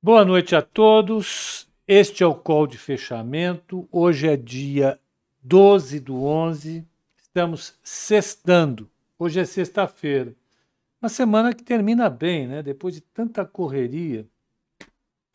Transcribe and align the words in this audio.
Boa 0.00 0.24
noite 0.24 0.54
a 0.54 0.62
todos. 0.62 1.68
Este 1.84 2.22
é 2.22 2.26
o 2.26 2.32
call 2.32 2.68
de 2.68 2.78
fechamento. 2.78 3.88
Hoje 3.90 4.28
é 4.28 4.36
dia 4.36 4.96
12 5.42 5.98
do 5.98 6.22
11. 6.22 6.86
Estamos 7.16 7.76
sextando. 7.82 8.88
Hoje 9.18 9.40
é 9.40 9.44
sexta-feira. 9.44 10.36
Uma 11.02 11.08
semana 11.08 11.52
que 11.52 11.64
termina 11.64 12.08
bem, 12.08 12.46
né? 12.46 12.62
Depois 12.62 12.94
de 12.94 13.00
tanta 13.00 13.44
correria. 13.44 14.24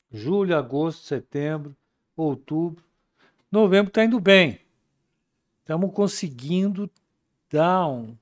Julho, 0.10 0.55
agosto, 0.55 1.04
setembro, 1.04 1.75
outubro. 2.16 2.86
Novembro 3.52 3.89
está 3.89 4.05
indo 4.05 4.18
bem. 4.18 4.61
Estamos 5.59 5.91
conseguindo 5.91 6.89
dar 7.50 7.89
um, 7.89 8.16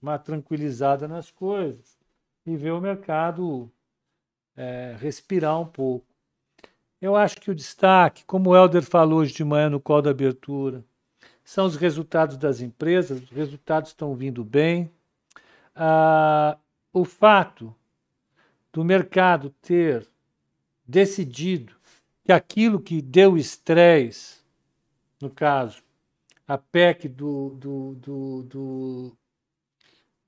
uma 0.00 0.18
tranquilizada 0.18 1.06
nas 1.06 1.30
coisas 1.30 1.98
e 2.46 2.56
ver 2.56 2.72
o 2.72 2.80
mercado 2.80 3.70
é, 4.56 4.96
respirar 4.98 5.60
um 5.60 5.66
pouco. 5.66 6.06
Eu 7.00 7.16
acho 7.16 7.40
que 7.40 7.50
o 7.50 7.54
destaque, 7.54 8.24
como 8.24 8.50
o 8.50 8.56
Helder 8.56 8.82
falou 8.82 9.20
hoje 9.20 9.34
de 9.34 9.44
manhã 9.44 9.68
no 9.68 9.80
call 9.80 10.00
da 10.00 10.10
abertura, 10.10 10.84
são 11.44 11.66
os 11.66 11.76
resultados 11.76 12.36
das 12.36 12.60
empresas, 12.60 13.22
os 13.22 13.30
resultados 13.30 13.90
estão 13.90 14.14
vindo 14.14 14.42
bem. 14.42 14.90
Ah, 15.74 16.56
o 16.92 17.04
fato 17.04 17.74
do 18.72 18.84
mercado 18.84 19.50
ter 19.60 20.08
decidido 20.86 21.74
que 22.24 22.32
aquilo 22.32 22.80
que 22.80 23.02
deu 23.02 23.36
estresse, 23.36 24.38
no 25.20 25.28
caso, 25.28 25.82
a 26.48 26.56
PEC 26.56 27.08
do, 27.08 27.50
do, 27.50 27.94
do, 27.94 28.42
do 28.42 29.16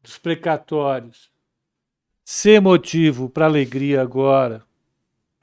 dos 0.02 0.18
precatórios, 0.18 1.30
ser 2.28 2.60
motivo 2.60 3.30
para 3.30 3.44
alegria 3.44 4.02
agora, 4.02 4.64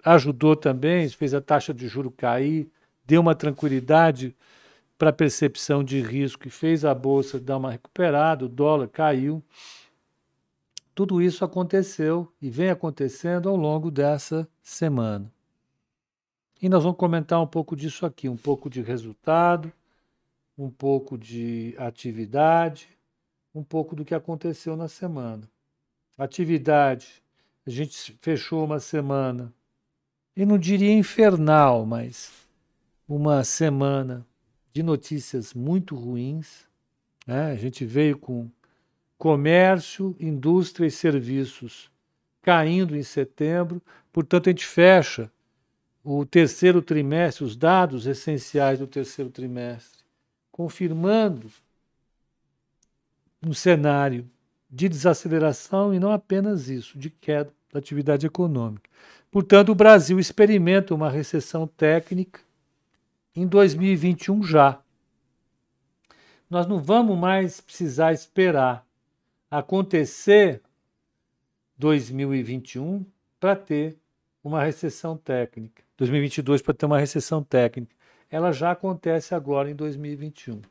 ajudou 0.03 0.53
também, 0.53 1.07
fez 1.07 1.33
a 1.33 1.39
taxa 1.39 1.73
de 1.73 1.87
juro 1.87 2.11
cair, 2.11 2.69
deu 3.05 3.21
uma 3.21 3.33
tranquilidade 3.33 4.35
para 4.97 5.09
a 5.09 5.13
percepção 5.13 5.81
de 5.81 6.01
risco 6.01 6.45
e 6.45 6.51
fez 6.51 6.83
a 6.83 6.93
bolsa 6.93 7.39
dar 7.39 7.55
uma 7.55 7.71
recuperada, 7.71 8.43
o 8.43 8.49
dólar 8.49 8.89
caiu. 8.89 9.41
Tudo 10.93 11.21
isso 11.21 11.45
aconteceu 11.45 12.29
e 12.41 12.49
vem 12.49 12.69
acontecendo 12.69 13.47
ao 13.47 13.55
longo 13.55 13.89
dessa 13.89 14.45
semana. 14.61 15.31
E 16.61 16.67
nós 16.67 16.83
vamos 16.83 16.99
comentar 16.99 17.41
um 17.41 17.47
pouco 17.47 17.77
disso 17.77 18.05
aqui, 18.05 18.27
um 18.27 18.35
pouco 18.35 18.69
de 18.69 18.81
resultado, 18.81 19.71
um 20.57 20.69
pouco 20.69 21.17
de 21.17 21.75
atividade, 21.77 22.89
um 23.55 23.63
pouco 23.63 23.95
do 23.95 24.03
que 24.03 24.13
aconteceu 24.13 24.75
na 24.75 24.89
semana 24.89 25.49
atividade. 26.17 27.23
A 27.65 27.69
gente 27.69 28.17
fechou 28.21 28.65
uma 28.65 28.79
semana, 28.79 29.53
eu 30.35 30.45
não 30.45 30.57
diria 30.57 30.93
infernal, 30.93 31.85
mas 31.85 32.31
uma 33.07 33.43
semana 33.43 34.25
de 34.71 34.83
notícias 34.83 35.53
muito 35.53 35.95
ruins. 35.95 36.67
Né? 37.25 37.51
A 37.51 37.55
gente 37.55 37.85
veio 37.85 38.17
com 38.17 38.49
comércio, 39.17 40.15
indústria 40.19 40.87
e 40.87 40.91
serviços 40.91 41.89
caindo 42.41 42.95
em 42.97 43.03
setembro, 43.03 43.81
portanto, 44.11 44.49
a 44.49 44.51
gente 44.51 44.65
fecha 44.65 45.31
o 46.03 46.25
terceiro 46.25 46.81
trimestre, 46.81 47.45
os 47.45 47.55
dados 47.55 48.05
essenciais 48.05 48.79
do 48.79 48.85
terceiro 48.85 49.31
trimestre, 49.31 50.03
confirmando 50.51 51.49
um 53.41 53.53
cenário 53.53 54.29
de 54.73 54.89
desaceleração 54.89 55.93
e 55.93 55.99
não 55.99 56.11
apenas 56.11 56.67
isso, 56.67 56.97
de 56.97 57.11
queda 57.11 57.53
da 57.71 57.77
atividade 57.77 58.25
econômica. 58.25 58.89
Portanto, 59.29 59.69
o 59.69 59.75
Brasil 59.75 60.19
experimenta 60.19 60.95
uma 60.95 61.11
recessão 61.11 61.67
técnica 61.67 62.39
em 63.35 63.45
2021 63.45 64.41
já. 64.41 64.81
Nós 66.49 66.65
não 66.65 66.81
vamos 66.81 67.15
mais 67.17 67.61
precisar 67.61 68.13
esperar 68.13 68.83
acontecer 69.49 70.59
2021 71.77 73.05
para 73.39 73.55
ter 73.55 73.95
uma 74.43 74.63
recessão 74.63 75.15
técnica. 75.15 75.83
2022 75.97 76.63
para 76.63 76.73
ter 76.73 76.87
uma 76.87 76.99
recessão 76.99 77.43
técnica. 77.43 77.95
Ela 78.27 78.51
já 78.51 78.71
acontece 78.71 79.35
agora 79.35 79.69
em 79.69 79.75
2021. 79.75 80.61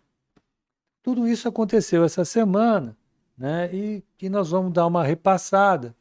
Tudo 1.05 1.29
isso 1.29 1.49
aconteceu 1.49 2.05
essa 2.05 2.25
semana 2.25 2.97
né? 3.37 3.69
e 3.73 4.05
que 4.17 4.29
nós 4.29 4.51
vamos 4.51 4.73
dar 4.73 4.87
uma 4.87 5.05
repassada 5.05 5.95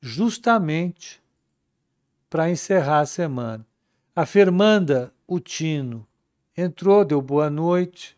justamente 0.00 1.22
para 2.28 2.50
encerrar 2.50 3.00
a 3.00 3.06
semana. 3.06 3.66
A 4.14 4.24
Fernanda 4.24 5.12
Utino 5.28 6.06
entrou, 6.56 7.04
deu 7.04 7.20
boa 7.20 7.50
noite. 7.50 8.16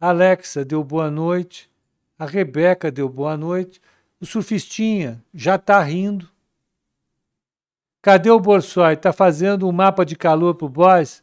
A 0.00 0.08
Alexa 0.08 0.64
deu 0.64 0.82
boa 0.82 1.10
noite. 1.10 1.70
A 2.18 2.26
Rebeca 2.26 2.90
deu 2.90 3.08
boa 3.08 3.36
noite. 3.36 3.80
O 4.20 4.26
surfistinha 4.26 5.22
já 5.32 5.54
está 5.54 5.82
rindo. 5.82 6.28
Cadê 8.02 8.30
o 8.30 8.40
Borsoi? 8.40 8.94
Está 8.94 9.12
fazendo 9.12 9.68
um 9.68 9.72
mapa 9.72 10.04
de 10.04 10.16
calor 10.16 10.54
para 10.54 10.66
o 10.66 10.68
Boys? 10.68 11.22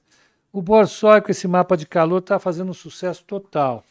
O 0.52 0.62
Borsoi, 0.62 1.22
com 1.22 1.32
esse 1.32 1.48
mapa 1.48 1.76
de 1.76 1.86
calor, 1.86 2.20
está 2.20 2.40
fazendo 2.40 2.70
um 2.70 2.74
sucesso 2.74 3.24
total. 3.24 3.84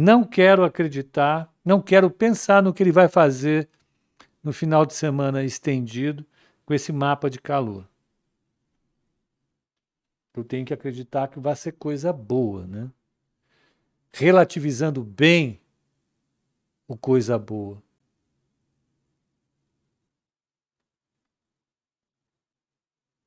Não 0.00 0.22
quero 0.22 0.64
acreditar, 0.64 1.52
não 1.64 1.82
quero 1.82 2.08
pensar 2.08 2.62
no 2.62 2.72
que 2.72 2.84
ele 2.84 2.92
vai 2.92 3.08
fazer 3.08 3.68
no 4.40 4.52
final 4.52 4.86
de 4.86 4.94
semana 4.94 5.42
estendido 5.42 6.24
com 6.64 6.72
esse 6.72 6.92
mapa 6.92 7.28
de 7.28 7.40
calor. 7.40 7.84
Eu 10.36 10.44
tenho 10.44 10.64
que 10.64 10.72
acreditar 10.72 11.26
que 11.26 11.40
vai 11.40 11.56
ser 11.56 11.72
coisa 11.72 12.12
boa, 12.12 12.64
né? 12.64 12.88
Relativizando 14.12 15.02
bem 15.02 15.60
o 16.86 16.96
coisa 16.96 17.36
boa. 17.36 17.82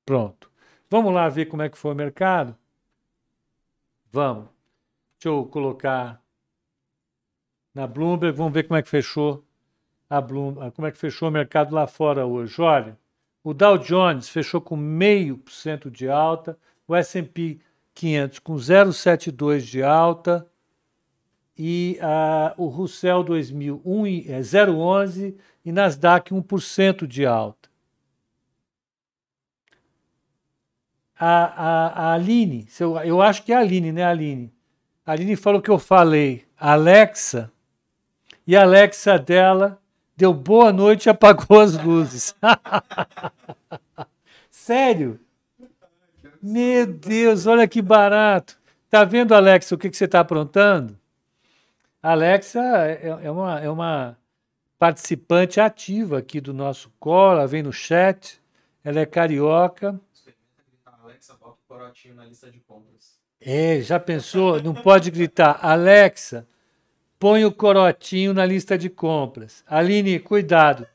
Pronto. 0.06 0.50
Vamos 0.90 1.14
lá 1.14 1.28
ver 1.28 1.48
como 1.48 1.64
é 1.64 1.70
que 1.70 1.78
foi 1.78 1.92
o 1.92 1.96
mercado? 1.96 2.58
Vamos. 4.10 4.48
Deixa 5.20 5.28
eu 5.36 5.46
colocar 5.48 6.22
na 7.74 7.88
Bloomberg. 7.88 8.38
Vamos 8.38 8.54
ver 8.54 8.64
como 8.64 8.78
é 8.78 8.82
que 8.82 8.90
fechou 8.90 9.44
a 10.10 10.20
Bloomberg, 10.20 10.72
como 10.72 10.88
é 10.88 10.92
que 10.92 10.98
fechou 10.98 11.30
o 11.30 11.32
mercado 11.32 11.74
lá 11.74 11.88
fora 11.88 12.26
hoje. 12.26 12.62
Olha, 12.62 12.98
o 13.44 13.54
Dow 13.54 13.78
Jones 13.78 14.30
fechou 14.30 14.62
com 14.62 14.76
meio 14.76 15.38
por 15.38 15.52
cento 15.52 15.90
de 15.90 16.10
alta, 16.10 16.58
o 16.88 16.96
S&P 16.96 17.60
500 17.94 18.40
com 18.40 18.56
0,72 18.56 19.60
de 19.60 19.84
alta 19.84 20.48
e 21.58 22.00
uh, 22.02 22.62
o 22.64 22.68
Russell 22.68 23.24
2000 23.24 23.82
um, 23.86 24.06
é, 24.06 24.40
0,11 24.40 25.36
e 25.64 25.72
Nasdaq 25.72 26.34
1% 26.34 27.06
de 27.06 27.26
alta. 27.26 27.70
A, 31.20 31.28
a, 31.28 31.88
a 31.88 32.14
Aline, 32.14 32.68
eu 33.06 33.22
acho 33.22 33.44
que 33.44 33.54
é 33.54 33.56
a 33.56 33.60
Aline, 33.60 33.92
né, 33.92 34.04
Aline? 34.04 34.52
A 35.06 35.12
Aline 35.12 35.36
falou 35.36 35.62
que 35.62 35.70
eu 35.70 35.78
falei. 35.78 36.46
Alexa, 36.58 37.52
e 38.46 38.56
a 38.56 38.64
Alexa 38.64 39.18
dela 39.18 39.80
deu 40.16 40.34
boa 40.34 40.72
noite 40.72 41.06
e 41.06 41.10
apagou 41.10 41.60
as 41.60 41.82
luzes. 41.82 42.36
Sério? 44.50 45.20
Meu 46.42 46.88
Deus, 46.88 47.46
olha 47.46 47.68
que 47.68 47.82
barato. 47.82 48.60
Tá 48.90 49.04
vendo, 49.04 49.34
Alexa, 49.34 49.74
o 49.74 49.78
que, 49.78 49.90
que 49.90 49.96
você 49.96 50.06
está 50.06 50.20
aprontando? 50.20 50.98
A 52.02 52.12
Alexa 52.12 52.60
é, 52.60 53.08
é, 53.24 53.32
uma, 53.32 53.60
é 53.60 53.70
uma 53.70 54.18
participante 54.78 55.60
ativa 55.60 56.18
aqui 56.18 56.42
do 56.42 56.54
nosso 56.54 56.92
call, 57.00 57.34
ela 57.34 57.48
vem 57.48 57.62
no 57.62 57.72
chat, 57.72 58.42
ela 58.84 59.00
é 59.00 59.06
carioca. 59.06 60.00
Alexa, 61.04 61.36
bota 61.36 61.58
o 61.64 61.68
corotinho 61.68 62.16
na 62.16 62.26
lista 62.26 62.50
de 62.50 62.60
compras. 62.60 63.20
É, 63.40 63.80
já 63.82 64.00
pensou? 64.00 64.62
Não 64.62 64.74
pode 64.74 65.12
gritar, 65.12 65.60
Alexa, 65.64 66.48
põe 67.22 67.46
o 67.46 67.52
corotinho 67.52 68.34
na 68.34 68.44
lista 68.44 68.76
de 68.76 68.90
compras. 68.90 69.64
Aline, 69.68 70.20
cuidado. 70.20 70.88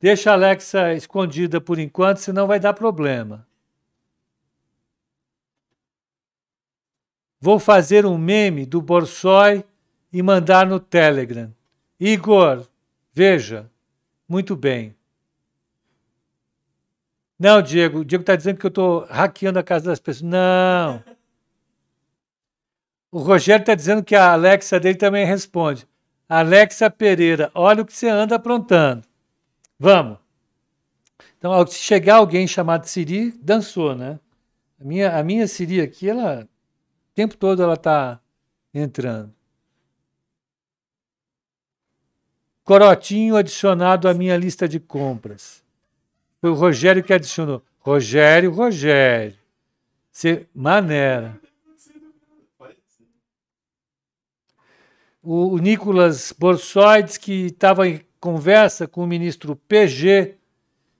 Deixa 0.00 0.30
a 0.30 0.32
Alexa 0.32 0.94
escondida 0.94 1.60
por 1.60 1.78
enquanto, 1.78 2.16
senão 2.16 2.46
vai 2.46 2.58
dar 2.58 2.72
problema. 2.72 3.46
Vou 7.38 7.58
fazer 7.58 8.06
um 8.06 8.16
meme 8.16 8.64
do 8.64 8.80
Borsoi 8.80 9.62
e 10.10 10.22
mandar 10.22 10.66
no 10.66 10.80
Telegram. 10.80 11.54
Igor, 12.00 12.66
veja. 13.12 13.70
Muito 14.26 14.56
bem. 14.56 14.96
Não, 17.38 17.60
Diego. 17.60 18.06
Diego 18.06 18.22
está 18.22 18.34
dizendo 18.34 18.58
que 18.58 18.64
eu 18.64 18.68
estou 18.68 19.04
hackeando 19.04 19.58
a 19.58 19.62
casa 19.62 19.90
das 19.90 20.00
pessoas. 20.00 20.30
Não. 20.30 21.04
O 23.14 23.20
Rogério 23.20 23.62
está 23.62 23.76
dizendo 23.76 24.02
que 24.02 24.16
a 24.16 24.32
Alexa 24.32 24.80
dele 24.80 24.98
também 24.98 25.24
responde. 25.24 25.86
Alexa 26.28 26.90
Pereira, 26.90 27.48
olha 27.54 27.82
o 27.82 27.86
que 27.86 27.92
você 27.92 28.08
anda 28.08 28.34
aprontando. 28.34 29.06
Vamos. 29.78 30.18
Então, 31.38 31.64
se 31.64 31.78
chegar 31.78 32.16
alguém 32.16 32.44
chamado 32.48 32.86
Siri, 32.86 33.30
dançou, 33.40 33.94
né? 33.94 34.18
A 34.80 34.84
minha, 34.84 35.16
a 35.16 35.22
minha 35.22 35.46
Siri 35.46 35.80
aqui, 35.80 36.10
ela, 36.10 36.42
o 36.42 37.14
tempo 37.14 37.36
todo 37.36 37.62
ela 37.62 37.74
está 37.74 38.18
entrando. 38.74 39.32
Corotinho 42.64 43.36
adicionado 43.36 44.08
à 44.08 44.12
minha 44.12 44.36
lista 44.36 44.66
de 44.66 44.80
compras. 44.80 45.62
Foi 46.40 46.50
o 46.50 46.54
Rogério 46.54 47.04
que 47.04 47.12
adicionou. 47.12 47.62
Rogério, 47.78 48.50
Rogério. 48.50 49.38
Você, 50.10 50.48
maneira. 50.52 51.43
O, 55.26 55.56
Nicolas 55.56 56.34
Borsoides, 56.38 57.16
que 57.16 57.46
estava 57.46 57.88
em 57.88 58.02
conversa 58.20 58.86
com 58.86 59.02
o 59.02 59.06
ministro 59.06 59.56
PG, 59.56 60.36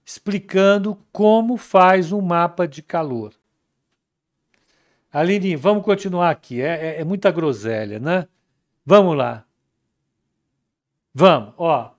explicando 0.05 0.99
como 1.13 1.59
faz 1.59 2.11
um 2.11 2.23
mapa 2.23 2.67
de 2.67 2.83
calor. 2.83 3.35
Aline, 5.13 5.55
vamos 5.57 5.85
continuar 5.85 6.31
aqui. 6.31 6.63
É, 6.63 6.97
é, 6.97 7.01
é 7.01 7.05
muita 7.05 7.31
groselha, 7.31 8.01
né? 8.01 8.27
Vamos 8.85 9.15
lá. 9.15 9.45
Vamos, 11.13 11.53
ó. 11.59 11.95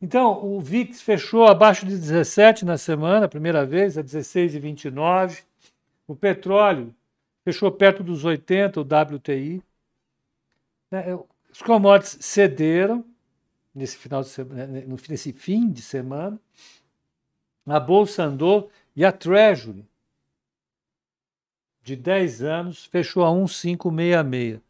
Então, 0.00 0.44
o 0.44 0.60
VIX 0.60 1.02
fechou 1.02 1.46
abaixo 1.46 1.84
de 1.84 1.98
17 1.98 2.64
na 2.64 2.78
semana, 2.78 3.28
primeira 3.28 3.66
vez, 3.66 3.98
a 3.98 4.04
16,29. 4.04 5.42
O 6.06 6.14
petróleo 6.14 6.94
fechou 7.44 7.72
perto 7.72 8.04
dos 8.04 8.24
80, 8.24 8.80
o 8.80 8.84
WTI. 8.84 9.62
Os 11.56 11.62
commodities 11.62 12.18
cederam 12.20 13.02
nesse 13.74 13.96
final 13.96 14.20
de 14.20 14.28
semana, 14.28 14.66
né, 14.66 14.84
nesse 15.08 15.32
fim 15.32 15.70
de 15.70 15.80
semana. 15.80 16.38
A 17.66 17.80
bolsa 17.80 18.24
andou 18.24 18.70
e 18.94 19.06
a 19.06 19.10
Treasury 19.10 19.82
de 21.82 21.96
10 21.96 22.42
anos 22.42 22.84
fechou 22.84 23.24
a 23.24 23.30
1,566 23.30 24.60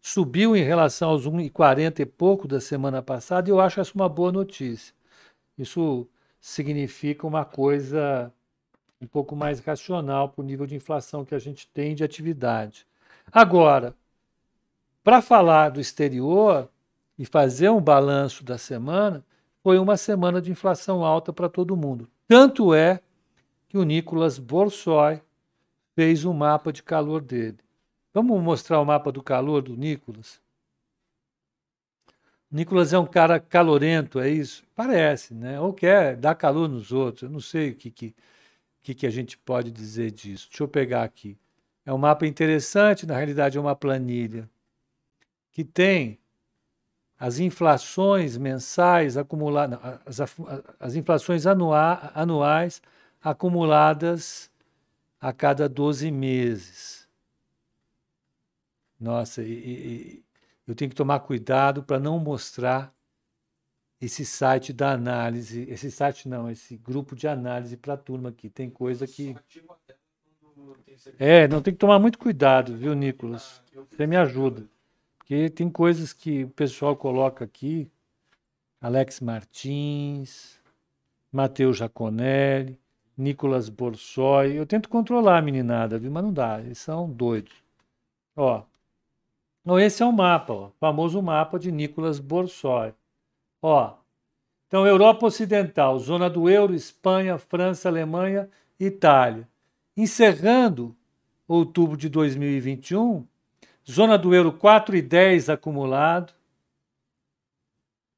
subiu 0.00 0.54
em 0.54 0.62
relação 0.62 1.10
aos 1.10 1.26
1,40 1.26 1.98
e 1.98 2.06
pouco 2.06 2.46
da 2.46 2.60
semana 2.60 3.02
passada, 3.02 3.48
e 3.48 3.50
eu 3.50 3.58
acho 3.58 3.80
essa 3.80 3.90
uma 3.92 4.08
boa 4.08 4.30
notícia. 4.30 4.94
Isso 5.58 6.06
significa 6.40 7.26
uma 7.26 7.44
coisa 7.44 8.32
um 9.00 9.06
pouco 9.08 9.34
mais 9.34 9.58
racional 9.58 10.28
para 10.28 10.42
o 10.42 10.44
nível 10.44 10.64
de 10.64 10.76
inflação 10.76 11.24
que 11.24 11.34
a 11.34 11.40
gente 11.40 11.66
tem 11.66 11.92
de 11.92 12.04
atividade. 12.04 12.86
Agora, 13.32 13.96
para 15.06 15.22
falar 15.22 15.68
do 15.68 15.80
exterior 15.80 16.68
e 17.16 17.24
fazer 17.24 17.70
um 17.70 17.80
balanço 17.80 18.42
da 18.42 18.58
semana, 18.58 19.24
foi 19.62 19.78
uma 19.78 19.96
semana 19.96 20.42
de 20.42 20.50
inflação 20.50 21.04
alta 21.04 21.32
para 21.32 21.48
todo 21.48 21.76
mundo. 21.76 22.10
Tanto 22.26 22.74
é 22.74 23.00
que 23.68 23.78
o 23.78 23.84
Nicolas 23.84 24.36
Borsoi 24.36 25.22
fez 25.94 26.24
um 26.24 26.32
mapa 26.32 26.72
de 26.72 26.82
calor 26.82 27.22
dele. 27.22 27.58
Vamos 28.12 28.42
mostrar 28.42 28.80
o 28.80 28.84
mapa 28.84 29.12
do 29.12 29.22
calor 29.22 29.62
do 29.62 29.76
Nicolas? 29.76 30.40
O 32.50 32.56
Nicolas 32.56 32.92
é 32.92 32.98
um 32.98 33.06
cara 33.06 33.38
calorento, 33.38 34.18
é 34.18 34.28
isso? 34.28 34.64
Parece, 34.74 35.34
né? 35.34 35.60
Ou 35.60 35.72
quer 35.72 36.16
dar 36.16 36.34
calor 36.34 36.68
nos 36.68 36.90
outros. 36.90 37.22
Eu 37.22 37.30
não 37.30 37.38
sei 37.38 37.70
o 37.70 37.76
que, 37.76 37.92
que, 37.92 38.16
que, 38.82 38.92
que 38.92 39.06
a 39.06 39.10
gente 39.10 39.38
pode 39.38 39.70
dizer 39.70 40.10
disso. 40.10 40.48
Deixa 40.50 40.64
eu 40.64 40.68
pegar 40.68 41.04
aqui. 41.04 41.38
É 41.84 41.94
um 41.94 41.98
mapa 41.98 42.26
interessante, 42.26 43.06
na 43.06 43.14
realidade 43.14 43.56
é 43.56 43.60
uma 43.60 43.76
planilha 43.76 44.50
que 45.56 45.64
tem 45.64 46.18
as 47.18 47.38
inflações 47.38 48.36
mensais 48.36 49.16
acumuladas, 49.16 50.20
as, 50.20 50.36
as 50.78 50.94
inflações 50.94 51.46
anua, 51.46 52.12
anuais 52.14 52.82
acumuladas 53.22 54.50
a 55.18 55.32
cada 55.32 55.66
12 55.66 56.10
meses. 56.10 57.08
Nossa, 59.00 59.42
e, 59.42 59.48
e, 59.50 60.24
eu 60.66 60.74
tenho 60.74 60.90
que 60.90 60.94
tomar 60.94 61.20
cuidado 61.20 61.82
para 61.82 61.98
não 61.98 62.18
mostrar 62.18 62.94
esse 63.98 64.26
site 64.26 64.74
da 64.74 64.92
análise, 64.92 65.62
esse 65.70 65.90
site 65.90 66.28
não, 66.28 66.50
esse 66.50 66.76
grupo 66.76 67.16
de 67.16 67.26
análise 67.26 67.78
para 67.78 67.94
a 67.94 67.96
turma 67.96 68.28
aqui. 68.28 68.50
Tem 68.50 68.68
coisa 68.68 69.06
que. 69.06 69.34
É, 71.18 71.48
não 71.48 71.62
tem 71.62 71.72
que 71.72 71.80
tomar 71.80 71.98
muito 71.98 72.18
cuidado, 72.18 72.76
viu, 72.76 72.94
Nicolas? 72.94 73.62
Você 73.90 74.06
me 74.06 74.18
ajuda. 74.18 74.75
Porque 75.26 75.50
tem 75.50 75.68
coisas 75.68 76.12
que 76.12 76.44
o 76.44 76.50
pessoal 76.50 76.94
coloca 76.94 77.44
aqui. 77.44 77.90
Alex 78.80 79.18
Martins, 79.18 80.60
Matheus 81.32 81.78
Jaconelli, 81.78 82.78
Nicolas 83.18 83.68
Borsoi. 83.68 84.52
Eu 84.52 84.64
tento 84.64 84.88
controlar 84.88 85.38
a 85.38 85.42
meninada, 85.42 85.98
viu? 85.98 86.12
Mas 86.12 86.22
não 86.22 86.32
dá, 86.32 86.60
eles 86.60 86.78
são 86.78 87.10
doidos. 87.10 87.52
Ó, 88.36 88.62
então, 89.62 89.80
esse 89.80 90.00
é 90.00 90.06
o 90.06 90.12
mapa, 90.12 90.52
o 90.52 90.72
famoso 90.78 91.20
mapa 91.20 91.58
de 91.58 91.72
Nicolas 91.72 92.20
Borsoi. 92.20 92.94
Ó, 93.60 93.94
então, 94.68 94.86
Europa 94.86 95.26
Ocidental, 95.26 95.98
zona 95.98 96.30
do 96.30 96.48
euro, 96.48 96.72
Espanha, 96.72 97.36
França, 97.36 97.88
Alemanha, 97.88 98.48
Itália. 98.78 99.48
Encerrando 99.96 100.94
outubro 101.48 101.96
de 101.96 102.08
2021, 102.08 103.26
zona 103.88 104.18
do 104.18 104.34
euro 104.34 104.52
4,10 104.52 105.52
acumulado, 105.52 106.32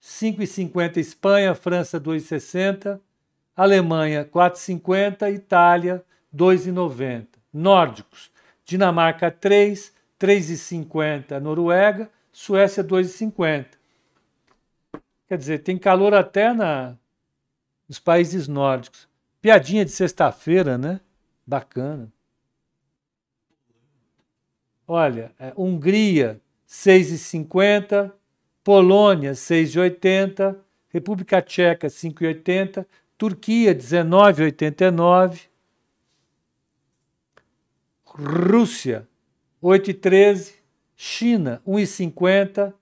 5,50 0.03 0.97
Espanha, 0.97 1.55
França 1.55 2.01
2,60, 2.01 3.01
Alemanha 3.57 4.25
4,50, 4.25 5.33
Itália 5.33 6.05
2,90. 6.35 7.27
Nórdicos, 7.53 8.31
Dinamarca 8.65 9.31
3, 9.31 9.93
3,50 10.21 11.41
Noruega, 11.41 12.11
Suécia 12.33 12.85
2,50. 12.85 13.67
Quer 15.27 15.37
dizer, 15.37 15.59
tem 15.59 15.77
calor 15.77 16.15
até 16.15 16.53
na, 16.55 16.97
nos 17.89 17.99
países 17.99 18.49
nórdicos. 18.49 19.09
Piadinha 19.41 19.85
de 19.85 19.91
sexta-feira, 19.91 20.79
né? 20.79 21.01
Bacana. 21.47 22.11
Olha, 24.91 25.31
é, 25.39 25.53
Hungria 25.55 26.41
6,50, 26.67 28.11
Polônia 28.65 29.33
6,80, 29.33 30.57
República 30.89 31.43
Tcheca 31.43 31.89
5,80, 31.89 32.87
Turquia 33.19 33.75
19,89, 33.75 35.43
Rússia 38.07 39.07
8,13, 39.63 40.55
China 40.97 41.61
1,50, 41.69 42.73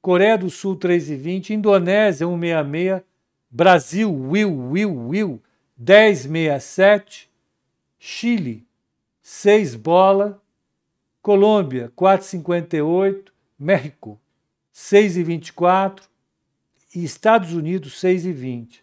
Coreia 0.00 0.36
do 0.36 0.50
Sul 0.50 0.76
3,20, 0.76 1.50
Indonésia 1.50 2.26
1,66, 2.26 3.04
Brasil, 3.48 4.12
Will, 4.12 4.52
Will, 4.52 4.92
Will 4.92 5.40
10,67, 5.80 7.28
Chile 8.00 8.66
6 9.22 9.76
bola, 9.76 10.42
Colômbia 11.22 11.92
4,58, 11.96 13.30
México 13.56 14.20
6,24 14.74 16.02
e 16.94 17.04
Estados 17.04 17.52
Unidos 17.54 17.94
6,20. 18.02 18.80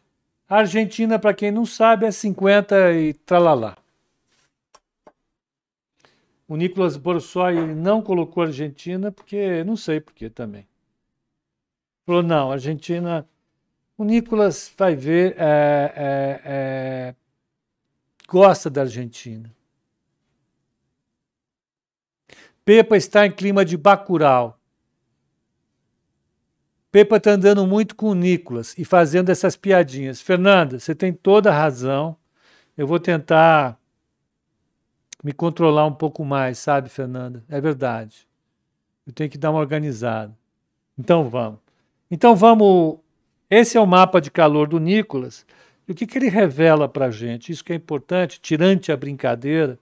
Argentina, 0.48 1.20
para 1.20 1.34
quem 1.34 1.52
não 1.52 1.66
sabe, 1.66 2.06
é 2.06 2.12
50 2.12 2.94
e 2.94 3.14
tralalá. 3.14 3.78
O 6.48 6.56
Nicolas 6.56 6.98
Borsoi 6.98 7.76
não 7.76 8.02
colocou 8.02 8.42
a 8.42 8.48
Argentina 8.48 9.12
porque 9.12 9.64
não 9.66 9.76
sei 9.76 10.00
por 10.00 10.14
que 10.14 10.30
também. 10.30 10.66
Falou, 12.06 12.24
não, 12.24 12.52
Argentina. 12.52 13.28
O 13.96 14.04
Nicolas 14.04 14.74
vai 14.76 14.96
ver, 14.96 15.36
é, 15.38 15.94
é, 15.96 16.42
é, 16.46 17.16
gosta 18.28 18.70
da 18.70 18.82
Argentina. 18.82 19.54
Pepa 22.70 22.96
está 22.96 23.26
em 23.26 23.32
clima 23.32 23.66
de 23.66 23.76
bacural. 23.76 24.62
Pepa 26.92 27.18
está 27.18 27.32
andando 27.32 27.66
muito 27.66 27.96
com 27.96 28.12
o 28.12 28.14
Nicolas 28.14 28.78
e 28.78 28.86
fazendo 28.86 29.32
essas 29.32 29.56
piadinhas. 29.56 30.22
Fernanda, 30.22 30.78
você 30.78 30.94
tem 30.94 31.12
toda 31.12 31.50
a 31.50 31.58
razão. 31.58 32.16
Eu 32.78 32.86
vou 32.86 33.00
tentar 33.00 33.76
me 35.24 35.34
controlar 35.34 35.88
um 35.88 35.96
pouco 35.96 36.24
mais, 36.24 36.60
sabe, 36.60 36.90
Fernanda? 36.90 37.44
É 37.50 37.60
verdade. 37.60 38.28
Eu 39.08 39.14
tenho 39.14 39.32
que 39.32 39.38
dar 39.40 39.50
uma 39.50 39.62
organizada. 39.62 40.38
Então 40.96 41.28
vamos. 41.28 41.60
Então 42.12 42.36
vamos. 42.36 43.00
Esse 43.50 43.80
é 43.80 43.82
o 43.82 43.88
mapa 43.88 44.22
de 44.22 44.30
calor 44.30 44.68
do 44.68 44.80
Nicolas. 44.80 45.44
E 45.88 45.92
o 45.92 45.96
que, 45.96 46.06
que 46.06 46.20
ele 46.20 46.30
revela 46.30 46.88
para 46.88 47.08
a 47.08 47.12
gente? 47.12 47.52
Isso 47.52 47.66
que 47.66 47.74
é 47.74 47.76
importante, 47.76 48.40
tirante 48.40 48.92
a 48.92 48.96
brincadeira, 48.96 49.80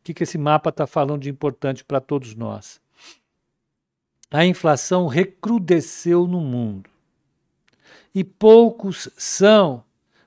o 0.00 0.02
que, 0.02 0.14
que 0.14 0.22
esse 0.22 0.38
mapa 0.38 0.70
está 0.70 0.86
falando 0.86 1.20
de 1.22 1.28
importante 1.28 1.84
para 1.84 2.00
todos 2.00 2.34
nós? 2.34 2.80
A 4.30 4.46
inflação 4.46 5.06
recrudesceu 5.06 6.26
no 6.26 6.40
mundo. 6.40 6.88
E 8.14 8.24
poucos 8.24 9.10
são 9.16 9.84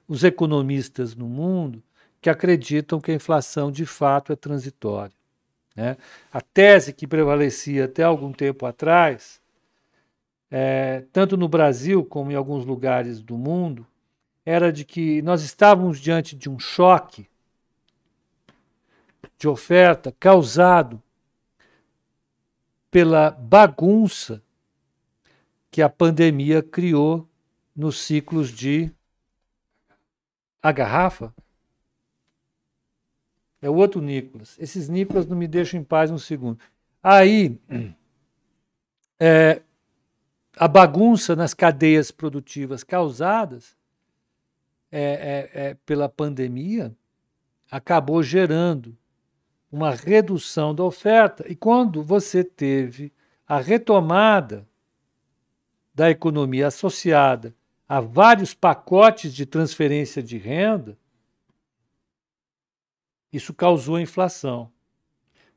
os 0.07 0.23
economistas 0.23 1.15
no 1.15 1.27
mundo 1.27 1.81
que 2.21 2.29
acreditam 2.29 3.01
que 3.01 3.11
a 3.11 3.15
inflação 3.15 3.71
de 3.71 3.85
fato 3.85 4.31
é 4.31 4.35
transitória. 4.35 5.15
Né? 5.75 5.97
A 6.31 6.39
tese 6.39 6.93
que 6.93 7.07
prevalecia 7.07 7.85
até 7.85 8.03
algum 8.03 8.31
tempo 8.31 8.65
atrás, 8.67 9.41
é, 10.51 11.03
tanto 11.11 11.35
no 11.35 11.47
Brasil 11.47 12.05
como 12.05 12.31
em 12.31 12.35
alguns 12.35 12.63
lugares 12.63 13.21
do 13.21 13.37
mundo, 13.37 13.87
era 14.45 14.71
de 14.71 14.85
que 14.85 15.21
nós 15.23 15.41
estávamos 15.41 15.99
diante 15.99 16.35
de 16.35 16.47
um 16.47 16.59
choque 16.59 17.27
de 19.37 19.47
oferta 19.47 20.11
causado 20.19 21.01
pela 22.89 23.31
bagunça 23.31 24.41
que 25.71 25.81
a 25.81 25.89
pandemia 25.89 26.61
criou 26.61 27.27
nos 27.75 27.97
ciclos 27.97 28.51
de 28.51 28.91
a 30.61 30.71
garrafa. 30.71 31.33
É 33.61 33.69
o 33.69 33.75
outro 33.75 34.01
Nicolas. 34.01 34.55
Esses 34.59 34.87
Nicolas 34.87 35.25
não 35.25 35.35
me 35.35 35.47
deixam 35.47 35.79
em 35.79 35.83
paz 35.83 36.11
um 36.11 36.17
segundo. 36.17 36.59
Aí, 37.01 37.59
é, 39.19 39.61
a 40.55 40.67
bagunça 40.67 41.35
nas 41.35 41.53
cadeias 41.53 42.11
produtivas 42.11 42.83
causadas 42.83 43.75
é, 44.91 45.01
é, 45.01 45.61
é, 45.61 45.73
pela 45.85 46.07
pandemia 46.07 46.95
acabou 47.71 48.21
gerando 48.21 48.95
uma 49.73 49.89
redução 49.89 50.75
da 50.75 50.83
oferta. 50.83 51.43
E 51.51 51.55
quando 51.55 52.03
você 52.03 52.43
teve 52.43 53.11
a 53.47 53.59
retomada 53.59 54.67
da 55.95 56.11
economia 56.11 56.67
associada 56.67 57.55
a 57.89 57.99
vários 57.99 58.53
pacotes 58.53 59.33
de 59.33 59.47
transferência 59.47 60.21
de 60.21 60.37
renda, 60.37 60.95
isso 63.31 63.51
causou 63.51 63.99
inflação. 63.99 64.71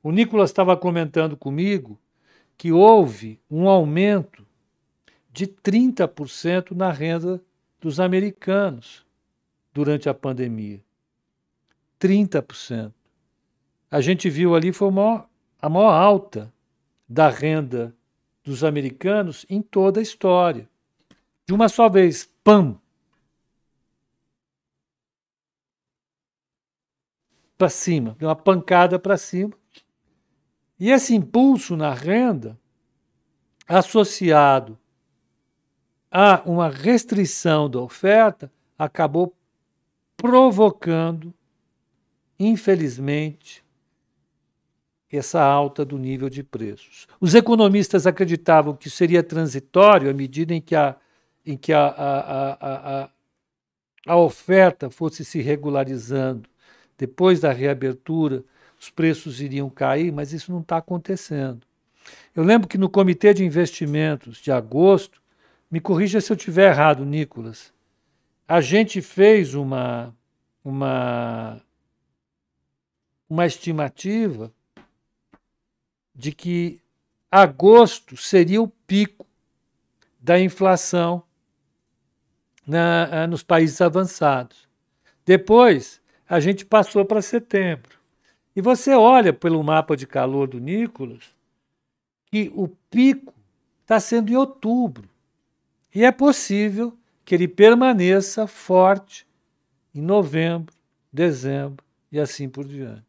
O 0.02 0.10
Nicolas 0.10 0.48
estava 0.48 0.74
comentando 0.78 1.36
comigo 1.36 2.00
que 2.56 2.72
houve 2.72 3.38
um 3.50 3.68
aumento 3.68 4.46
de 5.30 5.46
30% 5.46 6.70
na 6.70 6.90
renda 6.90 7.38
dos 7.78 8.00
americanos 8.00 9.04
durante 9.74 10.08
a 10.08 10.14
pandemia. 10.14 10.82
30%. 12.00 12.95
A 13.90 14.00
gente 14.00 14.28
viu 14.28 14.54
ali 14.54 14.72
foi 14.72 14.88
a 14.88 14.90
maior, 14.90 15.28
a 15.60 15.68
maior 15.68 15.92
alta 15.92 16.52
da 17.08 17.28
renda 17.28 17.94
dos 18.42 18.64
americanos 18.64 19.46
em 19.48 19.62
toda 19.62 20.00
a 20.00 20.02
história. 20.02 20.68
De 21.46 21.54
uma 21.54 21.68
só 21.68 21.88
vez, 21.88 22.30
pam! 22.42 22.80
Para 27.56 27.68
cima, 27.68 28.14
deu 28.18 28.28
uma 28.28 28.36
pancada 28.36 28.98
para 28.98 29.16
cima. 29.16 29.52
E 30.78 30.90
esse 30.90 31.14
impulso 31.14 31.76
na 31.76 31.94
renda, 31.94 32.58
associado 33.66 34.78
a 36.10 36.42
uma 36.44 36.68
restrição 36.68 37.68
da 37.68 37.80
oferta, 37.80 38.52
acabou 38.78 39.34
provocando, 40.16 41.32
infelizmente, 42.38 43.65
essa 45.12 45.40
alta 45.40 45.84
do 45.84 45.98
nível 45.98 46.28
de 46.28 46.42
preços. 46.42 47.06
Os 47.20 47.34
economistas 47.34 48.06
acreditavam 48.06 48.74
que 48.74 48.90
seria 48.90 49.22
transitório 49.22 50.10
à 50.10 50.12
medida 50.12 50.54
em 50.54 50.60
que 50.60 50.74
a, 50.74 50.96
em 51.44 51.56
que 51.56 51.72
a, 51.72 51.86
a, 51.86 53.02
a, 53.04 53.10
a 54.06 54.16
oferta 54.16 54.90
fosse 54.90 55.24
se 55.24 55.40
regularizando. 55.40 56.48
Depois 56.98 57.40
da 57.40 57.52
reabertura, 57.52 58.42
os 58.80 58.90
preços 58.90 59.40
iriam 59.40 59.70
cair, 59.70 60.12
mas 60.12 60.32
isso 60.32 60.50
não 60.50 60.60
está 60.60 60.78
acontecendo. 60.78 61.66
Eu 62.34 62.42
lembro 62.42 62.68
que 62.68 62.78
no 62.78 62.88
Comitê 62.88 63.32
de 63.34 63.44
Investimentos 63.44 64.38
de 64.38 64.50
agosto, 64.50 65.20
me 65.70 65.80
corrija 65.80 66.20
se 66.20 66.32
eu 66.32 66.36
estiver 66.36 66.70
errado, 66.70 67.04
Nicolas, 67.04 67.72
a 68.46 68.60
gente 68.60 69.02
fez 69.02 69.54
uma, 69.54 70.14
uma, 70.64 71.60
uma 73.28 73.46
estimativa 73.46 74.52
de 76.16 76.32
que 76.32 76.80
agosto 77.30 78.16
seria 78.16 78.62
o 78.62 78.68
pico 78.68 79.26
da 80.18 80.40
inflação 80.40 81.22
na, 82.66 83.22
ah, 83.22 83.26
nos 83.26 83.42
países 83.42 83.80
avançados. 83.80 84.66
Depois, 85.24 86.00
a 86.28 86.40
gente 86.40 86.64
passou 86.64 87.04
para 87.04 87.20
setembro. 87.22 87.96
E 88.54 88.60
você 88.60 88.94
olha 88.94 89.32
pelo 89.32 89.62
mapa 89.62 89.96
de 89.96 90.06
calor 90.06 90.48
do 90.48 90.58
Nicolas 90.58 91.34
que 92.30 92.50
o 92.54 92.68
pico 92.90 93.34
está 93.82 94.00
sendo 94.00 94.32
em 94.32 94.36
outubro. 94.36 95.08
E 95.94 96.04
é 96.04 96.10
possível 96.10 96.96
que 97.24 97.34
ele 97.34 97.46
permaneça 97.46 98.46
forte 98.46 99.26
em 99.94 100.00
novembro, 100.00 100.74
dezembro 101.12 101.84
e 102.10 102.18
assim 102.18 102.48
por 102.48 102.64
diante. 102.64 103.05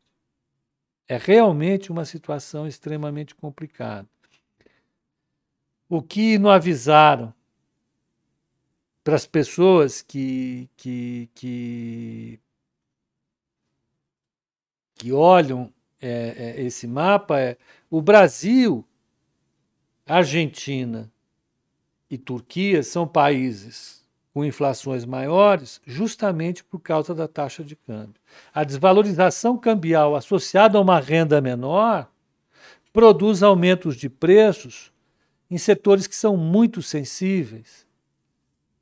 É 1.08 1.18
realmente 1.18 1.92
uma 1.92 2.04
situação 2.04 2.68
extremamente 2.68 3.34
complicada. 3.34 4.08
O 5.90 6.02
que 6.02 6.38
não 6.38 6.50
avisaram 6.50 7.34
para 9.04 9.16
as 9.16 9.26
pessoas 9.26 10.02
que, 10.02 10.70
que, 10.76 11.30
que, 11.34 12.40
que 14.96 15.14
olham 15.14 15.74
é, 16.02 16.56
é, 16.58 16.62
esse 16.62 16.86
mapa 16.86 17.40
é 17.40 17.58
o 17.90 18.02
Brasil, 18.02 18.86
Argentina 20.06 21.10
e 22.10 22.18
Turquia 22.18 22.84
são 22.84 23.08
países 23.08 23.97
com 24.38 24.46
inflações 24.46 25.04
maiores, 25.04 25.82
justamente 25.84 26.64
por 26.64 26.80
causa 26.80 27.16
da 27.16 27.28
taxa 27.28 27.64
de 27.64 27.76
câmbio. 27.76 28.22
A 28.54 28.64
desvalorização 28.64 29.58
cambial 29.58 30.16
associada 30.16 30.78
a 30.78 30.82
uma 30.82 31.00
renda 31.00 31.42
menor 31.42 32.08
produz 32.94 33.42
aumentos 33.42 33.96
de 33.96 34.08
preços 34.08 34.94
em 35.50 35.58
setores 35.58 36.06
que 36.06 36.16
são 36.16 36.38
muito 36.38 36.84
sensíveis 36.84 37.88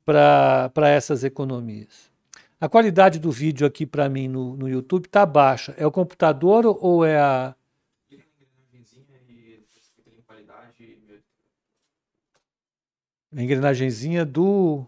para 0.04 0.90
essas 0.90 1.24
economias. 1.24 2.12
A 2.60 2.68
qualidade 2.68 3.18
do 3.18 3.30
vídeo 3.30 3.66
aqui 3.66 3.86
para 3.86 4.10
mim 4.10 4.28
no, 4.28 4.58
no 4.58 4.68
YouTube 4.68 5.06
está 5.06 5.24
baixa. 5.24 5.74
É 5.78 5.86
o 5.86 5.90
computador 5.90 6.66
ou 6.66 7.02
é 7.02 7.18
a. 7.18 7.54
A 13.34 13.42
engrenagemzinha 13.42 14.22
do 14.22 14.86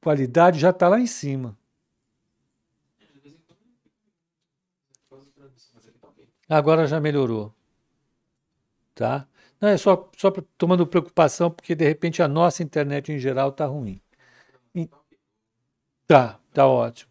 qualidade 0.00 0.58
já 0.58 0.70
está 0.70 0.88
lá 0.88 0.98
em 0.98 1.06
cima. 1.06 1.56
Agora 6.48 6.86
já 6.86 6.98
melhorou. 6.98 7.54
Tá? 8.94 9.28
Não, 9.60 9.68
é 9.68 9.76
só, 9.76 10.08
só 10.16 10.30
tomando 10.56 10.86
preocupação, 10.86 11.50
porque 11.50 11.74
de 11.74 11.84
repente 11.84 12.22
a 12.22 12.28
nossa 12.28 12.62
internet 12.62 13.12
em 13.12 13.18
geral 13.18 13.50
está 13.50 13.66
ruim. 13.66 14.00
E, 14.74 14.88
tá, 16.06 16.38
tá 16.52 16.66
ótimo. 16.66 17.10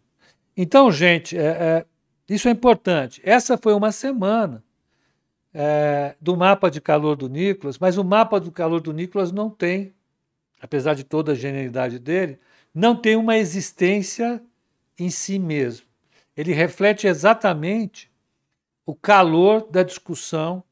Então, 0.55 0.91
gente, 0.91 1.37
é, 1.37 1.45
é, 1.45 1.85
isso 2.27 2.47
é 2.47 2.51
importante. 2.51 3.21
Essa 3.23 3.57
foi 3.57 3.73
uma 3.73 3.91
semana 3.91 4.63
é, 5.53 6.15
do 6.19 6.35
mapa 6.35 6.69
de 6.71 6.81
calor 6.81 7.15
do 7.15 7.29
Nicolas, 7.29 7.77
mas 7.77 7.97
o 7.97 8.03
mapa 8.03 8.39
do 8.39 8.51
calor 8.51 8.81
do 8.81 8.91
Nicolas 8.91 9.31
não 9.31 9.49
tem, 9.49 9.93
apesar 10.59 10.95
de 10.95 11.03
toda 11.03 11.33
a 11.33 11.35
genialidade 11.35 11.99
dele, 11.99 12.39
não 12.77 12.95
tem 12.95 13.15
uma 13.15 13.35
existência 13.35 14.39
em 14.99 15.09
si 15.09 15.39
mesmo. 15.39 15.87
Ele 16.35 16.53
reflete 16.53 17.07
exatamente 17.07 18.11
o 18.85 18.93
calor 18.93 19.67
da 19.71 19.81
discussão 19.81 20.63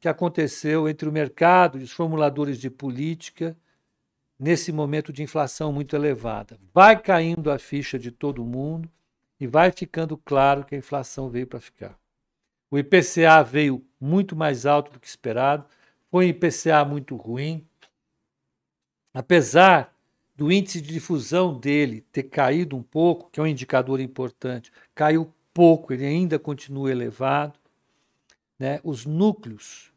que 0.00 0.08
aconteceu 0.08 0.88
entre 0.88 1.06
o 1.06 1.12
mercado 1.12 1.78
e 1.78 1.82
os 1.82 1.92
formuladores 1.92 2.58
de 2.58 2.70
política 2.70 3.54
nesse 4.38 4.72
momento 4.72 5.12
de 5.12 5.22
inflação 5.22 5.70
muito 5.70 5.94
elevada. 5.94 6.58
Vai 6.72 6.98
caindo 6.98 7.50
a 7.50 7.58
ficha 7.58 7.98
de 7.98 8.10
todo 8.10 8.42
mundo 8.42 8.90
e 9.38 9.46
vai 9.46 9.70
ficando 9.70 10.16
claro 10.16 10.64
que 10.64 10.74
a 10.74 10.78
inflação 10.78 11.28
veio 11.28 11.46
para 11.46 11.60
ficar. 11.60 11.94
O 12.70 12.78
IPCA 12.78 13.42
veio 13.42 13.84
muito 14.00 14.34
mais 14.34 14.64
alto 14.64 14.92
do 14.92 14.98
que 14.98 15.06
esperado, 15.06 15.66
foi 16.10 16.24
um 16.24 16.28
IPCA 16.30 16.86
muito 16.86 17.16
ruim. 17.16 17.68
Apesar 19.12 19.94
do 20.40 20.50
índice 20.50 20.80
de 20.80 20.94
difusão 20.94 21.52
dele 21.52 22.00
ter 22.10 22.22
caído 22.22 22.74
um 22.74 22.82
pouco, 22.82 23.28
que 23.30 23.38
é 23.38 23.42
um 23.42 23.46
indicador 23.46 24.00
importante, 24.00 24.72
caiu 24.94 25.30
pouco, 25.52 25.92
ele 25.92 26.06
ainda 26.06 26.38
continua 26.38 26.90
elevado. 26.90 27.58
Né? 28.58 28.80
Os 28.82 29.04
núcleos 29.04 29.92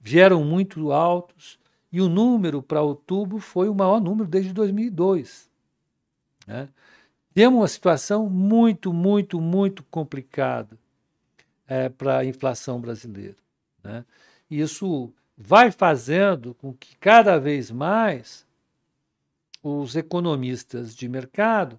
vieram 0.00 0.42
muito 0.42 0.90
altos 0.90 1.58
e 1.92 2.00
o 2.00 2.08
número 2.08 2.62
para 2.62 2.80
outubro 2.80 3.38
foi 3.38 3.68
o 3.68 3.74
maior 3.74 4.00
número 4.00 4.26
desde 4.26 4.54
2002. 4.54 5.50
Né? 6.46 6.70
Temos 7.34 7.60
uma 7.60 7.68
situação 7.68 8.30
muito, 8.30 8.90
muito, 8.90 9.38
muito 9.38 9.82
complicada 9.90 10.78
é, 11.68 11.90
para 11.90 12.20
a 12.20 12.24
inflação 12.24 12.80
brasileira. 12.80 13.36
Né? 13.84 14.02
Isso 14.50 15.12
vai 15.36 15.70
fazendo 15.70 16.54
com 16.54 16.72
que 16.72 16.96
cada 16.96 17.38
vez 17.38 17.70
mais 17.70 18.45
os 19.66 19.96
economistas 19.96 20.94
de 20.94 21.08
mercado 21.08 21.78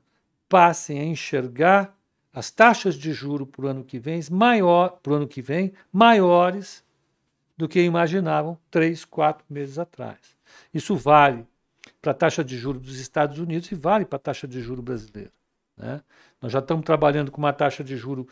passem 0.50 1.00
a 1.00 1.06
enxergar 1.06 1.96
as 2.34 2.51
taxas 2.51 2.96
de 2.96 3.13
juro 3.13 3.48
para 3.48 3.65
o 3.65 3.67
ano 3.67 3.84
que 3.84 3.98
vem 3.98 4.22
maior, 4.29 5.00
pro 5.01 5.15
ano 5.15 5.27
que 5.27 5.41
vem 5.41 5.74
maiores 5.91 6.84
do 7.56 7.67
que 7.67 7.82
imaginavam 7.82 8.58
três, 8.70 9.06
quatro 9.06 9.46
meses 9.50 9.79
atrás. 9.79 10.20
Isso 10.74 10.96
vale 10.96 11.48
para 12.01 12.12
a 12.12 12.15
taxa 12.15 12.44
de 12.44 12.58
juro 12.58 12.79
dos 12.79 13.00
Estados 13.00 13.39
Unidos 13.39 13.72
e 13.72 13.75
vale 13.75 14.06
para 14.06 14.17
a 14.17 14.20
taxa 14.20 14.48
de 14.48 14.62
juro 14.62 14.82
brasileira. 14.82 15.32
Né? 15.75 16.01
Nós 16.41 16.51
já 16.51 16.60
estamos 16.60 16.86
trabalhando 16.86 17.32
com 17.32 17.39
uma 17.39 17.53
taxa 17.53 17.84
de 17.84 17.96
juro 17.96 18.27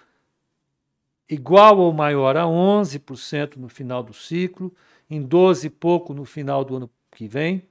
igual 1.29 1.77
ou 1.79 1.91
maior 1.93 2.37
a 2.37 2.43
11% 2.43 3.55
no 3.55 3.69
final 3.69 4.03
do 4.03 4.13
ciclo, 4.13 4.73
em 5.09 5.21
12 5.21 5.67
e 5.67 5.69
pouco 5.69 6.13
no 6.13 6.25
final 6.25 6.63
do 6.63 6.75
ano 6.75 6.89
que 7.11 7.27
vem. 7.27 7.67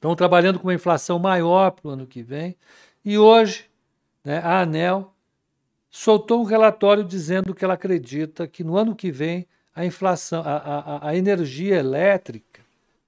Estão 0.00 0.16
trabalhando 0.16 0.58
com 0.58 0.66
uma 0.66 0.72
inflação 0.72 1.18
maior 1.18 1.72
para 1.72 1.86
o 1.86 1.90
ano 1.90 2.06
que 2.06 2.22
vem. 2.22 2.56
E 3.04 3.18
hoje, 3.18 3.66
né, 4.24 4.38
a 4.38 4.62
ANEL 4.62 5.12
soltou 5.90 6.40
um 6.40 6.44
relatório 6.44 7.04
dizendo 7.04 7.54
que 7.54 7.62
ela 7.62 7.74
acredita 7.74 8.48
que 8.48 8.64
no 8.64 8.78
ano 8.78 8.96
que 8.96 9.12
vem 9.12 9.46
a 9.76 9.84
inflação, 9.84 10.40
a, 10.42 10.56
a, 10.56 11.08
a 11.10 11.16
energia 11.16 11.76
elétrica 11.76 12.62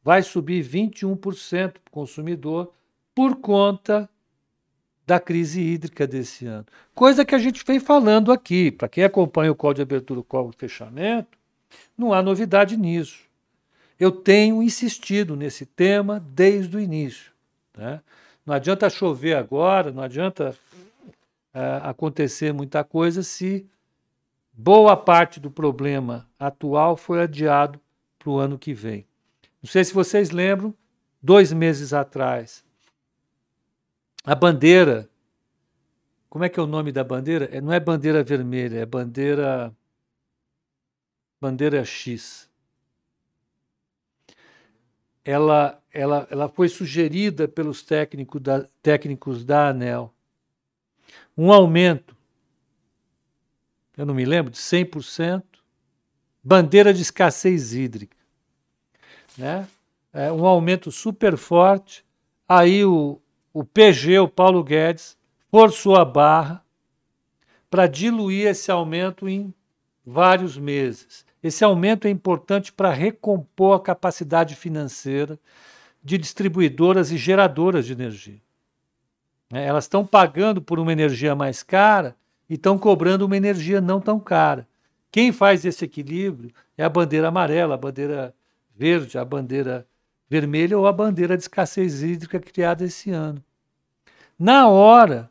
vai 0.05 0.23
subir 0.23 0.63
21% 0.63 1.17
para 1.73 1.81
o 1.89 1.91
consumidor 1.91 2.71
por 3.15 3.37
conta 3.37 4.07
da 5.07 5.19
crise 5.19 5.63
hídrica 5.63 6.07
desse 6.07 6.45
ano. 6.45 6.67
Coisa 6.95 7.25
que 7.25 7.35
a 7.35 7.39
gente 7.39 7.65
vem 7.67 7.81
falando 7.81 8.31
aqui. 8.31 8.71
Para 8.71 8.87
quem 8.87 9.03
acompanha 9.03 9.51
o 9.51 9.55
código 9.55 9.77
de 9.77 9.95
abertura 9.95 10.21
e 10.21 10.21
o 10.21 10.25
código 10.25 10.53
de 10.53 10.59
fechamento, 10.59 11.39
não 11.97 12.13
há 12.13 12.23
novidade 12.23 12.77
nisso. 12.77 13.32
Eu 13.99 14.11
tenho 14.11 14.63
insistido 14.63 15.37
nesse 15.37 15.65
tema 15.67 16.21
desde 16.21 16.77
o 16.77 16.81
início. 16.81 17.33
Né? 17.77 18.01
Não 18.45 18.55
adianta 18.55 18.91
chover 18.91 19.37
agora, 19.37 19.93
não 19.93 20.03
adianta 20.03 20.57
é, 21.55 21.81
acontecer 21.83 22.53
muita 22.53 22.83
coisa 22.83 23.23
se 23.23 23.67
boa 24.53 24.97
parte 24.97 25.39
do 25.39 25.51
problema 25.51 26.29
atual 26.39 26.97
foi 26.97 27.23
adiado 27.23 27.81
para 28.19 28.31
o 28.31 28.39
ano 28.39 28.59
que 28.59 28.75
vem. 28.75 29.07
Não 29.63 29.71
sei 29.71 29.85
se 29.85 29.95
vocês 29.95 30.31
lembram, 30.31 30.75
dois 31.23 31.53
meses 31.53 31.93
atrás, 31.93 32.65
a 34.25 34.35
bandeira. 34.35 35.09
Como 36.29 36.45
é 36.45 36.49
que 36.49 36.59
é 36.59 36.63
o 36.63 36.67
nome 36.67 36.93
da 36.93 37.05
bandeira? 37.05 37.49
É, 37.53 37.61
não 37.61 37.73
é 37.73 37.79
bandeira 37.79 38.23
vermelha, 38.23 38.79
é 38.79 38.87
bandeira. 38.87 39.75
Bandeira 41.41 41.85
X. 41.85 42.49
Ela, 45.25 45.81
ela, 45.93 46.27
ela 46.31 46.49
foi 46.49 46.69
sugerida 46.69 47.47
pelos 47.47 47.83
técnicos 47.83 48.41
da, 48.41 48.67
técnicos 48.83 49.45
da 49.45 49.69
ANEL. 49.69 50.13
Um 51.37 51.53
aumento, 51.53 52.17
eu 53.97 54.05
não 54.05 54.15
me 54.15 54.25
lembro, 54.25 54.51
de 54.51 54.59
100%, 54.59 55.43
bandeira 56.43 56.93
de 56.93 57.03
escassez 57.03 57.73
hídrica 57.75 58.23
né? 59.37 59.67
É 60.13 60.31
um 60.31 60.47
aumento 60.47 60.91
super 60.91 61.37
forte. 61.37 62.05
Aí 62.49 62.85
o, 62.85 63.21
o 63.53 63.65
PG, 63.65 64.19
o 64.19 64.29
Paulo 64.29 64.63
Guedes, 64.63 65.17
forçou 65.51 65.97
a 65.97 66.05
barra 66.05 66.65
para 67.71 67.87
diluir 67.87 68.47
esse 68.47 68.71
aumento 68.71 69.29
em 69.29 69.55
vários 70.05 70.59
meses. 70.59 71.25
Esse 71.43 71.65
aumento 71.65 72.07
é 72.07 72.11
importante 72.11 72.73
para 72.73 72.91
recompor 72.91 73.77
a 73.77 73.83
capacidade 73.83 74.55
financeira 74.55 75.39
de 76.03 76.17
distribuidoras 76.17 77.11
e 77.11 77.17
geradoras 77.17 77.87
de 77.87 77.93
energia. 77.93 78.41
Né? 79.51 79.65
Elas 79.67 79.85
estão 79.85 80.07
pagando 80.07 80.63
por 80.63 80.79
uma 80.79 80.93
energia 80.93 81.35
mais 81.35 81.63
cara 81.63 82.17
e 82.49 82.55
estão 82.55 82.79
cobrando 82.79 83.27
uma 83.27 83.37
energia 83.37 83.81
não 83.81 84.01
tão 84.01 84.21
cara. 84.21 84.69
Quem 85.11 85.33
faz 85.33 85.65
esse 85.65 85.85
equilíbrio 85.85 86.53
é 86.77 86.85
a 86.85 86.89
bandeira 86.89 87.29
amarela, 87.29 87.75
a 87.75 87.79
bandeira 87.79 88.35
verde, 88.75 89.19
a 89.19 89.25
bandeira 89.25 89.87
vermelha 90.29 90.79
ou 90.79 90.87
a 90.87 90.93
bandeira 90.93 91.37
de 91.37 91.43
escassez 91.43 92.03
hídrica 92.03 92.41
criada 92.41 92.85
esse 92.85 93.11
ano. 93.11 93.43
Na 94.39 94.69
hora 94.69 95.31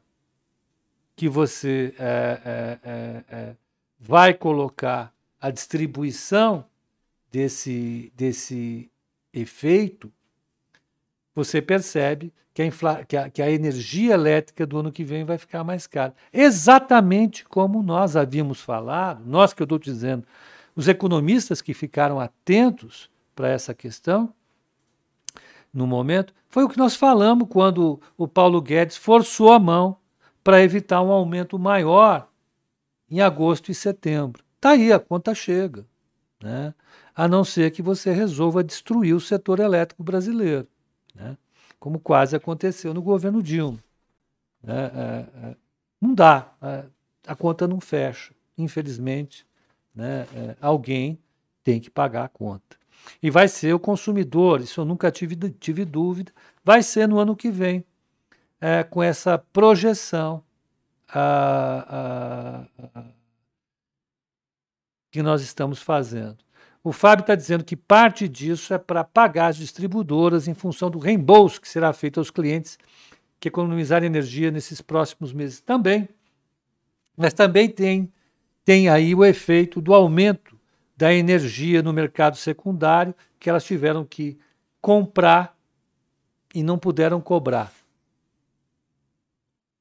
que 1.15 1.28
você 1.28 1.93
é, 1.97 2.80
é, 2.84 3.24
é, 3.30 3.56
vai 4.00 4.34
colocar 4.34 5.13
a 5.41 5.49
distribuição 5.49 6.63
desse, 7.32 8.13
desse 8.15 8.91
efeito, 9.34 10.12
você 11.34 11.62
percebe 11.62 12.32
que 12.54 12.62
a, 12.62 13.06
que, 13.06 13.17
a, 13.17 13.30
que 13.30 13.41
a 13.41 13.49
energia 13.49 14.13
elétrica 14.13 14.67
do 14.67 14.77
ano 14.77 14.91
que 14.91 15.04
vem 15.04 15.23
vai 15.23 15.38
ficar 15.38 15.63
mais 15.63 15.88
cara. 15.88 16.13
Exatamente 16.32 17.43
como 17.45 17.82
nós 17.82 18.15
havíamos 18.15 18.62
falado, 18.62 19.23
nós 19.25 19.54
que 19.54 19.62
eu 19.62 19.65
estou 19.65 19.80
dizendo, 19.80 20.27
os 20.75 20.88
economistas 20.88 21.62
que 21.62 21.73
ficaram 21.73 22.19
atentos 22.19 23.10
para 23.36 23.49
essa 23.49 23.73
questão, 23.73 24.34
no 25.73 25.88
momento, 25.88 26.34
foi 26.49 26.65
o 26.65 26.69
que 26.69 26.77
nós 26.77 26.95
falamos 26.95 27.47
quando 27.49 27.99
o 28.17 28.27
Paulo 28.27 28.62
Guedes 28.62 28.97
forçou 28.97 29.54
a 29.54 29.60
mão 29.60 29.97
para 30.43 30.62
evitar 30.62 31.01
um 31.01 31.12
aumento 31.12 31.58
maior 31.58 32.27
em 33.10 33.21
agosto 33.21 33.71
e 33.71 33.75
setembro. 33.75 34.43
Está 34.62 34.74
aí, 34.74 34.93
a 34.93 35.00
conta 35.00 35.34
chega. 35.34 35.84
Né? 36.39 36.71
A 37.15 37.28
não 37.28 37.43
ser 37.43 37.71
que 37.71 37.82
você 37.82 38.12
resolva 38.12 38.63
destruir 38.63 39.15
o 39.15 39.19
setor 39.19 39.60
elétrico 39.60 40.04
brasileiro, 40.04 40.67
né? 41.15 41.36
como 41.80 42.00
quase 42.00 42.36
aconteceu 42.36 42.93
no 42.93 43.02
governo 43.02 43.41
Dilma. 43.41 43.80
Né? 44.62 44.86
É, 44.86 45.47
é, 45.47 45.56
não 46.00 46.13
dá, 46.13 46.54
é, 46.62 46.84
a 47.26 47.36
conta 47.36 47.67
não 47.67 47.82
fecha. 47.82 48.36
Infelizmente, 48.56 49.47
né? 49.95 50.28
É, 50.36 50.56
alguém 50.62 51.17
tem 51.63 51.80
que 51.80 51.89
pagar 51.89 52.26
a 52.26 52.30
conta. 52.30 52.78
E 53.21 53.32
vai 53.32 53.47
ser 53.47 53.74
o 53.74 53.80
consumidor, 53.80 54.62
isso 54.62 54.80
eu 54.80 54.86
nunca 54.86 55.10
tive, 55.10 55.36
tive 55.54 55.84
dúvida, 55.84 56.32
vai 56.63 56.84
ser 56.84 57.08
no 57.08 57.17
ano 57.17 57.36
que 57.36 57.50
vem, 57.50 57.84
é, 58.60 58.84
com 58.84 59.02
essa 59.02 59.39
projeção 59.39 60.43
a, 61.10 62.67
a, 62.93 63.00
a, 63.00 63.04
que 65.12 65.21
nós 65.21 65.41
estamos 65.41 65.82
fazendo. 65.82 66.38
O 66.84 66.91
Fábio 66.91 67.21
está 67.21 67.36
dizendo 67.36 67.63
que 67.63 67.76
parte 67.76 68.28
disso 68.28 68.74
é 68.74 68.78
para 68.78 69.04
pagar 69.04 69.47
as 69.47 69.58
distribuidoras 69.58 70.47
em 70.47 70.54
função 70.54 70.89
do 70.89 70.97
reembolso 70.97 71.62
que 71.62 71.69
será 71.69 71.93
feito 71.93 72.19
aos 72.19 72.32
clientes 72.32 72.80
que 73.39 73.50
economizarem 73.50 74.08
energia 74.08 74.50
nesses 74.50 74.82
próximos 74.82 75.34
meses 75.34 75.60
também. 75.60 76.10
Mas 77.15 77.34
também 77.34 77.69
tem, 77.69 78.12
tem 78.63 78.89
aí 78.89 79.13
o 79.13 79.24
efeito 79.24 79.82
do 79.82 79.93
aumento 79.93 80.58
da 80.95 81.13
energia 81.13 81.84
no 81.84 81.91
mercado 81.91 82.38
secundário 82.38 83.13
que 83.39 83.50
elas 83.50 83.63
tiveram 83.63 84.06
que 84.06 84.39
comprar 84.80 85.56
e 86.54 86.63
não 86.63 86.78
puderam 86.78 87.21
cobrar. 87.21 87.71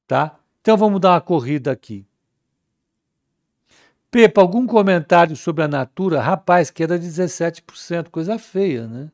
Tá? 0.07 0.39
Então 0.61 0.77
vamos 0.77 1.01
dar 1.01 1.13
uma 1.13 1.21
corrida 1.21 1.71
aqui. 1.71 2.07
Pepa, 4.11 4.41
algum 4.41 4.67
comentário 4.67 5.37
sobre 5.37 5.63
a 5.65 5.69
Natura? 5.69 6.21
Rapaz, 6.21 6.71
queda 6.71 6.99
de 6.99 7.07
17%, 7.07 8.11
coisa 8.11 8.39
feia, 8.39 8.87
né? 8.87 9.11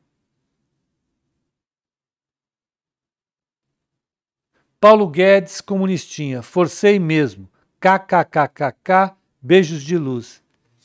Paulo 4.79 5.07
Guedes, 5.07 5.61
comunistinha, 5.61 6.41
forcei 6.41 6.99
mesmo. 6.99 7.49
KKKKK, 7.79 9.15
beijos 9.41 9.81
de 9.83 9.97
luz 9.97 10.41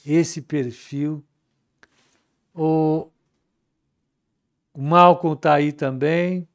esse 0.07 0.42
perfil. 0.42 1.25
O, 2.55 3.09
o 4.75 4.83
Malcolm 4.83 5.35
está 5.35 5.55
aí 5.55 5.72
também. 5.72 6.46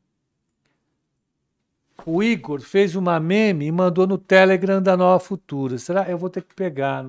O 2.06 2.24
Igor 2.24 2.62
fez 2.62 2.96
uma 2.96 3.20
meme 3.20 3.66
e 3.66 3.72
mandou 3.72 4.08
no 4.08 4.18
Telegram 4.18 4.82
da 4.82 4.96
Nova 4.96 5.20
Futura. 5.20 5.78
Será? 5.78 6.10
Eu 6.10 6.18
vou 6.18 6.30
ter 6.30 6.44
que 6.44 6.56
pegar. 6.56 7.06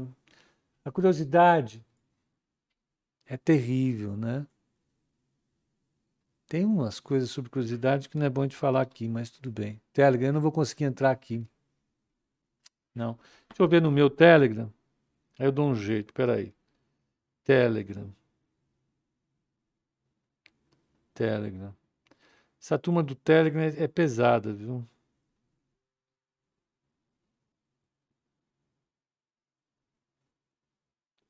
A 0.85 0.91
curiosidade 0.91 1.85
é 3.27 3.37
terrível, 3.37 4.17
né? 4.17 4.47
Tem 6.49 6.65
umas 6.65 6.99
coisas 6.99 7.31
sobre 7.31 7.51
curiosidade 7.51 8.09
que 8.09 8.17
não 8.17 8.25
é 8.25 8.31
bom 8.31 8.47
de 8.47 8.57
falar 8.57 8.81
aqui, 8.81 9.07
mas 9.07 9.31
tudo 9.31 9.51
bem. 9.51 9.81
Telegram, 9.93 10.29
eu 10.29 10.33
não 10.33 10.41
vou 10.41 10.51
conseguir 10.51 10.85
entrar 10.85 11.11
aqui. 11.11 11.47
Não. 12.95 13.19
Deixa 13.49 13.63
eu 13.63 13.69
ver 13.69 13.83
no 13.83 13.91
meu 13.91 14.09
Telegram. 14.09 14.73
Aí 15.39 15.47
eu 15.47 15.53
dou 15.53 15.69
um 15.69 15.75
jeito, 15.75 16.13
peraí. 16.15 16.55
Telegram. 17.45 18.11
Telegram. 21.13 21.75
Essa 22.61 22.79
turma 22.79 23.03
do 23.03 23.15
Telegram 23.15 23.63
é, 23.63 23.87
pesada, 23.87 24.53
viu? 24.53 24.87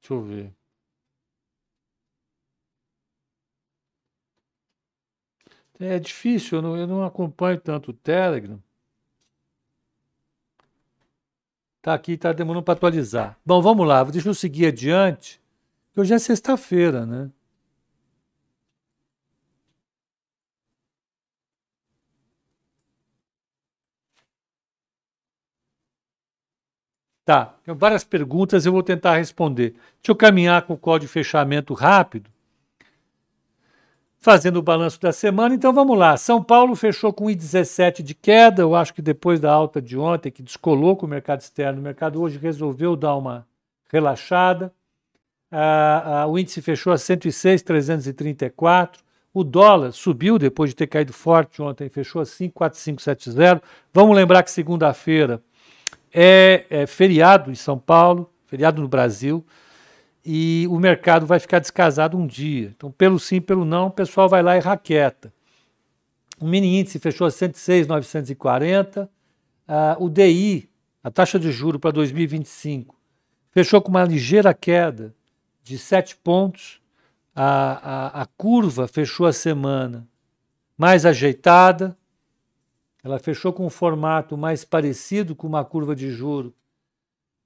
Deixa 0.09 0.14
eu 0.14 0.23
ver. 0.23 0.55
É 5.79 5.99
difícil, 5.99 6.59
eu 6.59 6.62
não, 6.62 6.77
eu 6.77 6.87
não 6.87 7.05
acompanho 7.05 7.61
tanto 7.61 7.90
o 7.90 7.94
Telegram. 7.94 8.61
Tá 11.83 11.94
aqui, 11.94 12.16
tá 12.16 12.33
demorando 12.33 12.64
para 12.64 12.75
atualizar. 12.75 13.38
Bom, 13.44 13.61
vamos 13.62 13.87
lá, 13.87 14.03
deixa 14.05 14.29
eu 14.29 14.35
seguir 14.35 14.66
adiante. 14.66 15.40
Hoje 15.94 16.14
é 16.14 16.18
sexta-feira, 16.18 17.05
né? 17.07 17.31
Tá, 27.29 27.55
tem 27.62 27.75
várias 27.75 28.05
perguntas, 28.05 28.64
eu 28.64 28.73
vou 28.73 28.83
tentar 28.83 29.19
responder. 29.19 29.73
Deixa 29.73 30.09
eu 30.09 30.17
caminhar 30.17 30.62
com 30.62 30.73
o 30.73 30.79
código 30.79 31.09
de 31.09 31.12
fechamento 31.12 31.75
rápido, 31.75 32.31
fazendo 34.19 34.57
o 34.57 34.62
balanço 34.62 34.99
da 34.99 35.12
semana. 35.12 35.55
Então 35.55 35.71
vamos 35.71 35.99
lá. 35.99 36.17
São 36.17 36.43
Paulo 36.43 36.75
fechou 36.75 37.12
com 37.12 37.27
1,17 37.27 38.01
de 38.01 38.14
queda. 38.14 38.62
Eu 38.62 38.75
acho 38.75 38.95
que 38.95 39.03
depois 39.03 39.38
da 39.38 39.53
alta 39.53 39.79
de 39.79 39.99
ontem, 39.99 40.33
que 40.33 40.43
descolou 40.43 40.97
com 40.97 41.05
o 41.05 41.09
mercado 41.09 41.43
externo, 41.43 41.81
o 41.81 41.83
mercado 41.83 42.19
hoje 42.19 42.38
resolveu 42.38 42.97
dar 42.97 43.17
uma 43.17 43.47
relaxada. 43.93 44.73
Ah, 45.53 46.23
ah, 46.23 46.27
o 46.27 46.38
índice 46.38 46.62
fechou 46.62 46.95
a 46.95 46.97
106,334. 46.97 49.05
O 49.35 49.45
dólar 49.45 49.93
subiu 49.93 50.38
depois 50.38 50.71
de 50.71 50.77
ter 50.77 50.87
caído 50.87 51.12
forte 51.12 51.61
ontem, 51.61 51.91
fechou 51.91 52.23
a 52.23 52.25
5,4570. 52.25 53.61
Vamos 53.93 54.17
lembrar 54.17 54.43
que 54.43 54.51
segunda-feira 54.51 55.43
é, 56.12 56.64
é 56.71 56.87
feriado 56.87 57.51
em 57.51 57.55
São 57.55 57.79
Paulo, 57.79 58.31
feriado 58.47 58.81
no 58.81 58.88
Brasil, 58.88 59.44
e 60.25 60.66
o 60.68 60.79
mercado 60.79 61.27
vai 61.27 61.38
ficar 61.38 61.59
descasado 61.59 62.16
um 62.16 62.27
dia. 62.27 62.73
Então, 62.77 62.90
pelo 62.90 63.18
sim, 63.18 63.40
pelo 63.40 63.64
não, 63.64 63.87
o 63.87 63.90
pessoal 63.90 64.29
vai 64.29 64.42
lá 64.42 64.57
e 64.57 64.61
raqueta. 64.61 65.33
O 66.40 66.47
mini 66.47 66.79
índice 66.79 66.99
fechou 66.99 67.27
a 67.27 67.31
106,940. 67.31 69.11
Uh, 69.68 70.05
o 70.05 70.09
DI, 70.09 70.68
a 71.03 71.11
taxa 71.11 71.38
de 71.38 71.51
juro 71.51 71.79
para 71.79 71.90
2025, 71.90 72.97
fechou 73.51 73.81
com 73.83 73.90
uma 73.90 74.05
ligeira 74.05 74.55
queda 74.55 75.14
de 75.62 75.79
7 75.79 76.16
pontos. 76.16 76.81
A, 77.35 78.21
a, 78.21 78.23
a 78.23 78.27
curva 78.27 78.88
fechou 78.88 79.27
a 79.27 79.33
semana 79.33 80.07
mais 80.77 81.05
ajeitada, 81.05 81.97
ela 83.09 83.18
fechou 83.18 83.53
com 83.53 83.66
um 83.66 83.71
formato 83.71 84.37
mais 84.37 84.64
parecido 84.64 85.35
com 85.35 85.47
uma 85.47 85.64
curva 85.64 85.97
de 85.97 86.11
juro 86.11 86.55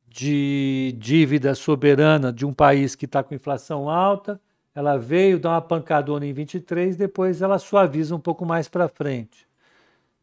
de 0.09 0.95
dívida 0.99 1.55
soberana 1.55 2.31
de 2.33 2.45
um 2.45 2.53
país 2.53 2.95
que 2.95 3.07
está 3.07 3.23
com 3.23 3.35
inflação 3.35 3.89
alta. 3.89 4.41
Ela 4.75 4.99
veio 4.99 5.39
dar 5.39 5.51
uma 5.51 5.63
pancadona 5.63 6.27
em 6.27 6.33
23, 6.33 6.97
depois 6.97 7.41
ela 7.41 7.59
suaviza 7.59 8.15
um 8.15 8.21
pouco 8.21 8.45
mais 8.45 8.69
para 8.69 8.89
frente. 8.89 9.47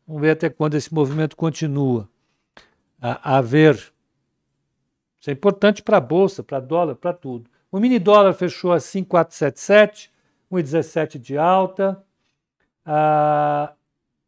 Vamos 0.08 0.22
ver 0.22 0.32
até 0.32 0.50
quando 0.50 0.76
esse 0.76 0.94
movimento 0.94 1.36
continua 1.36 2.08
a, 3.02 3.38
a 3.38 3.42
ver. 3.42 3.76
Isso 5.20 5.30
é 5.30 5.34
importante 5.34 5.82
para 5.82 5.98
a 5.98 6.02
bolsa, 6.02 6.44
para 6.44 6.60
dólar, 6.60 6.96
para 6.96 7.14
tudo. 7.14 7.50
O 7.72 7.80
mini 7.80 8.00
dólar 8.00 8.34
fechou 8.34 8.72
a 8.72 8.80
5,477, 8.80 10.12
1,17 10.52 11.18
de 11.20 11.38
alta. 11.38 12.04
Ah, 12.86 13.74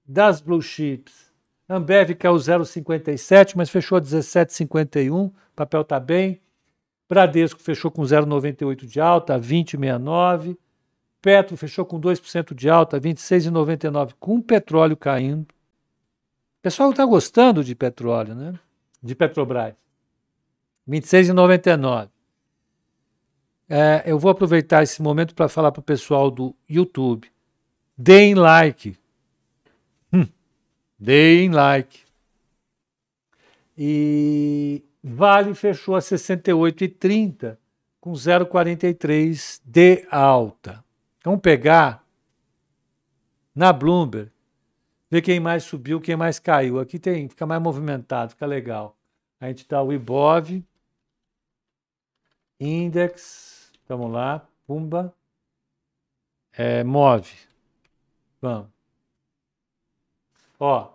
das 0.08 0.42
blue 0.42 0.62
chips. 0.62 1.32
Ambev 1.70 2.16
caiu 2.16 2.36
0,57, 2.36 3.54
mas 3.56 3.70
fechou 3.70 3.98
a 3.98 4.02
17,51, 4.02 5.28
o 5.28 5.34
papel 5.56 5.82
está 5.82 6.00
bem. 6.00 6.42
Bradesco 7.08 7.62
fechou 7.62 7.92
com 7.92 8.02
0,98 8.02 8.86
de 8.86 9.00
alta, 9.00 9.40
20,69. 9.40 10.58
Petro 11.22 11.56
fechou 11.56 11.86
com 11.86 12.00
2% 12.00 12.54
de 12.54 12.70
alta, 12.70 13.00
26,99, 13.00 14.14
com 14.20 14.38
o 14.38 14.44
petróleo 14.44 14.98
caindo. 14.98 15.44
O 15.44 16.62
pessoal 16.62 16.92
está 16.92 17.06
gostando 17.06 17.64
de 17.64 17.76
petróleo, 17.76 18.34
né? 18.34 18.54
De 19.02 19.16
Petrobras. 19.16 19.74
26,99. 20.88 22.10
É, 23.70 24.04
eu 24.06 24.20
vou 24.20 24.32
aproveitar 24.32 24.84
esse 24.84 25.02
momento 25.02 25.34
para 25.34 25.48
falar 25.48 25.72
para 25.72 25.80
o 25.80 25.84
pessoal 25.84 26.30
do 26.30 26.56
YouTube. 26.70 27.32
Deem 27.98 28.36
like, 28.36 28.98
Deem 31.02 31.50
like. 31.50 32.06
E 33.76 34.84
Vale 35.04 35.56
fechou 35.56 35.96
a 35.96 36.00
68,30 36.00 37.58
com 38.00 38.12
0,43 38.12 39.60
de 39.66 40.08
alta. 40.12 40.86
Vamos 41.24 41.42
pegar 41.42 42.06
na 43.56 43.74
Bloomberg, 43.74 44.32
ver 45.10 45.24
quem 45.24 45.40
mais 45.40 45.64
subiu, 45.64 46.00
quem 46.00 46.16
mais 46.16 46.38
caiu. 46.38 46.80
Aqui 46.80 47.00
tem, 47.00 47.28
fica 47.28 47.48
mais 47.48 47.60
movimentado, 47.60 48.34
fica 48.34 48.46
legal. 48.46 48.96
A 49.40 49.48
gente 49.48 49.68
dá 49.68 49.82
o 49.82 49.92
IBOV, 49.92 50.64
Index, 52.60 53.72
vamos 53.88 54.12
lá, 54.12 54.48
Pumba, 54.68 55.12
é, 56.54 56.84
move. 56.84 57.34
Vamos. 58.40 58.81
Ó. 60.64 60.94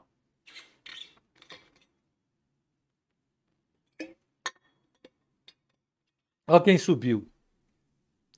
Ó 6.47 6.61
quem 6.61 6.79
subiu. 6.79 7.29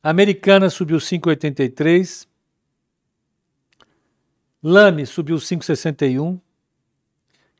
Americana 0.02 0.70
subiu 0.70 0.96
5,83. 0.96 2.26
Lame 4.62 5.04
subiu 5.04 5.36
5,61. 5.36 6.40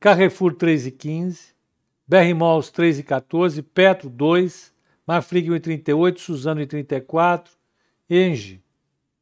Carrefour 0.01 0.55
3,15. 0.55 1.55
BR 2.07 2.35
Malls 2.35 2.71
3,14. 2.71 3.63
Petro 3.63 4.09
2. 4.09 4.73
Marfrig 5.07 5.51
1,38. 5.51 6.17
Suzano 6.17 6.63
1,34. 6.63 7.51
Engie 8.09 8.63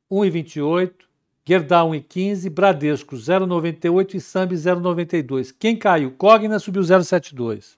1,28. 0.08 1.05
Gerdau 1.46 1.92
1,15, 1.92 2.50
Bradesco 2.50 3.14
0,98 3.14 4.16
e 4.16 4.20
Sambi 4.20 4.56
0,92. 4.56 5.54
Quem 5.56 5.78
caiu? 5.78 6.10
Cogna 6.10 6.58
subiu 6.58 6.82
0,72. 6.82 7.76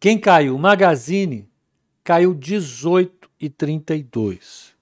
Quem 0.00 0.18
caiu? 0.18 0.58
Magazine 0.58 1.48
caiu 2.02 2.34
18,32. 2.34 4.72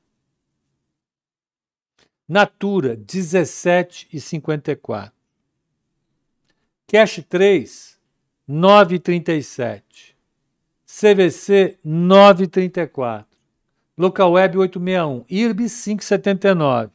Natura 2.26 2.96
17,54. 2.96 5.12
Cash 6.86 7.22
3 7.28 7.66
9,37. 8.48 9.82
CVC 10.86 11.78
9,34. 11.84 13.29
Local 14.00 14.32
Web 14.32 14.56
861, 14.56 15.26
IRB 15.28 15.68
579, 15.68 16.90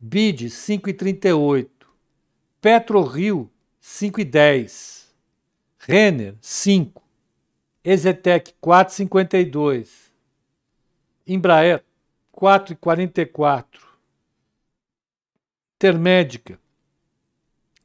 BID 0.00 0.48
538, 0.48 1.86
PetroRio 2.62 3.50
510, 3.78 5.14
Renner 5.80 6.34
5, 6.40 7.02
Ezetec 7.84 8.54
452, 8.58 10.10
Embraer 11.26 11.84
4,44, 12.32 13.66
Intermédica 15.76 16.58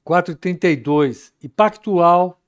4,32 0.07 1.33
e 1.43 1.49
Pactual 1.49 2.41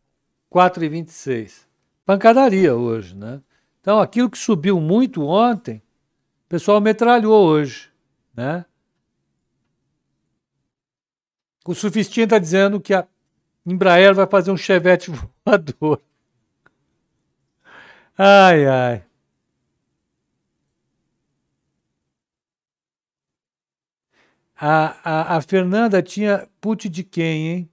4,26. 0.50 1.68
Pancadaria 2.06 2.74
hoje, 2.74 3.14
né? 3.14 3.42
Então, 3.82 4.00
aquilo 4.00 4.30
que 4.30 4.38
subiu 4.38 4.80
muito 4.80 5.26
ontem, 5.26 5.82
o 6.46 6.50
pessoal 6.50 6.80
metralhou 6.80 7.48
hoje. 7.48 7.90
Né? 8.34 8.64
O 11.66 11.74
Sufistinha 11.74 12.26
está 12.26 12.38
dizendo 12.38 12.80
que 12.80 12.94
a 12.94 13.08
Embraer 13.66 14.14
vai 14.14 14.28
fazer 14.28 14.52
um 14.52 14.58
chevette 14.58 15.12
voador. 15.46 16.00
Ai, 18.16 18.66
ai. 18.68 19.04
A, 24.56 24.96
a, 25.04 25.38
a 25.38 25.42
Fernanda 25.42 26.04
tinha 26.04 26.48
put 26.60 26.88
de 26.88 27.04
quem, 27.04 27.48
hein? 27.48 27.70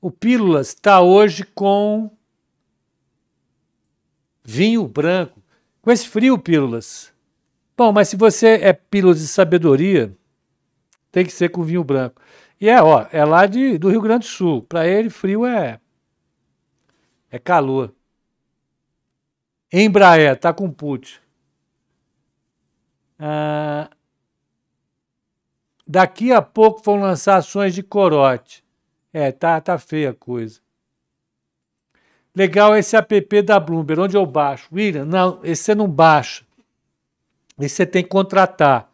O 0.00 0.10
Pílulas 0.10 0.68
está 0.68 1.02
hoje 1.02 1.44
com 1.44 2.10
vinho 4.50 4.86
branco. 4.88 5.40
Com 5.80 5.90
esse 5.90 6.08
frio, 6.08 6.36
pílulas. 6.36 7.12
Bom, 7.76 7.92
mas 7.92 8.08
se 8.08 8.16
você 8.16 8.58
é 8.62 8.72
pílulas 8.72 9.20
de 9.20 9.28
sabedoria, 9.28 10.14
tem 11.12 11.24
que 11.24 11.32
ser 11.32 11.50
com 11.50 11.62
vinho 11.62 11.84
branco. 11.84 12.20
E 12.60 12.68
é, 12.68 12.82
ó, 12.82 13.06
é 13.12 13.24
lá 13.24 13.46
de, 13.46 13.78
do 13.78 13.88
Rio 13.88 14.00
Grande 14.00 14.26
do 14.26 14.30
Sul. 14.30 14.62
Para 14.62 14.86
ele, 14.86 15.08
frio 15.08 15.46
é 15.46 15.80
é 17.30 17.38
calor. 17.38 17.94
Embraer, 19.72 20.36
tá 20.36 20.52
com 20.52 20.68
put. 20.68 21.22
Ah, 23.16 23.88
daqui 25.86 26.32
a 26.32 26.42
pouco 26.42 26.82
vão 26.82 26.96
lançar 26.96 27.36
ações 27.36 27.72
de 27.72 27.84
corote. 27.84 28.64
É, 29.12 29.30
tá, 29.30 29.60
tá 29.60 29.78
feia 29.78 30.10
a 30.10 30.14
coisa. 30.14 30.60
Legal 32.34 32.76
esse 32.76 32.96
app 32.96 33.42
da 33.42 33.58
Bloomberg, 33.58 34.02
onde 34.02 34.16
eu 34.16 34.24
baixo. 34.24 34.68
William, 34.72 35.04
não, 35.04 35.40
esse 35.42 35.64
você 35.64 35.74
não 35.74 35.88
baixa. 35.88 36.44
Esse 37.58 37.76
você 37.76 37.86
tem 37.86 38.02
que 38.02 38.08
contratar. 38.08 38.90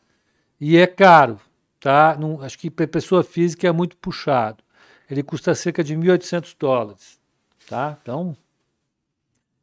E 0.60 0.76
é 0.76 0.86
caro, 0.86 1.38
tá? 1.78 2.16
Não, 2.18 2.42
acho 2.42 2.58
que 2.58 2.70
para 2.70 2.86
pessoa 2.86 3.22
física 3.22 3.68
é 3.68 3.72
muito 3.72 3.96
puxado. 3.98 4.64
Ele 5.10 5.22
custa 5.22 5.54
cerca 5.54 5.84
de 5.84 5.94
1.800 5.94 6.56
dólares, 6.58 7.20
tá? 7.68 7.96
Então, 8.02 8.36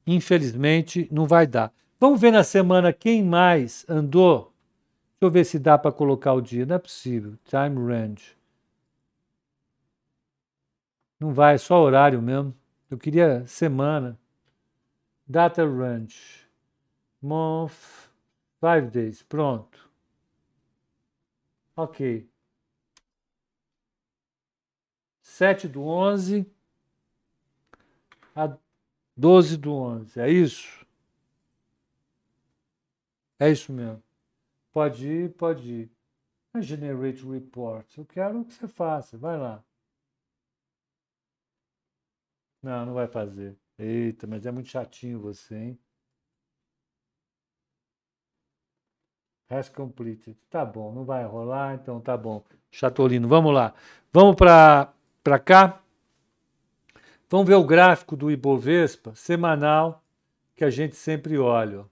infelizmente, 0.05 1.07
não 1.11 1.25
vai 1.25 1.47
dar. 1.47 1.73
Vamos 1.99 2.21
ver 2.21 2.31
na 2.31 2.43
semana 2.43 2.93
quem 2.93 3.23
mais 3.23 3.85
andou. 3.89 4.53
Deixa 5.19 5.29
eu 5.29 5.31
ver 5.31 5.45
se 5.45 5.57
dá 5.57 5.77
para 5.77 5.91
colocar 5.91 6.33
o 6.33 6.41
dia. 6.41 6.65
Não 6.65 6.75
é 6.75 6.79
possível. 6.79 7.33
Time 7.45 7.75
range. 7.91 8.35
Não 11.19 11.33
vai, 11.33 11.55
é 11.55 11.57
só 11.57 11.81
horário 11.81 12.21
mesmo. 12.21 12.53
Eu 12.93 12.97
queria 12.99 13.43
semana. 13.47 14.19
Data 15.25 15.65
range. 15.65 16.47
Month. 17.19 17.73
Five 18.59 18.91
days. 18.91 19.23
Pronto. 19.23 19.89
Ok. 21.75 22.29
7 25.23 25.67
do 25.67 25.81
11 25.81 26.45
a 28.35 28.55
12 29.17 29.57
do 29.57 29.73
11. 29.73 30.19
É 30.19 30.29
isso? 30.29 30.85
É 33.39 33.49
isso 33.49 33.73
mesmo. 33.73 34.03
Pode 34.71 35.07
ir, 35.07 35.33
pode 35.33 35.73
ir. 35.73 35.91
Generate 36.61 37.25
reports. 37.27 37.97
Eu 37.97 38.05
quero 38.05 38.45
que 38.45 38.53
você 38.53 38.67
faça. 38.67 39.17
Vai 39.17 39.35
lá. 39.35 39.63
Não, 42.63 42.85
não 42.85 42.93
vai 42.93 43.07
fazer. 43.07 43.57
Eita, 43.77 44.25
mas 44.25 44.45
é 44.45 44.51
muito 44.51 44.69
chatinho 44.69 45.19
você, 45.19 45.55
hein? 45.55 45.79
Has 49.49 49.67
completed. 49.69 50.37
Tá 50.49 50.63
bom, 50.63 50.93
não 50.93 51.03
vai 51.03 51.25
rolar, 51.25 51.75
então 51.75 51.99
tá 51.99 52.15
bom. 52.15 52.43
Chatolino, 52.71 53.27
vamos 53.27 53.53
lá. 53.53 53.73
Vamos 54.11 54.35
para 54.35 55.39
cá. 55.43 55.81
Vamos 57.29 57.47
ver 57.47 57.55
o 57.55 57.65
gráfico 57.65 58.15
do 58.15 58.31
Ibovespa 58.31 59.13
semanal 59.13 60.03
que 60.55 60.63
a 60.63 60.69
gente 60.69 60.95
sempre 60.95 61.37
olha. 61.37 61.85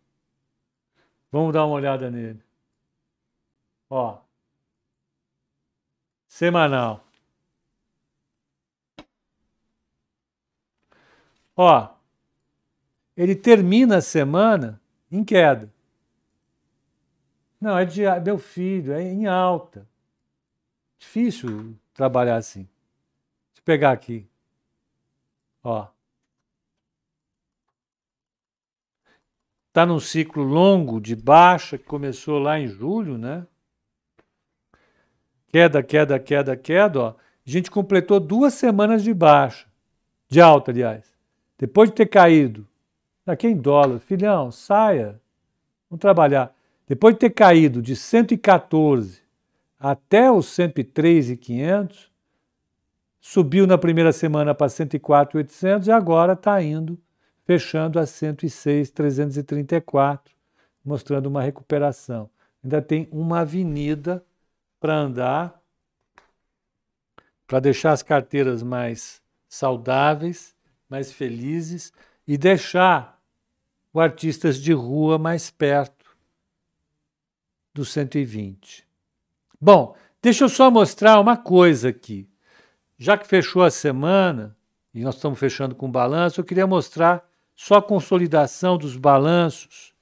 Vamos 1.32 1.54
dar 1.54 1.66
uma 1.66 1.76
olhada 1.76 2.10
nele. 2.10 2.42
Ó. 3.90 4.20
Semanal. 6.28 7.04
Ó, 11.64 11.90
ele 13.16 13.36
termina 13.36 13.98
a 13.98 14.02
semana 14.02 14.82
em 15.12 15.24
queda. 15.24 15.72
Não, 17.60 17.78
é 17.78 17.86
de 17.86 18.02
meu 18.26 18.40
filho, 18.40 18.92
é 18.94 19.04
em 19.04 19.28
alta. 19.28 19.88
Difícil 20.98 21.78
trabalhar 21.94 22.38
assim. 22.38 22.62
Deixa 22.62 23.60
eu 23.60 23.64
pegar 23.64 23.92
aqui. 23.92 24.28
Ó. 25.64 25.88
Está 29.68 29.86
num 29.86 30.00
ciclo 30.00 30.42
longo 30.42 31.00
de 31.00 31.16
baixa 31.16 31.78
que 31.78 31.84
começou 31.84 32.40
lá 32.40 32.60
em 32.60 32.68
julho, 32.68 33.20
né? 33.20 33.46
Queda, 35.50 35.84
queda, 35.84 36.20
queda, 36.20 36.58
queda, 36.58 37.00
ó. 37.00 37.10
A 37.10 37.16
gente 37.50 37.70
completou 37.70 38.20
duas 38.20 38.56
semanas 38.56 39.04
de 39.04 39.14
baixa, 39.14 39.68
de 40.28 40.42
alta, 40.42 40.72
aliás. 40.72 41.21
Depois 41.62 41.90
de 41.92 41.96
ter 41.96 42.08
caído, 42.08 42.68
aqui 43.24 43.48
em 43.48 43.56
dólar, 43.56 44.00
filhão, 44.00 44.50
saia, 44.50 45.22
vamos 45.88 46.02
trabalhar. 46.02 46.56
Depois 46.88 47.14
de 47.14 47.20
ter 47.20 47.30
caído 47.30 47.84
de 47.84 47.96
114 47.96 49.22
até 49.80 50.32
os 50.32 50.48
103,500, 50.48 52.12
subiu 53.20 53.68
na 53.68 53.78
primeira 53.78 54.12
semana 54.12 54.56
para 54.56 54.70
104,800 54.70 55.88
e 55.88 55.92
agora 55.92 56.34
está 56.34 56.60
indo, 56.64 57.00
fechando 57.46 58.00
a 58.00 58.08
106,334, 58.08 60.34
mostrando 60.84 61.28
uma 61.28 61.44
recuperação. 61.44 62.28
Ainda 62.64 62.82
tem 62.82 63.08
uma 63.12 63.42
avenida 63.42 64.26
para 64.80 64.96
andar, 64.96 65.62
para 67.46 67.60
deixar 67.60 67.92
as 67.92 68.02
carteiras 68.02 68.64
mais 68.64 69.22
saudáveis 69.48 70.60
mais 70.92 71.10
felizes 71.10 71.94
e 72.28 72.38
deixar 72.38 73.18
o 73.94 74.00
artistas 74.02 74.58
de 74.58 74.74
rua 74.74 75.18
mais 75.18 75.50
perto 75.50 76.06
do 77.74 77.86
120. 77.86 78.86
Bom, 79.60 79.96
deixa 80.22 80.44
eu 80.44 80.50
só 80.50 80.70
mostrar 80.70 81.18
uma 81.22 81.38
coisa 81.38 81.88
aqui. 81.88 82.30
Já 82.98 83.18
que 83.18 83.26
fechou 83.26 83.64
a 83.64 83.72
semana, 83.72 84.56
e 84.94 85.02
nós 85.02 85.16
estamos 85.16 85.40
fechando 85.40 85.74
com 85.74 85.90
balanço, 85.90 86.42
eu 86.42 86.46
queria 86.46 86.68
mostrar 86.68 87.26
só 87.56 87.76
a 87.76 87.82
consolidação 87.82 88.78
dos 88.78 88.98
balanços 88.98 89.94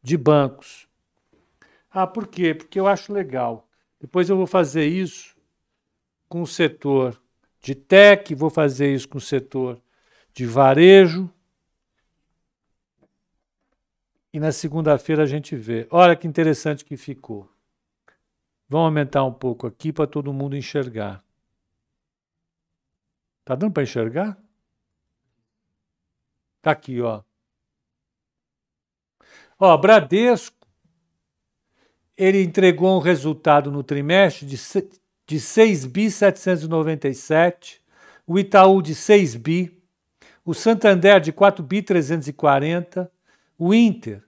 de 0.00 0.16
bancos. 0.16 0.86
Ah, 1.90 2.06
por 2.06 2.28
quê? 2.28 2.54
Porque 2.54 2.78
eu 2.78 2.86
acho 2.86 3.12
legal. 3.12 3.68
Depois 4.00 4.30
eu 4.30 4.36
vou 4.36 4.46
fazer 4.46 4.86
isso 4.86 5.36
com 6.28 6.42
o 6.42 6.46
setor 6.46 7.20
de 7.60 7.74
tech, 7.74 8.32
vou 8.32 8.48
fazer 8.48 8.94
isso 8.94 9.08
com 9.08 9.18
o 9.18 9.20
setor 9.20 9.82
de 10.36 10.44
varejo. 10.44 11.32
E 14.30 14.38
na 14.38 14.52
segunda-feira 14.52 15.22
a 15.22 15.26
gente 15.26 15.56
vê. 15.56 15.88
Olha 15.90 16.14
que 16.14 16.28
interessante 16.28 16.84
que 16.84 16.94
ficou. 16.94 17.50
Vamos 18.68 18.84
aumentar 18.84 19.24
um 19.24 19.32
pouco 19.32 19.66
aqui 19.66 19.90
para 19.94 20.06
todo 20.06 20.34
mundo 20.34 20.54
enxergar. 20.54 21.24
Tá 23.46 23.54
dando 23.54 23.72
para 23.72 23.84
enxergar? 23.84 24.38
Tá 26.60 26.72
aqui, 26.72 27.00
ó. 27.00 27.22
Ó, 29.58 29.74
Bradesco, 29.78 30.66
ele 32.14 32.42
entregou 32.42 32.94
um 32.94 33.00
resultado 33.00 33.70
no 33.70 33.82
trimestre 33.82 34.44
de, 34.44 34.58
de 35.26 35.40
6 35.40 35.86
bi 35.86 36.10
797, 36.10 37.82
o 38.26 38.38
Itaú 38.38 38.82
de 38.82 38.94
6 38.94 39.36
bi, 39.36 39.75
o 40.46 40.54
Santander 40.54 41.20
de 41.20 41.32
4 41.32 41.60
bi 41.64 41.82
340, 41.82 43.10
o 43.58 43.74
Inter 43.74 44.22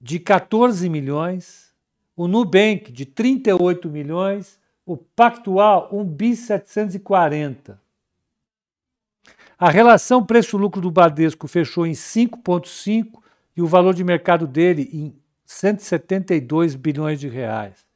de 0.00 0.18
14 0.18 0.88
milhões, 0.88 1.72
o 2.16 2.26
Nubank 2.26 2.90
de 2.90 3.06
38 3.06 3.88
milhões, 3.88 4.58
o 4.84 4.96
Pactual 4.96 5.88
1 5.92 6.04
bi 6.04 6.34
740. 6.34 7.80
A 9.56 9.70
relação 9.70 10.24
preço-lucro 10.26 10.80
do 10.80 10.90
Bradesco 10.90 11.46
fechou 11.46 11.86
em 11.86 11.92
5,5 11.92 13.22
e 13.56 13.62
o 13.62 13.68
valor 13.68 13.94
de 13.94 14.02
mercado 14.02 14.48
dele 14.48 14.90
em 14.92 15.14
172 15.44 16.74
bilhões 16.74 17.20
de 17.20 17.28
reais. 17.28 17.86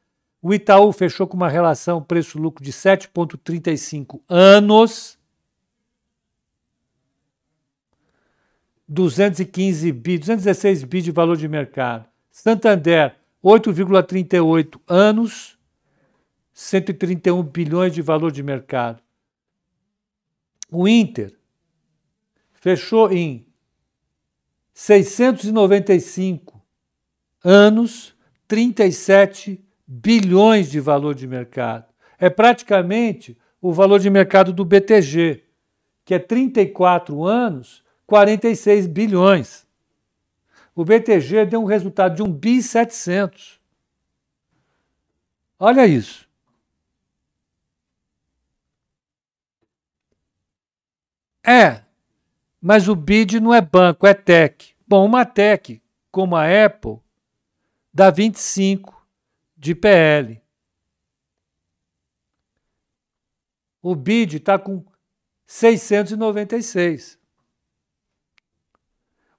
O 0.40 0.54
Itaú 0.54 0.92
fechou 0.92 1.26
com 1.26 1.36
uma 1.36 1.48
relação 1.48 2.00
preço-lucro 2.00 2.62
de 2.62 2.70
7,35 2.70 4.20
anos 4.28 5.18
215 8.88 9.92
bi, 9.92 10.18
216 10.18 10.84
bi 10.84 11.02
de 11.02 11.10
valor 11.10 11.36
de 11.36 11.48
mercado. 11.48 12.08
Santander, 12.30 13.16
8,38 13.42 14.80
anos, 14.88 15.58
131 16.52 17.42
bilhões 17.42 17.92
de 17.92 18.02
valor 18.02 18.32
de 18.32 18.42
mercado. 18.42 19.02
O 20.70 20.88
Inter 20.88 21.36
fechou 22.52 23.12
em 23.12 23.46
695 24.72 26.60
anos, 27.44 28.16
37 28.48 29.62
bilhões 29.86 30.70
de 30.70 30.80
valor 30.80 31.14
de 31.14 31.26
mercado. 31.26 31.92
É 32.18 32.30
praticamente 32.30 33.36
o 33.60 33.72
valor 33.72 34.00
de 34.00 34.08
mercado 34.08 34.52
do 34.52 34.64
BTG, 34.64 35.44
que 36.04 36.14
é 36.14 36.18
34 36.18 37.24
anos, 37.24 37.83
46 38.06 38.86
bilhões. 38.86 39.66
O 40.74 40.84
BTG 40.84 41.46
deu 41.46 41.62
um 41.62 41.66
resultado 41.66 42.16
de 42.16 42.22
1 42.22 42.32
bi 42.32 42.62
700. 42.62 43.60
Olha 45.58 45.86
isso. 45.86 46.28
É, 51.46 51.82
mas 52.60 52.88
o 52.88 52.96
BID 52.96 53.38
não 53.38 53.52
é 53.52 53.60
banco, 53.60 54.06
é 54.06 54.14
tech. 54.14 54.74
Bom, 54.88 55.04
uma 55.04 55.26
tech 55.26 55.82
como 56.10 56.34
a 56.34 56.44
Apple 56.64 56.98
dá 57.92 58.10
25 58.10 59.06
de 59.54 59.74
PL. 59.74 60.40
O 63.82 63.94
BID 63.94 64.36
está 64.36 64.58
com 64.58 64.82
696. 65.46 67.18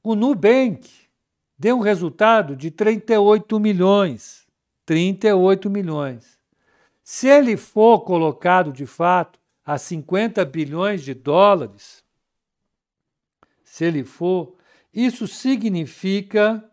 O 0.05 0.13
Nubank 0.13 0.87
deu 1.57 1.77
um 1.77 1.81
resultado 1.81 2.55
de 2.55 2.69
38 2.69 3.59
milhões. 3.59 4.45
38 4.85 5.67
milhões. 5.67 6.39
Se 7.03 7.27
ele 7.27 7.57
for 7.57 8.01
colocado 8.01 8.71
de 8.71 8.85
fato 8.85 9.39
a 9.65 9.79
50 9.79 10.45
bilhões 10.45 11.01
de 11.01 11.15
dólares, 11.15 12.05
se 13.63 13.83
ele 13.83 14.03
for, 14.03 14.55
isso 14.93 15.27
significa 15.27 16.63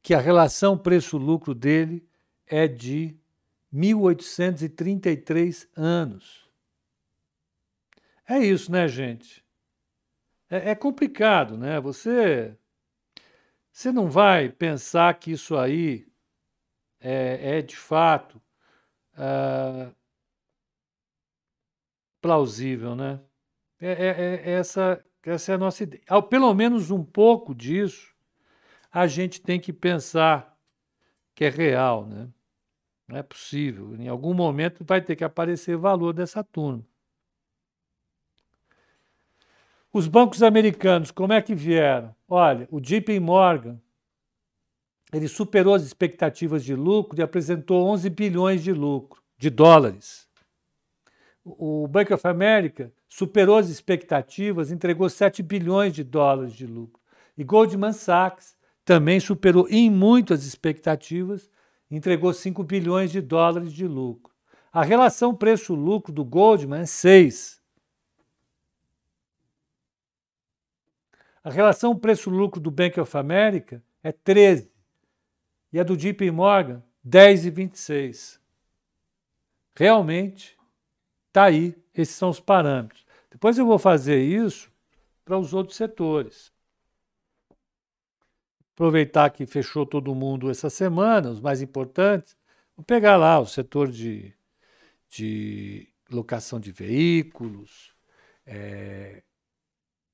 que 0.00 0.14
a 0.14 0.20
relação 0.20 0.78
preço-lucro 0.78 1.52
dele 1.52 2.06
é 2.46 2.68
de 2.68 3.16
1833 3.72 5.66
anos. 5.74 6.43
É 8.26 8.38
isso, 8.38 8.72
né, 8.72 8.88
gente? 8.88 9.44
É, 10.48 10.70
é, 10.70 10.74
complicado, 10.74 11.56
né? 11.58 11.80
Você, 11.80 12.56
você 13.70 13.92
não 13.92 14.08
vai 14.08 14.48
pensar 14.48 15.12
que 15.18 15.32
isso 15.32 15.56
aí 15.56 16.06
é, 17.00 17.58
é 17.58 17.62
de 17.62 17.76
fato 17.76 18.40
uh, 19.14 19.94
plausível, 22.20 22.96
né? 22.96 23.20
É, 23.80 23.92
é, 23.92 24.34
é, 24.46 24.50
essa, 24.52 25.04
essa 25.22 25.52
é 25.52 25.54
a 25.56 25.58
nossa 25.58 25.82
ideia. 25.82 26.02
Pelo 26.22 26.54
menos 26.54 26.90
um 26.90 27.04
pouco 27.04 27.54
disso 27.54 28.14
a 28.90 29.06
gente 29.06 29.42
tem 29.42 29.60
que 29.60 29.72
pensar 29.72 30.56
que 31.34 31.44
é 31.44 31.48
real, 31.50 32.06
né? 32.06 32.28
Não 33.08 33.18
é 33.18 33.22
possível. 33.22 33.94
Em 33.96 34.08
algum 34.08 34.32
momento 34.32 34.84
vai 34.84 35.02
ter 35.02 35.16
que 35.16 35.24
aparecer 35.24 35.76
valor 35.76 36.12
dessa 36.14 36.42
turma. 36.42 36.86
Os 39.94 40.08
bancos 40.08 40.42
americanos, 40.42 41.12
como 41.12 41.32
é 41.32 41.40
que 41.40 41.54
vieram? 41.54 42.12
Olha, 42.28 42.66
o 42.68 42.80
JP 42.80 43.20
Morgan, 43.20 43.80
ele 45.12 45.28
superou 45.28 45.72
as 45.72 45.84
expectativas 45.84 46.64
de 46.64 46.74
lucro 46.74 47.20
e 47.20 47.22
apresentou 47.22 47.86
11 47.86 48.10
bilhões 48.10 48.64
de 48.64 48.72
lucro, 48.72 49.22
de 49.38 49.48
dólares. 49.50 50.26
O 51.44 51.86
Bank 51.86 52.12
of 52.12 52.26
America 52.26 52.92
superou 53.08 53.56
as 53.56 53.68
expectativas, 53.68 54.72
entregou 54.72 55.08
7 55.08 55.44
bilhões 55.44 55.92
de 55.92 56.02
dólares 56.02 56.54
de 56.54 56.66
lucro. 56.66 57.00
E 57.38 57.44
Goldman 57.44 57.92
Sachs 57.92 58.56
também 58.84 59.20
superou 59.20 59.68
em 59.70 59.88
muito 59.88 60.34
as 60.34 60.42
expectativas, 60.42 61.48
entregou 61.88 62.34
5 62.34 62.64
bilhões 62.64 63.12
de 63.12 63.20
dólares 63.20 63.72
de 63.72 63.86
lucro. 63.86 64.34
A 64.72 64.82
relação 64.82 65.32
preço-lucro 65.32 66.12
do 66.12 66.24
Goldman 66.24 66.80
é 66.80 66.86
6. 66.86 67.62
A 71.44 71.50
relação 71.50 71.96
preço-lucro 71.96 72.60
do 72.60 72.70
Bank 72.70 72.98
of 72.98 73.16
America 73.16 73.80
é 74.02 74.10
13. 74.10 74.72
E 75.72 75.78
a 75.78 75.84
do 75.84 75.96
JP 75.96 76.30
Morgan, 76.30 76.82
10,26. 77.06 78.40
Realmente, 79.76 80.56
Está 81.34 81.46
aí, 81.46 81.74
esses 81.92 82.14
são 82.14 82.30
os 82.30 82.38
parâmetros. 82.38 83.04
Depois 83.28 83.58
eu 83.58 83.66
vou 83.66 83.76
fazer 83.76 84.22
isso 84.22 84.70
para 85.24 85.36
os 85.36 85.52
outros 85.52 85.76
setores. 85.76 86.52
Aproveitar 88.72 89.30
que 89.30 89.44
fechou 89.44 89.84
todo 89.84 90.14
mundo 90.14 90.48
essa 90.48 90.70
semana, 90.70 91.28
os 91.28 91.40
mais 91.40 91.60
importantes, 91.60 92.36
vou 92.76 92.84
pegar 92.84 93.16
lá 93.16 93.40
o 93.40 93.46
setor 93.46 93.90
de, 93.90 94.32
de 95.08 95.88
locação 96.08 96.60
de 96.60 96.70
veículos, 96.70 97.92
é, 98.46 99.24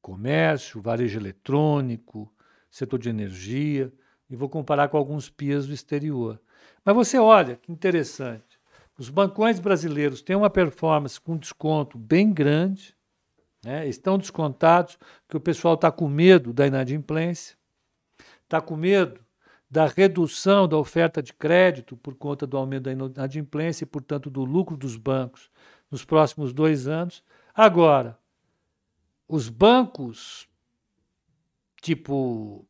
comércio, 0.00 0.80
varejo 0.80 1.18
eletrônico, 1.18 2.32
setor 2.70 2.98
de 2.98 3.08
energia, 3.08 3.92
e 4.28 4.36
vou 4.36 4.48
comparar 4.48 4.88
com 4.88 4.96
alguns 4.96 5.28
PIAs 5.28 5.66
do 5.66 5.74
exterior. 5.74 6.40
Mas 6.84 6.94
você 6.94 7.18
olha, 7.18 7.56
que 7.56 7.72
interessante. 7.72 8.60
Os 8.98 9.08
bancões 9.08 9.58
brasileiros 9.58 10.22
têm 10.22 10.36
uma 10.36 10.50
performance 10.50 11.20
com 11.20 11.36
desconto 11.36 11.98
bem 11.98 12.32
grande, 12.32 12.94
né? 13.64 13.88
estão 13.88 14.18
descontados, 14.18 14.98
porque 15.26 15.36
o 15.36 15.40
pessoal 15.40 15.74
está 15.74 15.90
com 15.90 16.08
medo 16.08 16.52
da 16.52 16.66
inadimplência, 16.66 17.56
está 18.44 18.60
com 18.60 18.76
medo 18.76 19.20
da 19.70 19.86
redução 19.86 20.66
da 20.66 20.76
oferta 20.76 21.22
de 21.22 21.32
crédito 21.32 21.96
por 21.96 22.14
conta 22.14 22.46
do 22.46 22.56
aumento 22.56 22.84
da 22.84 22.92
inadimplência 22.92 23.84
e, 23.84 23.86
portanto, 23.86 24.28
do 24.28 24.44
lucro 24.44 24.76
dos 24.76 24.96
bancos 24.96 25.50
nos 25.90 26.04
próximos 26.04 26.52
dois 26.52 26.88
anos. 26.88 27.22
Agora, 27.54 28.18
os 29.30 29.48
bancos 29.48 30.48
tipo 31.80 32.66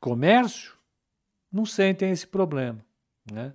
comércio 0.00 0.76
não 1.50 1.64
sentem 1.64 2.10
esse 2.10 2.26
problema. 2.26 2.84
Né? 3.30 3.54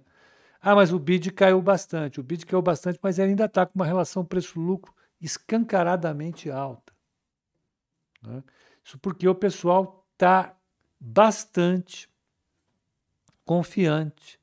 Ah, 0.61 0.73
mas 0.73 0.93
o 0.93 0.99
BID 0.99 1.31
caiu 1.31 1.61
bastante. 1.61 2.19
O 2.19 2.23
BID 2.23 2.45
caiu 2.45 2.61
bastante, 2.61 2.99
mas 3.01 3.19
ainda 3.19 3.45
está 3.45 3.65
com 3.65 3.73
uma 3.75 3.85
relação 3.85 4.23
preço-lucro 4.23 4.93
escancaradamente 5.19 6.49
alta. 6.49 6.93
Né? 8.23 8.41
Isso 8.83 8.97
porque 8.99 9.27
o 9.27 9.35
pessoal 9.35 10.07
está 10.13 10.55
bastante 10.99 12.09
confiante 13.43 14.39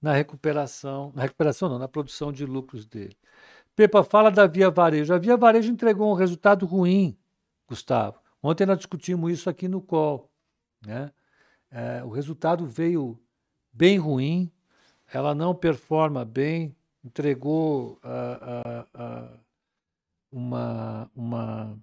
na 0.00 0.12
recuperação, 0.12 1.12
na 1.14 1.22
recuperação 1.22 1.68
não, 1.68 1.78
na 1.78 1.88
produção 1.88 2.32
de 2.32 2.46
lucros 2.46 2.86
dele. 2.86 3.16
Pepa 3.76 4.02
fala 4.02 4.30
da 4.30 4.46
Via 4.46 4.70
Varejo. 4.70 5.12
A 5.12 5.18
Via 5.18 5.36
Varejo 5.36 5.70
entregou 5.70 6.10
um 6.10 6.14
resultado 6.14 6.64
ruim, 6.64 7.18
Gustavo. 7.66 8.20
Ontem 8.42 8.66
nós 8.66 8.78
discutimos 8.78 9.32
isso 9.32 9.48
aqui 9.48 9.68
no 9.68 9.80
call. 9.80 10.30
Né? 10.84 11.12
É, 11.70 12.04
o 12.04 12.10
resultado 12.10 12.66
veio 12.66 13.20
bem 13.72 13.98
ruim, 13.98 14.52
ela 15.12 15.34
não 15.34 15.54
performa 15.54 16.24
bem, 16.24 16.76
entregou 17.02 18.00
uh, 18.04 18.86
uh, 18.94 19.34
uh, 19.34 19.40
uma, 20.30 21.10
uma, 21.14 21.78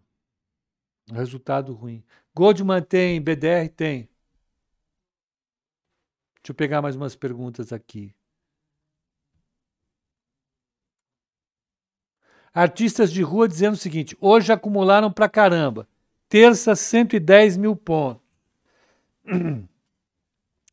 um 1.11 1.15
resultado 1.15 1.73
ruim. 1.73 2.03
Goldman 2.33 2.81
tem, 2.81 3.21
BDR 3.21 3.69
tem. 3.75 4.09
Deixa 6.35 6.49
eu 6.51 6.55
pegar 6.55 6.81
mais 6.81 6.95
umas 6.95 7.15
perguntas 7.15 7.71
aqui. 7.71 8.15
Artistas 12.53 13.11
de 13.11 13.21
rua 13.21 13.47
dizendo 13.47 13.73
o 13.73 13.77
seguinte: 13.77 14.17
hoje 14.19 14.51
acumularam 14.51 15.11
pra 15.11 15.29
caramba. 15.29 15.87
Terça, 16.27 16.75
110 16.75 17.57
mil 17.57 17.75
pontos. 17.75 18.23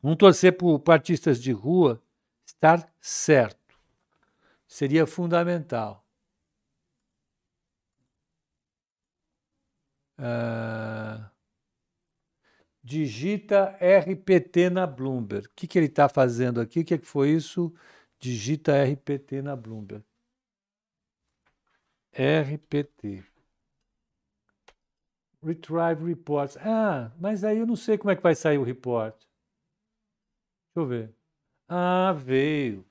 Vamos 0.02 0.18
torcer 0.18 0.56
para 0.56 0.94
artistas 0.94 1.40
de 1.40 1.52
rua 1.52 2.00
estar 2.46 2.88
certo. 3.00 3.76
Seria 4.66 5.06
fundamental. 5.06 6.04
Uh, 10.18 11.24
digita 12.82 13.76
RPT 13.80 14.70
na 14.70 14.86
Bloomberg. 14.86 15.46
O 15.46 15.50
que, 15.54 15.66
que 15.66 15.78
ele 15.78 15.86
está 15.86 16.08
fazendo 16.08 16.60
aqui? 16.60 16.80
O 16.80 16.84
que, 16.84 16.98
que 16.98 17.06
foi 17.06 17.30
isso? 17.30 17.72
Digita 18.18 18.72
RPT 18.82 19.42
na 19.42 19.54
Bloomberg. 19.54 20.04
RPT. 22.18 23.22
Retrieve 25.40 26.04
Reports. 26.04 26.56
Ah, 26.56 27.12
mas 27.20 27.44
aí 27.44 27.58
eu 27.58 27.66
não 27.66 27.76
sei 27.76 27.96
como 27.96 28.10
é 28.10 28.16
que 28.16 28.22
vai 28.22 28.34
sair 28.34 28.58
o 28.58 28.64
report. 28.64 29.14
Deixa 29.14 29.28
eu 30.76 30.86
ver. 30.86 31.14
Ah, 31.68 32.12
veio. 32.12 32.84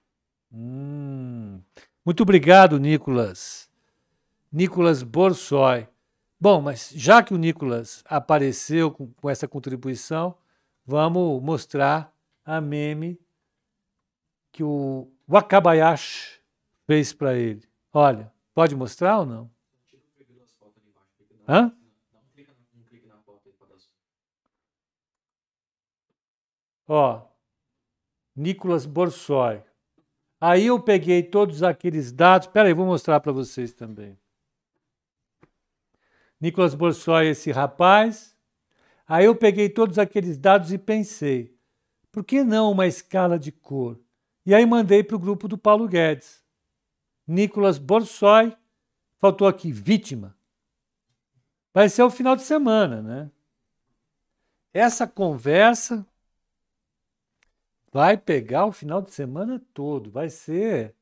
Hum. 0.51 1.61
Muito 2.05 2.23
obrigado, 2.23 2.79
Nicolas. 2.79 3.69
Nicolas 4.49 5.03
Borsoi. 5.03 5.89
Bom, 6.39 6.61
mas 6.61 6.91
já 6.95 7.21
que 7.21 7.33
o 7.33 7.37
Nicolas 7.37 8.03
apareceu 8.05 8.91
com, 8.91 9.11
com 9.11 9.29
essa 9.29 9.47
contribuição, 9.47 10.37
vamos 10.85 11.43
mostrar 11.43 12.15
a 12.45 12.61
meme 12.61 13.19
que 14.53 14.63
o 14.63 15.11
Wakabayashi 15.27 16.39
fez 16.85 17.11
para 17.11 17.35
ele. 17.35 17.67
Olha, 17.91 18.31
pode 18.57 18.75
mostrar 18.75 19.19
ou 19.19 19.25
não? 19.27 19.51
Hã? 21.47 21.71
Ó, 26.87 27.21
Nicolas 28.35 28.87
Borsoi. 28.87 29.61
Aí 30.41 30.65
eu 30.65 30.81
peguei 30.81 31.21
todos 31.21 31.61
aqueles 31.61 32.11
dados. 32.11 32.47
Espera 32.47 32.67
aí, 32.67 32.73
vou 32.73 32.87
mostrar 32.87 33.19
para 33.19 33.31
vocês 33.31 33.73
também. 33.73 34.17
Nicolas 36.41 36.73
Borsoi, 36.73 37.27
esse 37.27 37.51
rapaz. 37.51 38.35
Aí 39.07 39.25
eu 39.25 39.35
peguei 39.35 39.69
todos 39.69 39.99
aqueles 39.99 40.35
dados 40.35 40.73
e 40.73 40.79
pensei, 40.79 41.55
por 42.11 42.23
que 42.23 42.43
não 42.43 42.71
uma 42.71 42.87
escala 42.87 43.37
de 43.37 43.51
cor? 43.51 43.99
E 44.43 44.55
aí 44.55 44.65
mandei 44.65 45.03
para 45.03 45.15
o 45.15 45.19
grupo 45.19 45.47
do 45.47 45.59
Paulo 45.59 45.87
Guedes. 45.87 46.46
Nicolas 47.27 47.77
Borsoi, 47.77 48.55
faltou 49.19 49.47
aqui, 49.47 49.71
vítima. 49.71 50.35
Vai 51.73 51.89
ser 51.89 52.03
o 52.03 52.09
final 52.09 52.35
de 52.35 52.43
semana, 52.43 53.01
né? 53.01 53.31
Essa 54.73 55.05
conversa 55.07 56.05
vai 57.91 58.17
pegar 58.17 58.65
o 58.65 58.71
final 58.71 59.01
de 59.01 59.11
semana 59.11 59.61
todo. 59.73 60.09
Vai 60.09 60.29
ser. 60.29 60.95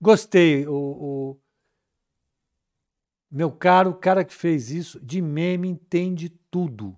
Gostei. 0.00 0.66
O, 0.66 0.74
o, 0.74 1.40
meu 3.30 3.50
caro, 3.50 3.90
o 3.90 3.94
cara 3.94 4.24
que 4.24 4.34
fez 4.34 4.70
isso, 4.70 4.98
de 5.00 5.20
meme 5.20 5.68
entende 5.68 6.30
tudo. 6.50 6.96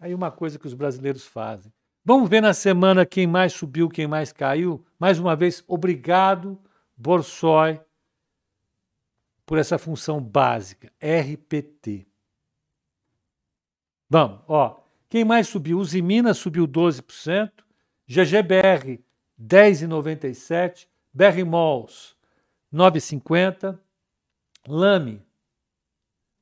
Aí 0.00 0.14
uma 0.14 0.30
coisa 0.30 0.58
que 0.58 0.66
os 0.66 0.74
brasileiros 0.74 1.24
fazem. 1.24 1.72
Vamos 2.04 2.28
ver 2.28 2.40
na 2.40 2.54
semana 2.54 3.06
quem 3.06 3.26
mais 3.26 3.52
subiu, 3.52 3.88
quem 3.88 4.06
mais 4.06 4.32
caiu. 4.32 4.84
Mais 4.98 5.18
uma 5.18 5.34
vez, 5.34 5.62
obrigado, 5.66 6.58
Borsoi, 6.96 7.80
por 9.44 9.58
essa 9.58 9.78
função 9.78 10.20
básica, 10.20 10.92
RPT. 11.00 12.06
Vamos, 14.08 14.40
ó. 14.48 14.80
Quem 15.08 15.24
mais 15.24 15.46
subiu? 15.46 15.78
Usiminas 15.78 16.38
subiu 16.38 16.66
12%, 16.66 17.52
GGBR 18.06 19.00
10,97%, 19.40 20.86
BR 21.12 21.44
Malls 21.44 22.16
9,50%, 22.72 23.78
Lame 24.66 25.22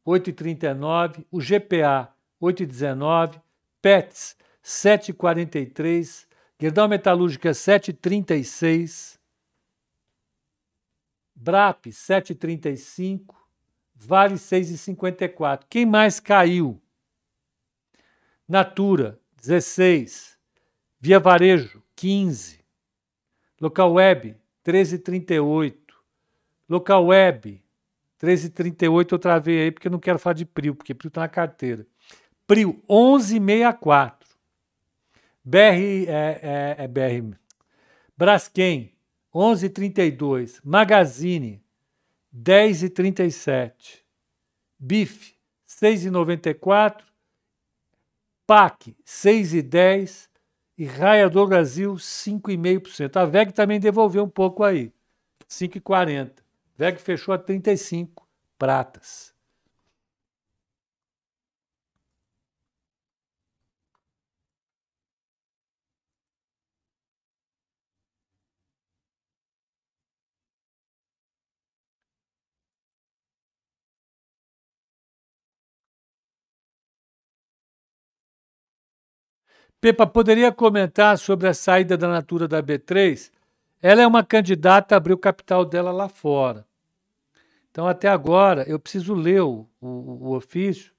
8,39%, 0.06 1.24
o 1.30 1.40
GPA 1.40 2.14
8,19%, 2.40 3.40
PETS 3.82 4.36
7,43%, 4.64 6.26
Gerdau 6.58 6.88
Metalúrgica 6.88 7.50
7,36%, 7.50 9.18
BRAP 11.34 11.86
7,35%, 11.86 13.34
Vale 13.96 14.34
6,54%. 14.34 15.64
Quem 15.68 15.86
mais 15.86 16.20
caiu? 16.20 16.80
Natura 18.46 19.20
16%, 19.40 20.36
Via 21.00 21.18
Varejo 21.18 21.82
15%, 21.96 22.60
Local 23.60 23.92
Web 23.92 24.36
13,38%, 24.64 25.74
Local 26.68 27.06
Web 27.06 27.64
13,38 28.24 29.12
eu 29.12 29.18
travei 29.18 29.62
aí 29.62 29.70
porque 29.70 29.88
eu 29.88 29.92
não 29.92 29.98
quero 29.98 30.18
falar 30.18 30.34
de 30.34 30.44
PRIO, 30.44 30.74
porque 30.74 30.94
PRIO 30.94 31.08
está 31.08 31.20
na 31.20 31.28
carteira. 31.28 31.86
PRIO 32.46 32.82
11,64. 32.88 34.24
BR, 35.44 35.58
é, 35.58 36.40
é, 36.42 36.76
é 36.78 36.88
BR. 36.88 37.36
Braskem 38.16 38.93
11,32. 39.34 40.60
Magazine 40.64 41.60
10,37. 42.32 44.04
BIF 44.78 45.34
6,94. 45.66 47.02
PAC 48.46 48.96
6,10. 49.04 50.28
E 50.76 50.84
Raia 50.84 51.28
do 51.28 51.46
Brasil 51.46 51.94
5,5%. 51.94 53.16
A 53.16 53.24
VEG 53.24 53.52
também 53.52 53.78
devolveu 53.78 54.24
um 54.24 54.28
pouco 54.28 54.64
aí. 54.64 54.92
5,40. 55.48 56.32
VEG 56.76 56.98
fechou 56.98 57.32
a 57.32 57.38
35 57.38 58.26
pratas. 58.58 59.33
Pepa, 79.84 80.06
poderia 80.06 80.50
comentar 80.50 81.18
sobre 81.18 81.46
a 81.46 81.52
saída 81.52 81.94
da 81.94 82.08
Natura 82.08 82.48
da 82.48 82.62
B3? 82.62 83.30
Ela 83.82 84.00
é 84.00 84.06
uma 84.06 84.24
candidata 84.24 84.94
a 84.94 84.96
abrir 84.96 85.12
o 85.12 85.18
capital 85.18 85.62
dela 85.62 85.92
lá 85.92 86.08
fora. 86.08 86.66
Então, 87.70 87.86
até 87.86 88.08
agora, 88.08 88.62
eu 88.62 88.80
preciso 88.80 89.12
ler 89.12 89.42
o, 89.42 89.68
o, 89.82 90.28
o 90.28 90.34
ofício. 90.36 90.90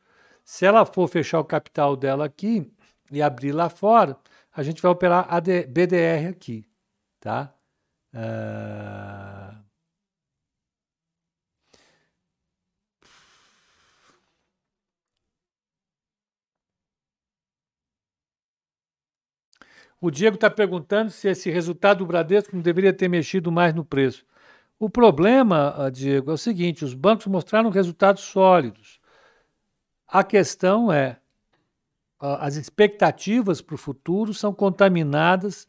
Se 0.44 0.68
ela 0.68 0.86
for 0.86 1.08
fechar 1.08 1.40
o 1.40 1.44
capital 1.44 1.96
dela 1.96 2.26
aqui 2.26 2.72
e 3.12 3.24
abrir 3.24 3.54
lá 3.54 3.70
fora, 3.70 4.16
a 4.54 4.62
gente 4.62 4.84
vai 4.84 4.92
operar 4.92 5.26
a 5.34 5.42
BDR 5.42 6.30
aqui, 6.30 6.70
tá? 7.20 7.52
Uh... 8.14 9.25
O 20.06 20.12
Diego 20.12 20.36
está 20.36 20.52
perguntando 20.52 21.10
se 21.10 21.28
esse 21.28 21.50
resultado 21.50 21.98
do 21.98 22.06
Bradesco 22.06 22.56
não 22.56 22.62
deveria 22.62 22.94
ter 22.94 23.08
mexido 23.08 23.52
mais 23.52 23.74
no 23.74 23.84
preço. 23.84 24.24
O 24.78 24.88
problema, 24.88 25.74
ah, 25.76 25.90
Diego, 25.90 26.30
é 26.30 26.34
o 26.36 26.38
seguinte: 26.38 26.86
os 26.86 26.94
bancos 26.94 27.26
mostraram 27.26 27.72
resultados 27.72 28.22
sólidos. 28.22 29.00
A 30.08 30.24
questão 30.24 30.94
é 30.94 31.20
as 32.20 32.56
expectativas 32.56 33.62
para 33.62 33.74
o 33.74 33.80
futuro 33.80 34.32
são 34.32 34.54
contaminadas 34.54 35.68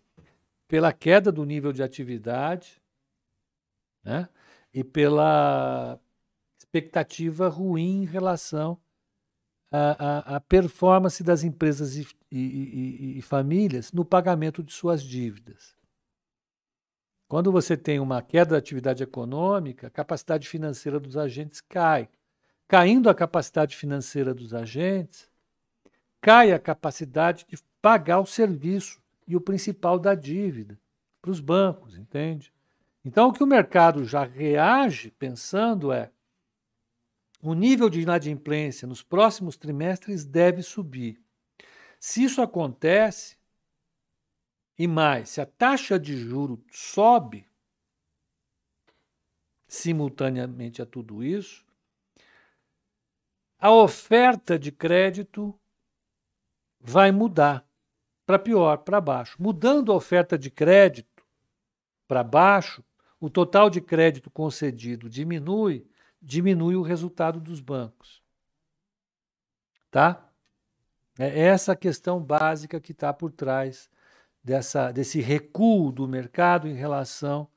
pela 0.69 0.93
queda 0.93 1.33
do 1.33 1.47
nível 1.47 1.73
de 1.73 1.83
atividade 1.83 2.79
né? 4.05 4.29
e 4.71 4.85
pela 4.85 5.99
expectativa 6.59 7.49
ruim 7.49 8.03
em 8.03 8.05
relação 8.05 8.79
à, 9.71 10.35
à, 10.35 10.37
à 10.37 10.41
performance 10.41 11.23
das 11.23 11.43
empresas 11.43 11.97
e, 11.97 12.07
e, 12.31 12.39
e, 12.39 13.19
e 13.19 13.23
famílias 13.23 13.93
no 13.93 14.05
pagamento 14.05 14.63
de 14.63 14.73
suas 14.73 15.03
dívidas. 15.03 15.77
Quando 17.29 17.51
você 17.51 17.77
tem 17.77 17.99
uma 17.99 18.23
queda 18.23 18.53
da 18.53 18.59
atividade 18.59 19.03
econômica, 19.03 19.89
a 19.89 19.91
capacidade 19.91 20.49
financeira 20.49 21.01
dos 21.01 21.17
agentes 21.17 21.61
cai. 21.61 22.09
Caindo 22.69 23.11
a 23.11 23.15
capacidade 23.15 23.77
financeira 23.77 24.33
dos 24.33 24.55
agentes, 24.55 25.29
cai 26.21 26.53
a 26.53 26.59
capacidade 26.59 27.45
de 27.49 27.57
pagar 27.83 28.21
o 28.21 28.27
serviço 28.27 29.01
e 29.27 29.37
o 29.37 29.41
principal 29.41 29.99
da 29.99 30.15
dívida 30.15 30.79
para 31.21 31.31
os 31.31 31.41
bancos, 31.41 31.97
entende? 31.97 32.53
Então, 33.05 33.29
o 33.29 33.33
que 33.33 33.43
o 33.43 33.47
mercado 33.47 34.05
já 34.05 34.25
reage 34.25 35.11
pensando 35.13 35.93
é 35.93 36.11
o 37.43 37.55
nível 37.55 37.89
de 37.89 38.01
inadimplência 38.01 38.87
nos 38.87 39.03
próximos 39.03 39.57
trimestres 39.57 40.25
deve 40.25 40.63
subir. 40.63 41.21
Se 41.99 42.25
isso 42.25 42.43
acontece, 42.43 43.37
e 44.79 44.87
mais, 44.87 45.31
se 45.31 45.41
a 45.41 45.47
taxa 45.47 45.99
de 45.99 46.17
juro 46.17 46.63
sobe 46.71 47.47
simultaneamente 49.67 50.83
a 50.83 50.87
tudo 50.87 51.25
isso, 51.25 51.65
a 53.59 53.71
oferta 53.71 54.59
de 54.59 54.71
crédito 54.71 55.59
vai 56.79 57.11
mudar 57.11 57.67
para 58.27 58.39
pior, 58.39 58.79
para 58.79 59.01
baixo. 59.01 59.41
Mudando 59.41 59.93
a 59.93 59.97
oferta 59.97 60.37
de 60.37 60.51
crédito 60.51 61.25
para 62.07 62.23
baixo, 62.23 62.85
o 63.19 63.31
total 63.31 63.71
de 63.71 63.81
crédito 63.81 64.31
concedido 64.31 65.09
diminui, 65.09 65.89
diminui 66.27 66.75
o 66.75 66.83
resultado 66.83 67.39
dos 67.39 67.61
bancos. 67.61 68.21
Tá? 69.93 70.29
É 71.17 71.41
essa 71.41 71.73
a 71.73 71.77
questão 71.77 72.21
básica 72.21 72.81
que 72.81 72.91
está 72.91 73.13
por 73.13 73.31
trás 73.31 73.89
dessa, 74.43 74.91
desse 74.91 75.21
recuo 75.21 75.93
do 75.93 76.09
mercado 76.09 76.67
em 76.67 76.75
relação 76.75 77.49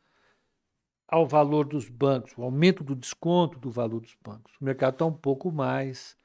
ao 1.08 1.28
valor 1.28 1.68
dos 1.68 1.90
bancos, 1.90 2.32
o 2.38 2.44
aumento 2.44 2.84
do 2.84 2.96
desconto 2.96 3.58
do 3.58 3.72
valor 3.72 4.02
dos 4.02 4.16
bancos. 4.24 4.54
O 4.62 4.64
mercado 4.64 4.94
está 4.94 5.06
um 5.06 5.14
pouco 5.14 5.52
mais 5.52 6.16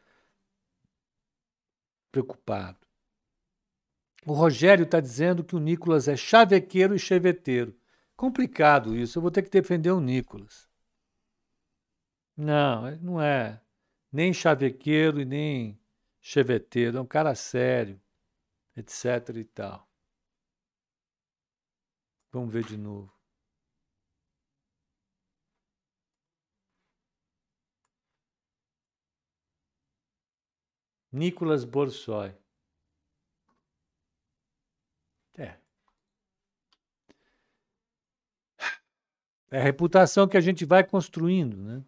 preocupado. 2.12 2.76
O 4.26 4.34
Rogério 4.34 4.84
está 4.84 5.00
dizendo 5.00 5.42
que 5.42 5.56
o 5.56 5.58
Nicolas 5.58 6.08
é 6.08 6.16
chavequeiro 6.16 6.94
e 6.94 6.98
cheveteiro. 6.98 7.74
Complicado 8.14 8.94
isso, 8.94 9.18
eu 9.18 9.22
vou 9.22 9.30
ter 9.30 9.42
que 9.42 9.50
defender 9.50 9.90
o 9.90 10.00
Nicolas. 10.00 10.68
Não, 12.36 12.88
ele 12.88 12.98
não 13.02 13.20
é 13.20 13.60
nem 14.12 14.32
chavequeiro 14.32 15.20
e 15.20 15.24
nem 15.24 15.78
cheveteiro, 16.20 16.98
é 16.98 17.00
um 17.00 17.06
cara 17.06 17.34
sério, 17.34 18.00
etc 18.76 19.30
e 19.36 19.44
tal. 19.44 19.88
Vamos 22.32 22.52
ver 22.52 22.64
de 22.64 22.76
novo. 22.76 23.12
Nicolas 31.12 31.64
Borsoi. 31.64 32.34
É. 35.38 35.56
É 39.50 39.60
a 39.60 39.62
reputação 39.62 40.26
que 40.26 40.36
a 40.36 40.40
gente 40.40 40.64
vai 40.64 40.82
construindo, 40.84 41.56
né? 41.56 41.84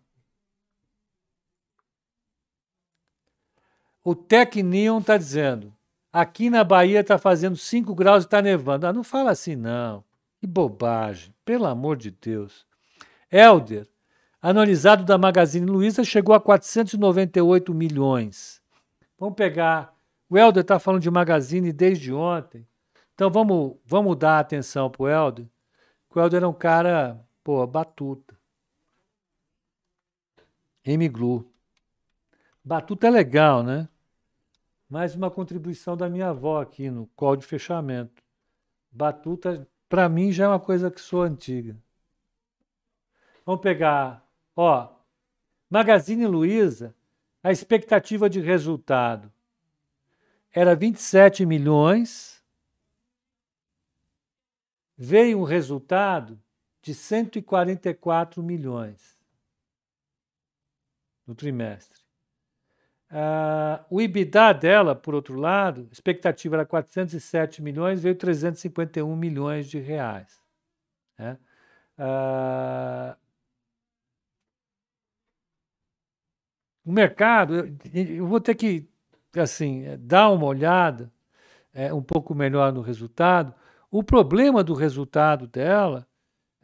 O 4.06 4.14
Tecnion 4.14 5.00
está 5.00 5.16
dizendo, 5.16 5.74
aqui 6.12 6.48
na 6.48 6.62
Bahia 6.62 7.00
está 7.00 7.18
fazendo 7.18 7.56
5 7.56 7.92
graus 7.92 8.22
e 8.22 8.26
está 8.28 8.40
nevando. 8.40 8.86
Ah, 8.86 8.92
não 8.92 9.02
fala 9.02 9.32
assim 9.32 9.56
não. 9.56 10.04
Que 10.38 10.46
bobagem, 10.46 11.34
pelo 11.44 11.66
amor 11.66 11.96
de 11.96 12.12
Deus. 12.12 12.64
Elder, 13.28 13.84
analisado 14.40 15.04
da 15.04 15.18
Magazine 15.18 15.66
Luiza, 15.66 16.04
chegou 16.04 16.36
a 16.36 16.40
498 16.40 17.74
milhões. 17.74 18.62
Vamos 19.18 19.34
pegar. 19.34 19.92
O 20.30 20.38
Helder 20.38 20.60
está 20.60 20.78
falando 20.78 21.02
de 21.02 21.10
Magazine 21.10 21.72
desde 21.72 22.12
ontem. 22.12 22.64
Então 23.12 23.28
vamos, 23.28 23.74
vamos 23.84 24.16
dar 24.16 24.38
atenção 24.38 24.88
para 24.88 25.02
o 25.02 25.08
Helder. 25.08 25.46
O 26.14 26.20
Helder 26.20 26.44
é 26.44 26.46
um 26.46 26.52
cara, 26.52 27.20
pô, 27.42 27.66
batuta. 27.66 28.38
M-Glu. 30.84 31.50
Batuta 32.64 33.08
é 33.08 33.10
legal, 33.10 33.64
né? 33.64 33.88
Mais 34.96 35.14
uma 35.14 35.30
contribuição 35.30 35.94
da 35.94 36.08
minha 36.08 36.30
avó 36.30 36.62
aqui 36.62 36.88
no 36.88 37.06
call 37.08 37.36
de 37.36 37.44
fechamento. 37.44 38.22
Batuta, 38.90 39.68
para 39.90 40.08
mim, 40.08 40.32
já 40.32 40.46
é 40.46 40.48
uma 40.48 40.58
coisa 40.58 40.90
que 40.90 41.02
sou 41.02 41.20
antiga. 41.20 41.76
Vamos 43.44 43.60
pegar, 43.60 44.26
ó, 44.56 44.88
Magazine 45.68 46.26
Luiza, 46.26 46.96
a 47.42 47.52
expectativa 47.52 48.30
de 48.30 48.40
resultado 48.40 49.30
era 50.50 50.74
27 50.74 51.44
milhões, 51.44 52.42
veio 54.96 55.40
um 55.40 55.44
resultado 55.44 56.42
de 56.80 56.94
144 56.94 58.42
milhões 58.42 59.18
no 61.26 61.34
trimestre. 61.34 62.05
Uh, 63.10 63.84
o 63.88 64.00
EBITDA 64.00 64.52
dela, 64.52 64.94
por 64.94 65.14
outro 65.14 65.38
lado, 65.38 65.88
expectativa 65.92 66.56
era 66.56 66.66
407 66.66 67.62
milhões, 67.62 68.02
veio 68.02 68.16
351 68.16 69.14
milhões 69.14 69.68
de 69.68 69.78
reais. 69.78 70.42
Né? 71.16 71.38
Uh, 71.98 73.16
o 76.84 76.92
mercado, 76.92 77.76
eu 77.94 78.26
vou 78.26 78.40
ter 78.40 78.54
que 78.54 78.88
assim 79.36 79.84
dar 80.00 80.30
uma 80.30 80.46
olhada 80.46 81.12
é, 81.72 81.92
um 81.92 82.02
pouco 82.02 82.34
melhor 82.34 82.72
no 82.72 82.80
resultado. 82.80 83.54
O 83.90 84.02
problema 84.02 84.64
do 84.64 84.74
resultado 84.74 85.46
dela 85.46 86.06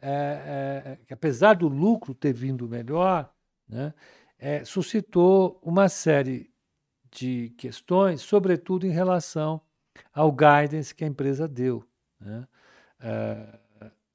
é, 0.01 0.11
é, 0.11 0.97
que 1.05 1.13
apesar 1.13 1.53
do 1.53 1.67
lucro 1.67 2.13
ter 2.13 2.33
vindo 2.33 2.67
melhor, 2.67 3.31
né, 3.69 3.93
é, 4.43 4.65
suscitou 4.65 5.57
uma 5.63 5.87
série 5.87 6.51
de 7.09 7.53
questões, 7.57 8.21
sobretudo 8.21 8.85
em 8.85 8.89
relação 8.89 9.61
ao 10.13 10.33
guidance 10.33 10.93
que 10.93 11.05
a 11.05 11.07
empresa 11.07 11.47
deu. 11.47 11.87
Né? 12.19 12.45
É, 12.99 13.59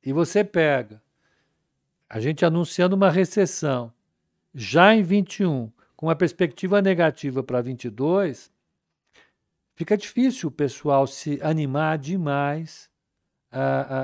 e 0.04 0.12
você 0.12 0.44
pega 0.44 1.02
a 2.10 2.20
gente 2.20 2.44
anunciando 2.44 2.94
uma 2.94 3.10
recessão 3.10 3.90
já 4.54 4.94
em 4.94 5.02
21, 5.02 5.72
com 5.96 6.06
uma 6.06 6.16
perspectiva 6.16 6.82
negativa 6.82 7.42
para 7.42 7.62
22, 7.62 8.52
fica 9.76 9.96
difícil 9.96 10.50
o 10.50 10.52
pessoal 10.52 11.06
se 11.06 11.40
animar 11.42 11.96
demais 11.96 12.90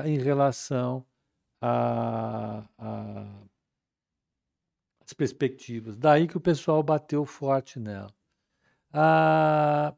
em 0.05 0.17
relação 0.17 1.05
a, 1.61 2.63
a 2.79 3.27
as 5.05 5.13
perspectivas. 5.13 5.95
Daí 5.95 6.27
que 6.27 6.37
o 6.37 6.41
pessoal 6.41 6.81
bateu 6.81 7.25
forte 7.25 7.79
nela. 7.79 8.11
Ah, 8.91 9.93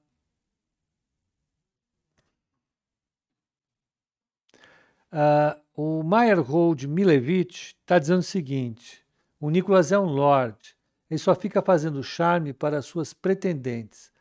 ah, 5.11 5.59
o 5.75 6.03
Meyerhold 6.03 6.87
Milevich 6.87 7.75
está 7.79 7.97
dizendo 7.99 8.19
o 8.19 8.23
seguinte: 8.23 9.05
o 9.39 9.49
Nicolas 9.49 9.91
é 9.91 9.99
um 9.99 10.05
lord. 10.05 10.75
Ele 11.09 11.17
só 11.17 11.33
fica 11.33 11.61
fazendo 11.61 12.03
charme 12.03 12.51
para 12.53 12.81
suas 12.81 13.13
pretendentes, 13.13 14.11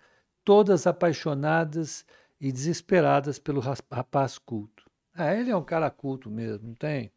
todas 0.44 0.86
apaixonadas 0.86 2.06
e 2.40 2.52
desesperadas 2.52 3.38
pelo 3.40 3.60
rapaz 3.90 4.38
culto. 4.38 4.84
Ah, 5.14 5.34
ele 5.34 5.50
é 5.50 5.56
um 5.56 5.64
cara 5.64 5.90
culto 5.90 6.30
mesmo, 6.30 6.68
não 6.68 6.74
tem? 6.74 7.10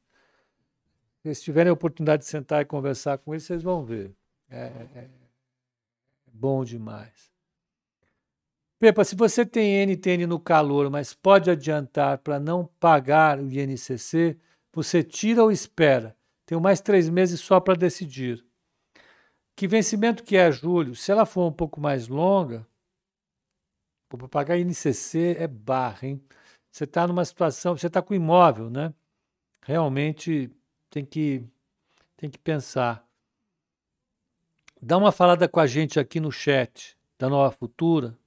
Se 1.24 1.43
tiverem 1.43 1.70
a 1.70 1.74
oportunidade 1.74 2.24
de 2.24 2.30
sentar 2.30 2.61
e 2.61 2.65
conversar 2.65 3.17
com 3.17 3.34
ele, 3.34 3.41
vocês 3.41 3.61
vão 3.61 3.84
ver. 3.84 4.15
É, 4.49 4.63
é, 4.65 4.99
é 4.99 5.09
bom 6.32 6.63
demais. 6.63 7.30
Pepa, 8.80 9.03
se 9.03 9.15
você 9.15 9.45
tem 9.45 9.86
NTN 9.86 10.26
no 10.26 10.39
calor, 10.39 10.89
mas 10.89 11.13
pode 11.13 11.51
adiantar 11.51 12.20
para 12.20 12.39
não 12.39 12.65
pagar 12.80 13.38
o 13.38 13.51
INCC, 13.51 14.39
você 14.72 15.03
tira 15.03 15.43
ou 15.43 15.51
espera? 15.51 16.15
Tenho 16.45 16.61
mais 16.61 16.80
três 16.80 17.09
meses 17.09 17.41
só 17.41 17.59
para 17.59 17.76
decidir. 17.76 18.43
Que 19.55 19.67
vencimento 19.67 20.24
que 20.24 20.38
é 20.38 20.49
julho? 20.49 20.95
Se 20.95 21.11
ela 21.11 21.26
for 21.26 21.45
um 21.45 21.51
pouco 21.51 21.82
mais 21.82 22.07
longa, 22.07 22.65
para 24.07 24.28
pagar 24.30 24.57
INCC 24.57 25.36
é 25.38 25.47
barra, 25.47 26.07
hein? 26.07 26.24
Você 26.72 26.86
está 26.86 27.05
numa 27.05 27.26
situação, 27.26 27.76
você 27.76 27.88
está 27.88 28.01
com 28.01 28.13
imóvel, 28.13 28.70
né? 28.70 28.93
Realmente 29.61 30.49
tem 30.89 31.05
que, 31.05 31.43
tem 32.17 32.29
que 32.29 32.37
pensar. 32.37 33.05
Dá 34.81 34.97
uma 34.97 35.11
falada 35.11 35.47
com 35.47 35.59
a 35.59 35.67
gente 35.67 35.99
aqui 35.99 36.19
no 36.19 36.31
chat 36.31 36.97
da 37.17 37.29
Nova 37.29 37.51
Futura. 37.51 38.17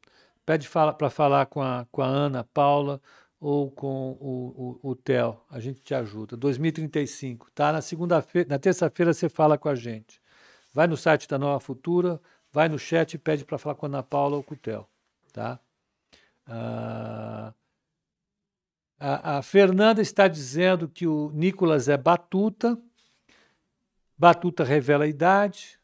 Pede 0.44 0.68
fala, 0.68 0.92
para 0.92 1.08
falar 1.08 1.46
com 1.46 1.62
a, 1.62 1.86
com 1.90 2.02
a 2.02 2.06
Ana 2.06 2.44
Paula 2.44 3.00
ou 3.40 3.70
com 3.70 4.12
o, 4.20 4.78
o, 4.82 4.90
o 4.90 4.94
Theo. 4.94 5.40
A 5.50 5.58
gente 5.58 5.80
te 5.80 5.94
ajuda. 5.94 6.36
2035, 6.36 7.50
tá? 7.52 7.72
Na 7.72 7.80
segunda-feira, 7.80 8.48
na 8.48 8.58
terça-feira 8.58 9.12
você 9.12 9.28
fala 9.28 9.56
com 9.56 9.68
a 9.68 9.74
gente. 9.74 10.20
Vai 10.72 10.86
no 10.86 10.96
site 10.96 11.28
da 11.28 11.38
Nova 11.38 11.60
Futura, 11.60 12.20
vai 12.52 12.68
no 12.68 12.78
chat 12.78 13.14
e 13.14 13.18
pede 13.18 13.44
para 13.44 13.58
falar 13.58 13.74
com 13.74 13.86
a 13.86 13.88
Ana 13.88 14.02
Paula 14.02 14.36
ou 14.36 14.42
com 14.42 14.54
o 14.54 14.56
Theo, 14.56 14.86
tá? 15.32 15.58
Ah, 16.46 17.52
a, 19.02 19.38
a 19.38 19.42
Fernanda 19.42 20.00
está 20.00 20.28
dizendo 20.28 20.88
que 20.88 21.08
o 21.08 21.32
Nicolas 21.34 21.88
é 21.88 21.96
batuta, 21.96 22.80
batuta 24.16 24.62
revela 24.62 25.04
a 25.04 25.08
idade, 25.08 25.80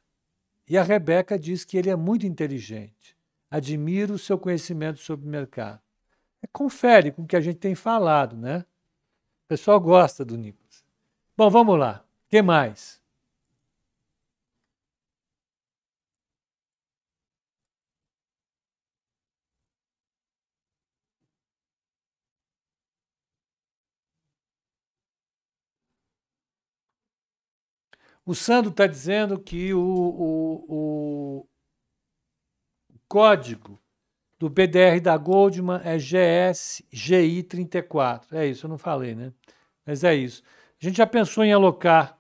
e 0.68 0.78
a 0.78 0.84
Rebeca 0.84 1.36
diz 1.36 1.64
que 1.64 1.76
ele 1.76 1.90
é 1.90 1.96
muito 1.96 2.24
inteligente. 2.26 3.16
Admiro 3.50 4.14
o 4.14 4.18
seu 4.18 4.38
conhecimento 4.38 5.00
sobre 5.00 5.26
o 5.26 5.30
mercado. 5.30 5.80
É, 6.40 6.46
confere 6.46 7.10
com 7.10 7.22
o 7.22 7.26
que 7.26 7.34
a 7.34 7.40
gente 7.40 7.58
tem 7.58 7.74
falado, 7.74 8.36
né? 8.36 8.58
O 9.44 9.48
pessoal 9.48 9.80
gosta 9.80 10.24
do 10.24 10.36
Nicolas. 10.36 10.84
Bom, 11.36 11.50
vamos 11.50 11.76
lá. 11.76 12.04
O 12.26 12.30
que 12.30 12.40
mais? 12.40 12.97
O 28.28 28.34
Sandro 28.34 28.70
está 28.70 28.86
dizendo 28.86 29.38
que 29.38 29.72
o, 29.72 29.80
o, 29.80 30.64
o, 30.68 31.48
código 33.08 33.80
do 34.38 34.50
BDR 34.50 35.00
da 35.00 35.16
Goldman 35.16 35.80
é 35.82 35.96
GSGI34. 35.96 38.24
É 38.32 38.44
isso, 38.44 38.66
eu 38.66 38.68
não 38.68 38.76
falei, 38.76 39.14
né? 39.14 39.32
Mas 39.86 40.04
é 40.04 40.14
isso. 40.14 40.42
A 40.78 40.84
gente 40.84 40.98
já 40.98 41.06
pensou 41.06 41.42
em 41.42 41.54
alocar 41.54 42.18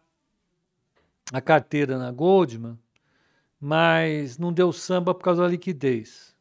a 1.30 1.42
carteira 1.42 1.98
na 1.98 2.10
Goldman, 2.10 2.78
mas 3.60 4.38
não 4.38 4.50
deu 4.50 4.72
samba 4.72 5.14
por 5.14 5.24
causa 5.24 5.42
da 5.42 5.48
liquidez. 5.48 6.34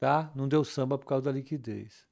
Tá? 0.00 0.32
Não 0.34 0.48
deu 0.48 0.64
samba 0.64 0.98
por 0.98 1.06
causa 1.06 1.26
da 1.26 1.30
liquidez. 1.30 2.07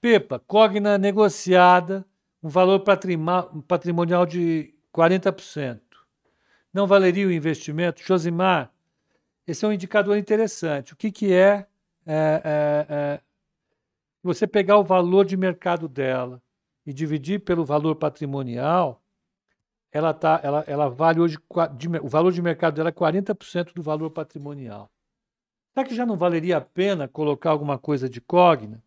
Pepa, 0.00 0.38
Cogna 0.38 0.96
negociada, 0.96 2.06
um 2.42 2.48
valor 2.48 2.80
patrimonial 2.80 4.24
de 4.24 4.74
40%. 4.94 5.80
Não 6.72 6.86
valeria 6.86 7.26
o 7.26 7.32
investimento? 7.32 8.02
Josimar, 8.02 8.72
esse 9.46 9.64
é 9.64 9.68
um 9.68 9.72
indicador 9.72 10.16
interessante. 10.16 10.92
O 10.94 10.96
que, 10.96 11.10
que 11.10 11.32
é, 11.32 11.66
é, 12.06 12.42
é, 12.44 12.86
é 12.88 13.20
você 14.22 14.46
pegar 14.46 14.78
o 14.78 14.84
valor 14.84 15.24
de 15.24 15.36
mercado 15.36 15.86
dela 15.86 16.42
e 16.86 16.92
dividir 16.92 17.40
pelo 17.40 17.64
valor 17.64 17.96
patrimonial, 17.96 19.02
ela, 19.92 20.14
tá, 20.14 20.40
ela, 20.42 20.64
ela 20.66 20.88
vale 20.88 21.20
hoje, 21.20 21.36
de, 21.76 21.88
o 22.00 22.08
valor 22.08 22.32
de 22.32 22.40
mercado 22.40 22.74
dela 22.74 22.88
é 22.88 22.92
40% 22.92 23.74
do 23.74 23.82
valor 23.82 24.10
patrimonial. 24.10 24.90
Será 25.74 25.86
que 25.86 25.94
já 25.94 26.06
não 26.06 26.16
valeria 26.16 26.56
a 26.56 26.60
pena 26.60 27.06
colocar 27.06 27.50
alguma 27.50 27.78
coisa 27.78 28.08
de 28.08 28.20
Cogna? 28.20 28.82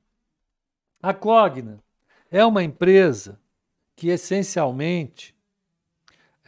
A 1.03 1.13
Cogna 1.13 1.83
é 2.31 2.45
uma 2.45 2.63
empresa 2.63 3.37
que 3.93 4.07
essencialmente 4.07 5.35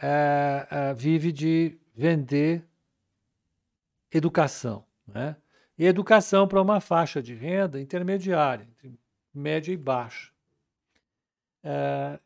é, 0.00 0.66
é, 0.70 0.94
vive 0.94 1.30
de 1.30 1.78
vender 1.94 2.64
educação. 4.10 4.82
Né? 5.06 5.36
E 5.76 5.84
educação 5.84 6.48
para 6.48 6.62
uma 6.62 6.80
faixa 6.80 7.22
de 7.22 7.34
renda 7.34 7.78
intermediária, 7.78 8.64
entre 8.64 8.98
média 9.34 9.70
e 9.70 9.76
baixa. 9.76 10.32
É, 11.62 12.18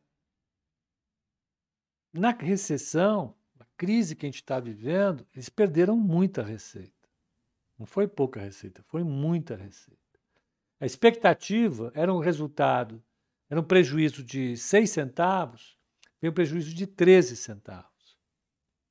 na 2.12 2.30
recessão, 2.30 3.34
a 3.58 3.64
crise 3.76 4.14
que 4.14 4.24
a 4.24 4.28
gente 4.28 4.36
está 4.36 4.60
vivendo, 4.60 5.26
eles 5.34 5.48
perderam 5.48 5.96
muita 5.96 6.44
receita. 6.44 7.08
Não 7.76 7.86
foi 7.86 8.06
pouca 8.06 8.38
receita, 8.38 8.84
foi 8.84 9.02
muita 9.02 9.56
receita. 9.56 9.99
A 10.80 10.86
expectativa 10.86 11.92
era 11.94 12.12
um 12.12 12.20
resultado, 12.20 13.02
era 13.50 13.60
um 13.60 13.64
prejuízo 13.64 14.24
de 14.24 14.56
6 14.56 14.90
centavos, 14.90 15.78
veio 16.20 16.30
um 16.30 16.34
prejuízo 16.34 16.74
de 16.74 16.86
13 16.86 17.36
centavos. 17.36 18.16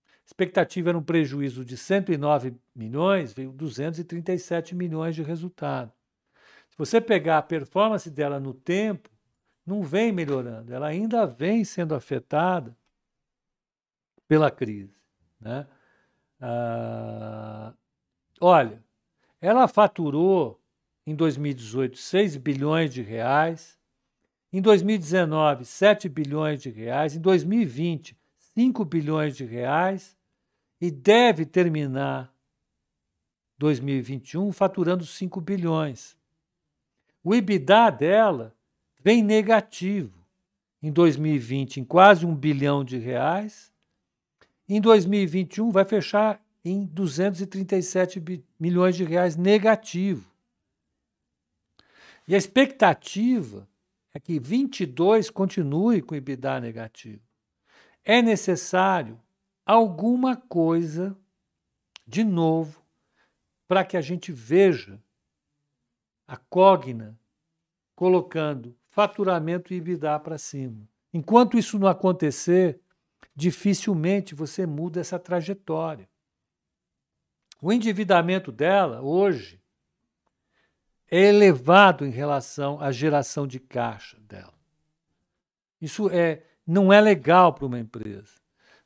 A 0.05 0.25
expectativa 0.25 0.89
era 0.89 0.97
um 0.97 1.03
prejuízo 1.03 1.65
de 1.65 1.75
109 1.75 2.55
milhões, 2.75 3.33
veio 3.33 3.51
237 3.51 4.75
milhões 4.75 5.15
de 5.15 5.23
resultado. 5.23 5.91
Se 6.69 6.77
você 6.77 7.01
pegar 7.01 7.39
a 7.39 7.41
performance 7.41 8.09
dela 8.11 8.39
no 8.39 8.53
tempo, 8.53 9.09
não 9.65 9.81
vem 9.81 10.11
melhorando, 10.11 10.71
ela 10.71 10.87
ainda 10.87 11.25
vem 11.25 11.65
sendo 11.65 11.95
afetada 11.95 12.77
pela 14.27 14.51
crise. 14.51 14.95
Né? 15.39 15.65
Ah, 16.39 17.73
olha, 18.39 18.83
ela 19.41 19.67
faturou 19.67 20.58
em 21.09 21.15
2018 21.15 21.97
6 21.97 22.37
bilhões 22.37 22.93
de 22.93 23.01
reais, 23.01 23.79
em 24.53 24.61
2019 24.61 25.65
7 25.65 26.07
bilhões 26.07 26.61
de 26.61 26.69
reais, 26.69 27.15
em 27.15 27.19
2020 27.19 28.15
5 28.53 28.85
bilhões 28.85 29.35
de 29.35 29.43
reais. 29.43 30.15
E 30.81 30.89
deve 30.89 31.45
terminar 31.45 32.33
2021 33.57 34.51
faturando 34.53 35.05
5 35.05 35.41
bilhões. 35.41 36.15
O 37.23 37.33
EBITDA 37.35 37.89
dela 37.89 38.55
vem 39.03 39.21
negativo. 39.23 40.17
Em 40.81 40.91
2020 40.91 41.81
em 41.81 41.83
quase 41.83 42.25
um 42.25 42.35
bilhão 42.35 42.83
de 42.83 42.97
reais. 42.97 43.73
Em 44.69 44.79
2021 44.79 45.71
vai 45.71 45.83
fechar 45.83 46.41
em 46.63 46.85
237 46.85 48.23
milhões 48.59 48.95
de 48.95 49.03
reais 49.03 49.35
negativo. 49.35 50.28
E 52.29 52.35
a 52.35 52.37
expectativa 52.37 53.67
é 54.13 54.19
que 54.19 54.39
22 54.39 55.31
continue 55.31 55.99
com 55.99 56.13
EBITDA 56.13 56.59
negativo. 56.59 57.23
É 58.05 58.21
necessário 58.21 59.19
alguma 59.65 60.35
coisa 60.37 61.17
de 62.05 62.23
novo 62.23 62.85
para 63.67 63.83
que 63.83 63.97
a 63.97 64.01
gente 64.01 64.31
veja 64.31 65.01
a 66.27 66.37
Cogna 66.37 67.19
colocando 67.95 68.77
faturamento 68.91 69.73
e 69.73 69.77
EBITDA 69.77 70.19
para 70.19 70.37
cima. 70.37 70.87
Enquanto 71.11 71.57
isso 71.57 71.79
não 71.79 71.87
acontecer, 71.87 72.79
dificilmente 73.35 74.35
você 74.35 74.67
muda 74.67 74.99
essa 74.99 75.17
trajetória. 75.17 76.07
O 77.59 77.73
endividamento 77.73 78.51
dela, 78.51 79.01
hoje, 79.01 79.58
elevado 81.11 82.05
em 82.05 82.11
relação 82.11 82.79
à 82.79 82.91
geração 82.91 83.47
de 83.47 83.59
caixa 83.59 84.17
dela. 84.21 84.53
Isso 85.81 86.09
é, 86.09 86.43
não 86.65 86.91
é 86.91 87.01
legal 87.01 87.53
para 87.53 87.65
uma 87.65 87.79
empresa. 87.79 88.35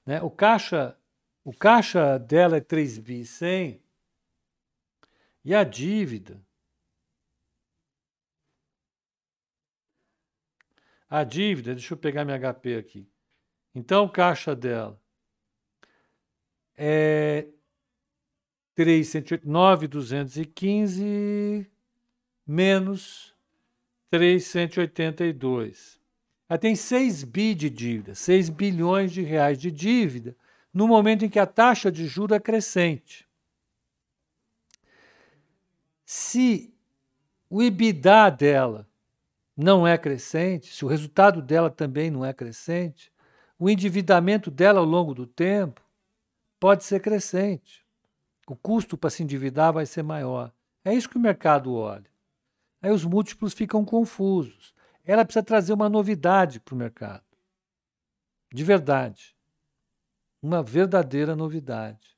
Né? 0.06 0.22
O, 0.22 0.30
caixa, 0.30 0.98
o 1.44 1.54
caixa 1.54 2.18
dela 2.18 2.58
é 2.58 2.62
3 2.62 3.00
bi 3.00 3.26
100 3.26 3.82
e 5.44 5.54
a 5.54 5.64
dívida 5.64 6.42
a 11.14 11.24
dívida, 11.24 11.76
deixa 11.76 11.94
eu 11.94 11.98
pegar 11.98 12.26
minha 12.26 12.40
HP 12.40 12.76
aqui. 12.76 13.08
Então, 13.76 14.10
caixa 14.10 14.56
dela 14.56 15.00
é 16.76 17.48
9,215 18.76 21.72
menos 22.46 23.34
382. 24.10 26.00
Ela 26.48 26.60
tem 26.60 26.76
6 26.76 27.24
bi 27.24 27.56
de 27.56 27.70
dívida, 27.70 28.14
6 28.14 28.50
bilhões 28.50 29.12
de 29.12 29.22
reais 29.22 29.58
de 29.58 29.72
dívida, 29.72 30.36
no 30.74 30.88
momento 30.88 31.26
em 31.26 31.30
que 31.30 31.40
a 31.40 31.46
taxa 31.46 31.92
de 31.92 32.06
juros 32.06 32.36
é 32.36 32.40
crescente. 32.40 33.28
Se 36.06 36.74
o 37.50 37.62
EBITDA 37.62 38.30
dela 38.30 38.88
não 39.56 39.88
é 39.88 39.98
crescente, 39.98 40.74
se 40.74 40.84
o 40.84 40.88
resultado 40.88 41.42
dela 41.42 41.70
também 41.70 42.12
não 42.12 42.26
é 42.26 42.34
crescente, 42.34 43.12
o 43.58 43.70
endividamento 43.70 44.52
dela 44.52 44.80
ao 44.80 44.86
longo 44.86 45.14
do 45.14 45.26
tempo 45.26 45.82
pode 46.60 46.84
ser 46.84 47.00
crescente. 47.00 47.86
O 48.48 48.56
custo 48.56 48.98
para 48.98 49.10
se 49.10 49.24
endividar 49.24 49.72
vai 49.72 49.86
ser 49.86 50.04
maior. 50.04 50.52
É 50.84 50.94
isso 50.94 51.10
que 51.10 51.18
o 51.18 51.22
mercado 51.22 51.74
olha. 51.74 52.13
Aí 52.84 52.92
os 52.92 53.06
múltiplos 53.06 53.54
ficam 53.54 53.86
confusos. 53.86 54.76
Ela 55.06 55.24
precisa 55.24 55.42
trazer 55.42 55.72
uma 55.72 55.88
novidade 55.88 56.60
para 56.60 56.76
o 56.76 56.78
mercado. 56.78 57.24
De 58.54 58.62
verdade. 58.62 59.34
Uma 60.42 60.62
verdadeira 60.62 61.34
novidade. 61.34 62.18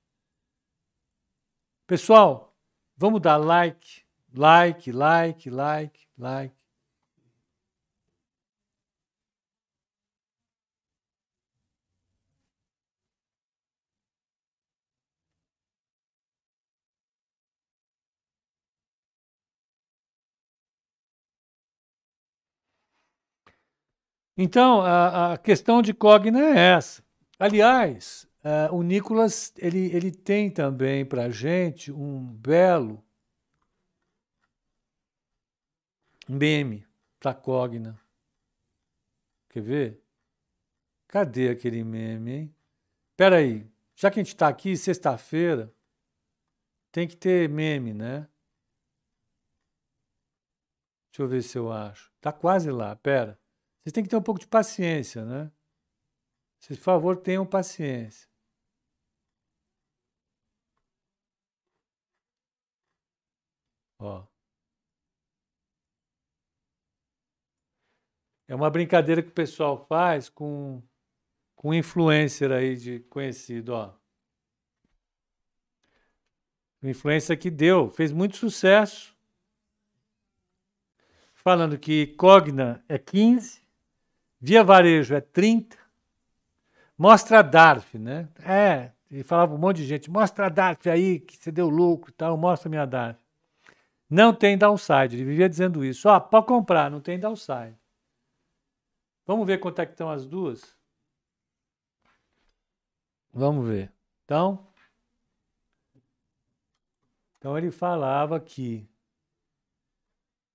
Pessoal, 1.85 2.57
vamos 2.97 3.21
dar 3.21 3.37
like, 3.37 4.03
like, 4.33 4.91
like, 4.91 5.49
like, 5.51 6.07
like. 6.17 6.55
Então, 24.37 24.81
a, 24.81 25.33
a 25.33 25.37
questão 25.37 25.81
de 25.81 25.93
Cogna 25.93 26.39
é 26.39 26.73
essa. 26.75 27.03
Aliás, 27.39 28.27
uh, 28.43 28.75
o 28.75 28.83
Nicolas 28.83 29.53
ele, 29.57 29.95
ele 29.95 30.11
tem 30.11 30.49
também 30.49 31.05
para 31.05 31.25
a 31.25 31.29
gente 31.29 31.91
um 31.91 32.25
belo 32.25 33.03
meme 36.27 36.85
para 37.19 37.33
Cogna. 37.33 37.99
Quer 39.49 39.61
ver? 39.61 40.01
Cadê 41.07 41.49
aquele 41.49 41.83
meme, 41.83 42.31
hein? 42.31 42.55
Espera 43.11 43.37
aí. 43.37 43.65
Já 43.95 44.11
que 44.11 44.19
a 44.19 44.23
gente 44.23 44.33
está 44.33 44.49
aqui, 44.49 44.75
sexta-feira, 44.75 45.73
tem 46.91 47.07
que 47.07 47.15
ter 47.15 47.47
meme, 47.47 47.93
né? 47.93 48.27
Deixa 51.09 51.23
eu 51.23 51.27
ver 51.29 51.41
se 51.41 51.57
eu 51.57 51.71
acho. 51.71 52.11
Tá 52.19 52.33
quase 52.33 52.69
lá, 52.69 52.93
pera. 52.97 53.39
Vocês 53.85 53.93
têm 53.93 54.03
que 54.03 54.09
ter 54.09 54.15
um 54.17 54.21
pouco 54.23 54.39
de 54.39 54.47
paciência, 54.47 55.23
né? 55.23 55.51
Vocês, 56.59 56.79
por 56.79 56.85
favor, 56.85 57.17
tenham 57.17 57.45
paciência. 57.45 58.27
Ó. 63.99 64.25
É 68.47 68.55
uma 68.55 68.71
brincadeira 68.71 69.21
que 69.21 69.29
o 69.29 69.31
pessoal 69.31 69.85
faz 69.85 70.29
com 70.29 70.81
com 71.55 71.71
influencer 71.73 72.51
aí 72.51 72.75
de 72.75 72.99
conhecido, 73.01 73.69
ó. 73.73 73.93
Influencer 76.81 77.39
que 77.39 77.51
deu, 77.51 77.89
fez 77.91 78.11
muito 78.11 78.35
sucesso. 78.37 79.15
falando 81.35 81.77
que 81.77 82.07
Cogna 82.17 82.83
é 82.89 82.97
15, 82.97 83.64
Via 84.47 84.63
Varejo 84.63 85.15
é 85.15 85.21
30, 85.21 85.75
mostra 86.95 87.39
a 87.39 87.41
DARF, 87.41 87.97
né? 87.97 88.29
É, 88.43 88.91
e 89.09 89.23
falava 89.23 89.55
um 89.55 89.57
monte 89.57 89.77
de 89.77 89.87
gente, 89.87 90.07
mostra 90.07 90.45
a 90.45 90.49
DARF 90.49 90.87
aí, 90.87 91.19
que 91.19 91.35
você 91.35 91.51
deu 91.51 91.67
lucro 91.67 92.11
e 92.11 92.13
tal, 92.13 92.37
mostra 92.37 92.69
a 92.69 92.69
minha 92.69 92.85
DARF. 92.85 93.19
Não 94.07 94.35
tem 94.35 94.55
downside, 94.55 95.15
ele 95.15 95.25
vivia 95.25 95.49
dizendo 95.49 95.83
isso. 95.83 96.07
Ó, 96.07 96.19
pode 96.19 96.45
comprar, 96.45 96.91
não 96.91 97.01
tem 97.01 97.19
downside. 97.19 97.75
Vamos 99.25 99.47
ver 99.47 99.57
quanto 99.59 99.81
é 99.81 99.85
que 99.87 99.93
estão 99.93 100.11
as 100.11 100.27
duas? 100.27 100.77
Vamos 103.33 103.67
ver. 103.67 103.91
Então, 104.25 104.67
então 107.39 107.57
ele 107.57 107.71
falava 107.71 108.39
que 108.39 108.87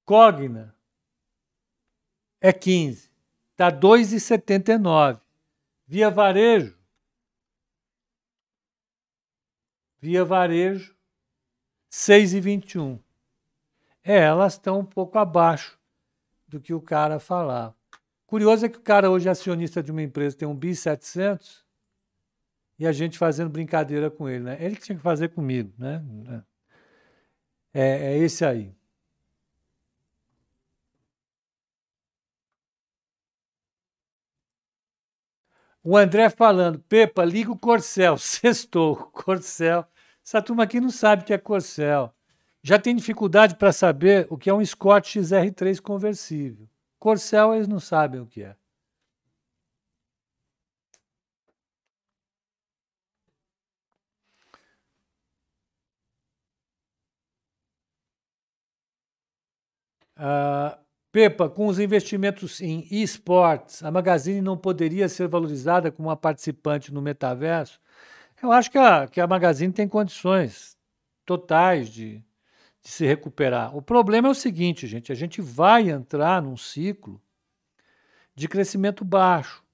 Cogna 0.05 0.73
é 2.41 2.53
15, 2.53 3.10
está 3.61 3.71
2,79. 3.71 5.21
Via 5.87 6.09
varejo, 6.09 6.79
via 10.01 10.25
varejo, 10.25 10.95
6,21. 11.91 12.99
É, 14.03 14.21
elas 14.21 14.55
estão 14.55 14.79
um 14.79 14.85
pouco 14.85 15.19
abaixo 15.19 15.79
do 16.49 16.61
que 16.61 16.73
o 16.73 16.81
cara 16.81 17.19
falava. 17.19 17.77
Curioso 18.27 18.65
é 18.65 18.69
que 18.69 18.79
o 18.79 18.83
cara 18.83 19.11
hoje 19.11 19.29
é 19.29 19.33
acionista 19.33 19.83
de 19.83 19.91
uma 19.91 20.03
empresa, 20.03 20.37
tem 20.37 20.49
um 20.49 20.55
BI 20.55 20.75
700 20.75 21.65
e 22.79 22.87
a 22.87 22.93
gente 22.93 23.19
fazendo 23.19 23.51
brincadeira 23.51 24.11
com 24.11 24.29
ele, 24.29 24.45
né? 24.45 24.57
Ele 24.61 24.77
tinha 24.77 24.97
que 24.97 25.03
fazer 25.03 25.31
comigo, 25.31 25.73
né? 25.77 26.03
É, 27.75 28.15
é 28.15 28.19
esse 28.19 28.45
aí. 28.45 28.73
O 35.83 35.97
André 35.97 36.29
falando, 36.29 36.79
Pepa, 36.81 37.25
liga 37.25 37.51
o 37.51 37.59
Corcel. 37.59 38.17
Sextou, 38.19 38.97
Corcel. 38.97 39.87
Essa 40.25 40.43
turma 40.43 40.65
aqui 40.65 40.81
não 40.81 40.91
sabe 40.91 41.23
o 41.23 41.27
que 41.27 41.33
é 41.33 41.39
Corcel. 41.39 42.15
Já 42.63 42.79
tem 42.79 42.95
dificuldade 42.95 43.57
para 43.57 43.73
saber 43.73 44.27
o 44.31 44.37
que 44.37 44.51
é 44.51 44.55
um 44.55 44.65
Scott 44.65 45.19
XR3 45.19 45.81
conversível. 45.81 46.69
Corcel 46.99 47.55
eles 47.55 47.69
não 47.69 47.81
sabem 47.81 48.21
o 48.21 48.27
que 48.27 48.43
é. 48.43 48.55
Uh, 60.19 60.77
Pepa, 61.13 61.49
com 61.49 61.67
os 61.67 61.81
investimentos 61.81 62.61
em 62.61 62.87
esportes, 62.91 63.83
a 63.83 63.91
Magazine 63.91 64.41
não 64.41 64.57
poderia 64.57 65.09
ser 65.09 65.27
valorizada 65.27 65.91
como 65.91 66.09
uma 66.09 66.17
participante 66.17 66.93
no 66.93 67.03
metaverso? 67.03 67.81
Eu 68.41 68.53
acho 68.53 68.71
que 68.71 68.79
a, 68.79 69.09
que 69.09 69.21
a 69.21 69.27
Magazine 69.27 69.73
tem 69.73 69.89
condições 69.89 70.79
totais 71.27 71.89
de, 71.89 72.25
de 72.81 72.89
se 72.89 73.05
recuperar. 73.05 73.77
O 73.77 73.83
problema 73.83 74.29
é 74.29 74.31
o 74.31 74.35
seguinte, 74.35 74.87
gente: 74.87 75.11
a 75.11 75.15
gente 75.15 75.41
vai 75.41 75.91
entrar 75.91 76.41
num 76.41 76.57
ciclo 76.57 77.21
de 78.35 78.49
crescimento 78.49 79.05
baixo 79.05 79.65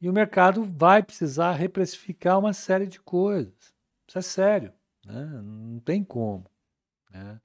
e 0.00 0.08
o 0.08 0.12
mercado 0.12 0.64
vai 0.64 1.02
precisar 1.02 1.52
reprecificar 1.52 2.38
uma 2.38 2.52
série 2.52 2.86
de 2.86 2.98
coisas. 3.00 3.74
Isso 4.08 4.18
é 4.18 4.22
sério, 4.22 4.72
né? 5.04 5.40
não 5.42 5.78
tem 5.78 6.02
como. 6.02 6.46
Né? 7.10 7.40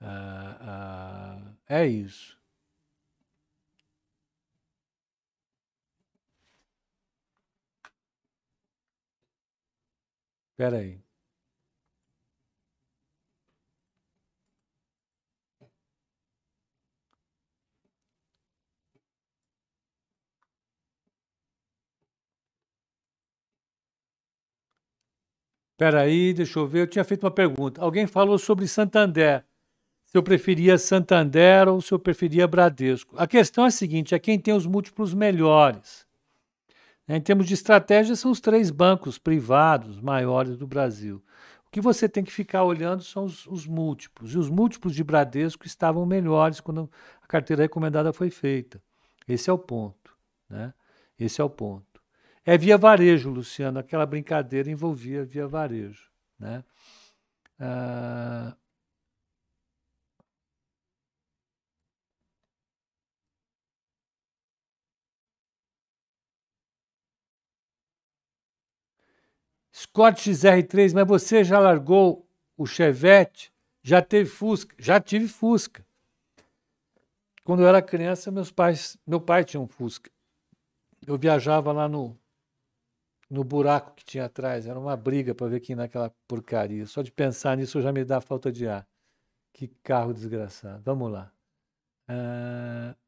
Ah, 0.00 0.56
ah, 0.60 1.52
é 1.68 1.86
isso. 1.86 2.37
Espera 10.58 10.78
aí. 10.78 11.00
Espera 25.74 26.00
aí, 26.02 26.34
deixa 26.34 26.58
eu 26.58 26.66
ver. 26.66 26.80
Eu 26.80 26.86
tinha 26.88 27.04
feito 27.04 27.22
uma 27.22 27.30
pergunta. 27.30 27.80
Alguém 27.80 28.04
falou 28.08 28.36
sobre 28.36 28.66
Santander. 28.66 29.44
Se 30.06 30.18
eu 30.18 30.24
preferia 30.24 30.76
Santander 30.76 31.68
ou 31.68 31.80
se 31.80 31.92
eu 31.94 32.00
preferia 32.00 32.48
Bradesco. 32.48 33.14
A 33.16 33.28
questão 33.28 33.64
é 33.64 33.68
a 33.68 33.70
seguinte: 33.70 34.12
é 34.12 34.18
quem 34.18 34.40
tem 34.40 34.54
os 34.54 34.66
múltiplos 34.66 35.14
melhores. 35.14 36.07
Né, 37.08 37.16
em 37.16 37.20
termos 37.20 37.46
de 37.46 37.54
estratégia, 37.54 38.14
são 38.14 38.30
os 38.30 38.40
três 38.40 38.70
bancos 38.70 39.18
privados 39.18 39.98
maiores 40.00 40.56
do 40.56 40.66
Brasil. 40.66 41.24
O 41.66 41.70
que 41.70 41.80
você 41.80 42.08
tem 42.08 42.22
que 42.22 42.32
ficar 42.32 42.64
olhando 42.64 43.02
são 43.02 43.24
os, 43.24 43.46
os, 43.46 43.66
múltiplos. 43.66 44.34
E 44.34 44.38
os 44.38 44.48
múltiplos 44.50 44.94
de 44.94 45.02
Bradesco 45.02 45.66
estavam 45.66 46.04
melhores 46.06 46.60
quando 46.60 46.90
a 47.22 47.26
carteira 47.26 47.62
recomendada 47.62 48.12
foi 48.12 48.30
feita. 48.30 48.80
Esse 49.26 49.50
é 49.50 49.52
o 49.52 49.58
ponto. 49.58 50.14
Né? 50.48 50.72
Esse 51.18 51.40
é 51.40 51.44
o 51.44 51.50
ponto. 51.50 52.00
É 52.44 52.56
via 52.56 52.78
varejo, 52.78 53.30
Luciano. 53.30 53.78
Aquela 53.78 54.06
brincadeira 54.06 54.70
envolvia 54.70 55.24
via 55.24 55.46
varejo. 55.46 56.10
Né? 56.38 56.64
Ah, 57.60 58.56
Scott 69.88 70.30
XR3, 70.30 70.92
mas 70.94 71.06
você 71.06 71.42
já 71.42 71.58
largou 71.58 72.28
o 72.56 72.66
Chevette? 72.66 73.52
Já 73.82 74.02
teve 74.02 74.28
Fusca? 74.28 74.74
Já 74.78 75.00
tive 75.00 75.26
Fusca. 75.26 75.84
Quando 77.42 77.62
eu 77.62 77.68
era 77.68 77.80
criança, 77.80 78.30
meus 78.30 78.50
pais, 78.50 78.98
meu 79.06 79.20
pai 79.20 79.44
tinha 79.44 79.60
um 79.60 79.66
Fusca. 79.66 80.10
Eu 81.06 81.16
viajava 81.16 81.72
lá 81.72 81.88
no, 81.88 82.16
no 83.30 83.42
buraco 83.42 83.94
que 83.94 84.04
tinha 84.04 84.26
atrás. 84.26 84.66
Era 84.66 84.78
uma 84.78 84.96
briga 84.96 85.34
para 85.34 85.46
ver 85.46 85.60
quem 85.60 85.74
naquela 85.74 86.14
porcaria. 86.26 86.86
Só 86.86 87.00
de 87.00 87.10
pensar 87.10 87.56
nisso 87.56 87.80
já 87.80 87.90
me 87.90 88.04
dá 88.04 88.20
falta 88.20 88.52
de 88.52 88.68
ar. 88.68 88.86
Que 89.54 89.68
carro 89.82 90.12
desgraçado. 90.12 90.82
Vamos 90.84 91.10
lá. 91.10 91.32
Uh... 92.10 93.07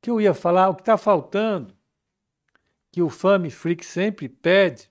que 0.00 0.10
eu 0.10 0.20
ia 0.20 0.34
falar, 0.34 0.68
o 0.68 0.74
que 0.74 0.82
está 0.82 0.96
faltando, 0.96 1.74
que 2.92 3.02
o 3.02 3.10
Fame 3.10 3.50
Freak 3.50 3.84
sempre 3.84 4.28
pede, 4.28 4.90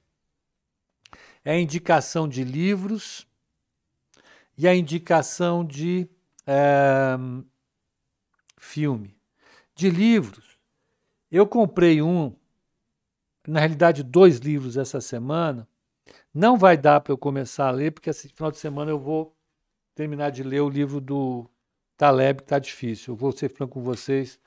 é 1.44 1.52
a 1.52 1.60
indicação 1.60 2.28
de 2.28 2.44
livros 2.44 3.28
e 4.58 4.68
a 4.68 4.76
indicação 4.76 5.64
de 5.64 6.10
é, 6.46 7.16
filme. 8.58 9.16
De 9.76 9.90
livros, 9.90 10.58
eu 11.32 11.46
comprei 11.46 12.02
um, 12.02 12.36
na 13.48 13.60
realidade, 13.60 14.04
dois 14.04 14.38
livros 14.38 14.78
essa 14.78 15.02
semana. 15.02 15.68
Não 16.34 16.58
vai 16.58 16.78
dar 16.78 17.02
para 17.02 17.14
eu 17.14 17.18
começar 17.18 17.68
a 17.68 17.72
ler, 17.72 17.92
porque 17.92 18.10
esse 18.10 18.30
final 18.30 18.52
de 18.52 18.58
semana 18.58 18.92
eu 18.92 19.00
vou 19.00 19.36
terminar 19.94 20.30
de 20.30 20.44
ler 20.44 20.62
o 20.62 20.70
livro 20.70 21.00
do 21.00 21.50
Taleb, 21.98 22.38
que 22.38 22.44
está 22.44 22.60
difícil. 22.60 23.14
Eu 23.14 23.18
vou 23.18 23.32
ser 23.32 23.50
franco 23.50 23.74
com 23.74 23.82
vocês 23.82 24.40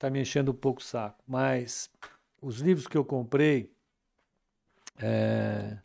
está 0.00 0.08
me 0.08 0.18
enchendo 0.18 0.50
um 0.50 0.54
pouco 0.54 0.80
o 0.80 0.84
saco. 0.84 1.22
Mas 1.26 1.90
os 2.40 2.60
livros 2.60 2.86
que 2.86 2.96
eu 2.96 3.04
comprei. 3.04 3.70
É, 4.96 5.78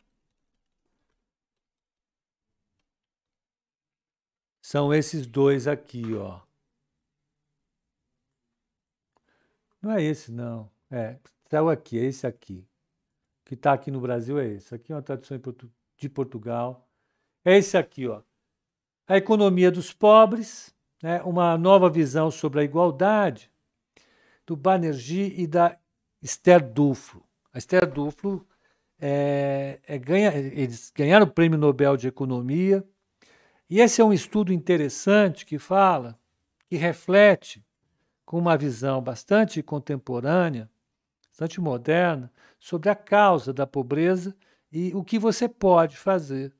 são 4.62 4.92
esses 4.92 5.26
dois 5.26 5.68
aqui, 5.68 6.14
ó. 6.14 6.40
Não 9.82 9.92
é 9.92 10.02
esse, 10.02 10.32
não. 10.32 10.70
É, 10.90 11.18
saiu 11.50 11.68
aqui, 11.68 11.98
é 11.98 12.04
esse 12.04 12.26
aqui. 12.26 12.66
Que 13.44 13.54
está 13.54 13.74
aqui 13.74 13.90
no 13.90 14.00
Brasil 14.00 14.38
é 14.38 14.46
esse. 14.46 14.74
Aqui 14.74 14.92
é 14.92 14.96
uma 14.96 15.02
tradução 15.02 15.38
de 15.96 16.08
Portugal. 16.08 16.88
É 17.44 17.56
esse 17.56 17.76
aqui, 17.76 18.08
ó. 18.08 18.22
A 19.06 19.16
economia 19.18 19.70
dos 19.70 19.92
pobres, 19.92 20.74
né? 21.02 21.22
uma 21.22 21.56
nova 21.56 21.88
visão 21.88 22.30
sobre 22.30 22.60
a 22.60 22.64
igualdade, 22.64 23.50
do 24.46 24.56
Banerjee 24.56 25.34
e 25.36 25.46
da 25.46 25.76
Esther 26.22 26.62
Duflo. 26.62 27.22
A 27.52 27.58
Esther 27.58 27.90
Duflo 27.90 28.46
é, 28.98 29.80
é, 29.86 29.98
ganha, 29.98 30.32
eles 30.34 30.92
ganharam 30.94 31.26
o 31.26 31.30
Prêmio 31.30 31.58
Nobel 31.58 31.96
de 31.96 32.08
Economia, 32.08 32.84
e 33.68 33.80
esse 33.80 34.00
é 34.00 34.04
um 34.04 34.12
estudo 34.12 34.52
interessante 34.52 35.44
que 35.44 35.58
fala, 35.58 36.18
que 36.68 36.76
reflete 36.76 37.64
com 38.24 38.38
uma 38.38 38.56
visão 38.56 39.02
bastante 39.02 39.62
contemporânea, 39.62 40.70
bastante 41.28 41.60
moderna, 41.60 42.32
sobre 42.58 42.88
a 42.88 42.94
causa 42.94 43.52
da 43.52 43.66
pobreza 43.66 44.34
e 44.72 44.94
o 44.94 45.04
que 45.04 45.18
você 45.18 45.48
pode 45.48 45.96
fazer 45.96 46.52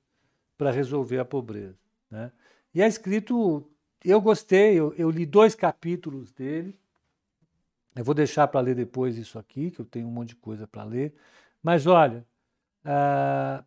para 0.57 0.71
resolver 0.71 1.19
a 1.19 1.25
pobreza. 1.25 1.79
Né? 2.11 2.31
E 2.75 2.83
é 2.83 2.87
escrito, 2.87 3.69
eu 4.05 4.21
gostei, 4.21 4.75
eu, 4.75 4.93
eu 4.95 5.11
li 5.11 5.27
dois 5.27 5.55
capítulos 5.55 6.33
dele. 6.33 6.79
Eu 7.97 8.05
vou 8.05 8.15
deixar 8.15 8.47
para 8.49 8.61
ler 8.61 8.75
depois 8.75 9.17
isso 9.17 9.39
aqui, 9.39 9.71
que 9.71 9.81
eu 9.81 9.85
tenho 9.87 10.07
um 10.07 10.11
monte 10.11 10.31
de 10.31 10.37
coisa 10.37 10.67
para 10.67 10.85
ler. 10.85 11.15
Mas 11.63 11.87
olha, 11.87 12.27
uh, 12.85 13.65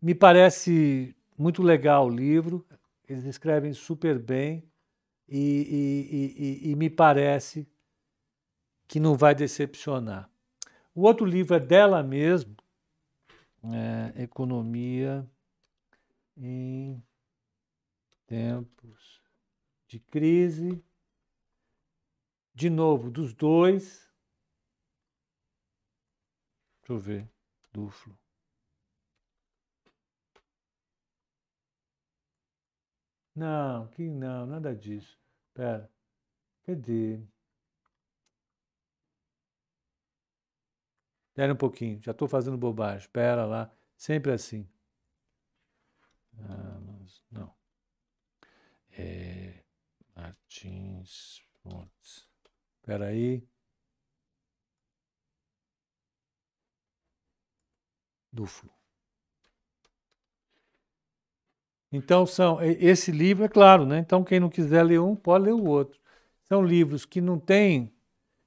me 0.00 0.14
parece 0.14 1.14
muito 1.36 1.62
legal 1.62 2.06
o 2.06 2.10
livro, 2.10 2.66
eles 3.06 3.24
escrevem 3.24 3.72
super 3.72 4.18
bem 4.18 4.64
e, 5.28 6.64
e, 6.66 6.68
e, 6.68 6.70
e 6.70 6.76
me 6.76 6.88
parece 6.88 7.68
que 8.88 8.98
não 8.98 9.14
vai 9.14 9.34
decepcionar. 9.34 10.30
O 10.94 11.02
outro 11.02 11.26
livro 11.26 11.54
é 11.54 11.60
dela 11.60 12.02
mesmo, 12.02 12.56
é, 13.62 14.22
Economia 14.22 15.28
em 16.36 17.02
tempos 18.26 19.20
de 19.88 19.98
crise. 19.98 20.82
De 22.56 22.70
novo, 22.70 23.10
dos 23.10 23.34
dois. 23.34 24.10
Deixa 26.80 26.92
eu 26.94 26.98
ver. 26.98 27.30
Duflo. 27.70 28.18
Não, 33.34 33.86
que 33.88 34.08
não, 34.08 34.46
nada 34.46 34.74
disso. 34.74 35.20
Pera. 35.52 35.92
Cadê? 36.64 37.20
Espera 41.28 41.52
um 41.52 41.56
pouquinho, 41.56 42.00
já 42.00 42.12
estou 42.12 42.26
fazendo 42.26 42.56
bobagem. 42.56 43.00
Espera 43.00 43.44
lá, 43.44 43.70
sempre 43.98 44.32
assim. 44.32 44.66
Ah, 46.38 46.80
não. 47.30 47.54
É, 48.92 49.62
Martins 50.14 51.42
Fontes. 51.62 52.26
Espera 52.86 53.06
aí. 53.06 53.42
Duflo. 58.32 58.70
Então 61.90 62.24
são 62.24 62.62
esse 62.62 63.10
livro 63.10 63.44
é 63.44 63.48
claro, 63.48 63.84
né? 63.84 63.98
Então 63.98 64.22
quem 64.22 64.38
não 64.38 64.48
quiser 64.48 64.84
ler 64.84 65.00
um 65.00 65.16
pode 65.16 65.46
ler 65.46 65.52
o 65.52 65.64
outro. 65.64 65.98
São 66.44 66.62
livros 66.64 67.04
que 67.04 67.20
não 67.20 67.40
têm 67.40 67.92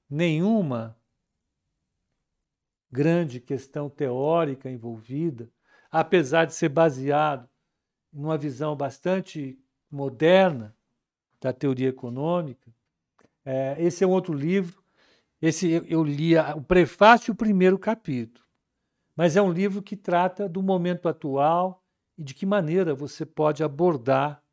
nenhuma 0.10 0.98
grande 2.90 3.42
questão 3.42 3.90
teórica 3.90 4.70
envolvida, 4.72 5.52
apesar 5.92 6.46
de 6.46 6.54
ser 6.54 6.70
baseado 6.70 7.50
numa 8.14 8.38
visão 8.38 8.74
bastante 8.74 9.60
moderna 9.92 10.74
da 11.42 11.52
teoria 11.52 11.90
econômica. 11.90 12.74
É, 13.52 13.76
esse 13.80 14.04
é 14.04 14.08
um 14.08 14.12
outro 14.12 14.32
livro. 14.32 14.80
Esse 15.42 15.72
eu, 15.72 15.84
eu 15.86 16.04
li 16.04 16.38
o 16.38 16.62
prefácio 16.62 17.32
e 17.32 17.34
o 17.34 17.36
primeiro 17.36 17.80
capítulo. 17.80 18.46
Mas 19.16 19.36
é 19.36 19.42
um 19.42 19.52
livro 19.52 19.82
que 19.82 19.98
trata 19.98 20.48
do 20.48 20.62
momento 20.62 21.10
atual 21.10 21.84
e 22.16 22.24
de 22.24 22.36
que 22.36 22.46
maneira 22.46 22.94
você 22.94 23.26
pode 23.26 23.64
abordar 23.64 24.44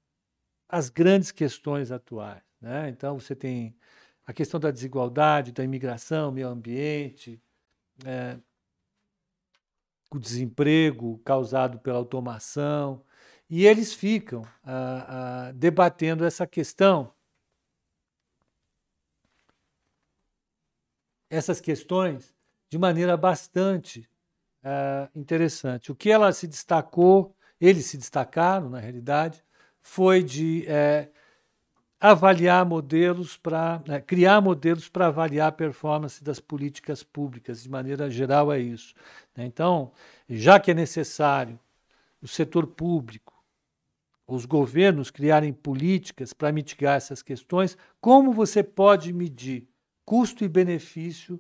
as 0.67 0.89
grandes 0.89 1.31
questões 1.31 1.93
atuais. 1.93 2.43
Né? 2.59 2.89
Então, 2.89 3.21
você 3.21 3.37
tem 3.37 3.77
a 4.25 4.33
questão 4.33 4.59
da 4.59 4.71
desigualdade, 4.71 5.53
da 5.53 5.63
imigração, 5.63 6.33
meio 6.33 6.49
ambiente, 6.49 7.39
é, 8.03 8.39
o 10.11 10.19
desemprego 10.19 11.19
causado 11.19 11.79
pela 11.81 11.99
automação, 11.99 13.05
e 13.49 13.67
eles 13.67 13.93
ficam 13.93 14.43
ah, 14.65 15.49
ah, 15.49 15.53
debatendo 15.53 16.25
essa 16.25 16.47
questão, 16.47 17.13
essas 21.29 21.61
questões, 21.61 22.35
de 22.69 22.79
maneira 22.79 23.17
bastante 23.17 24.09
ah, 24.63 25.09
interessante. 25.15 25.93
O 25.93 25.95
que 25.95 26.11
ela 26.11 26.33
se 26.33 26.47
destacou, 26.47 27.35
eles 27.61 27.87
se 27.87 27.97
destacaram, 27.97 28.69
na 28.69 28.81
realidade, 28.81 29.45
foi 29.81 30.23
de 30.23 30.65
eh, 30.67 31.09
avaliar 32.01 32.67
modelos 32.67 33.37
para 33.37 33.83
né, 33.87 34.01
criar 34.01 34.41
modelos 34.41 34.89
para 34.89 35.07
avaliar 35.07 35.49
a 35.49 35.53
performance 35.53 36.23
das 36.23 36.41
políticas 36.41 37.03
públicas 37.03 37.63
de 37.63 37.69
maneira 37.71 38.11
geral 38.11 38.53
é 38.53 38.59
isso 38.59 38.95
né? 39.35 39.47
então 39.47 39.93
já 40.29 40.59
que 40.61 40.73
é 40.73 40.75
necessário 40.75 41.59
o 42.21 42.29
setor 42.29 42.67
público 42.67 43.33
os 44.27 44.45
governos 44.45 45.11
criarem 45.11 45.53
políticas 45.53 46.33
para 46.33 46.53
mitigar 46.53 46.97
essas 46.97 47.23
questões 47.23 47.79
como 48.01 48.33
você 48.33 48.63
pode 48.63 49.13
medir 49.13 49.67
custo 50.07 50.43
e 50.43 50.49
benefício 50.49 51.39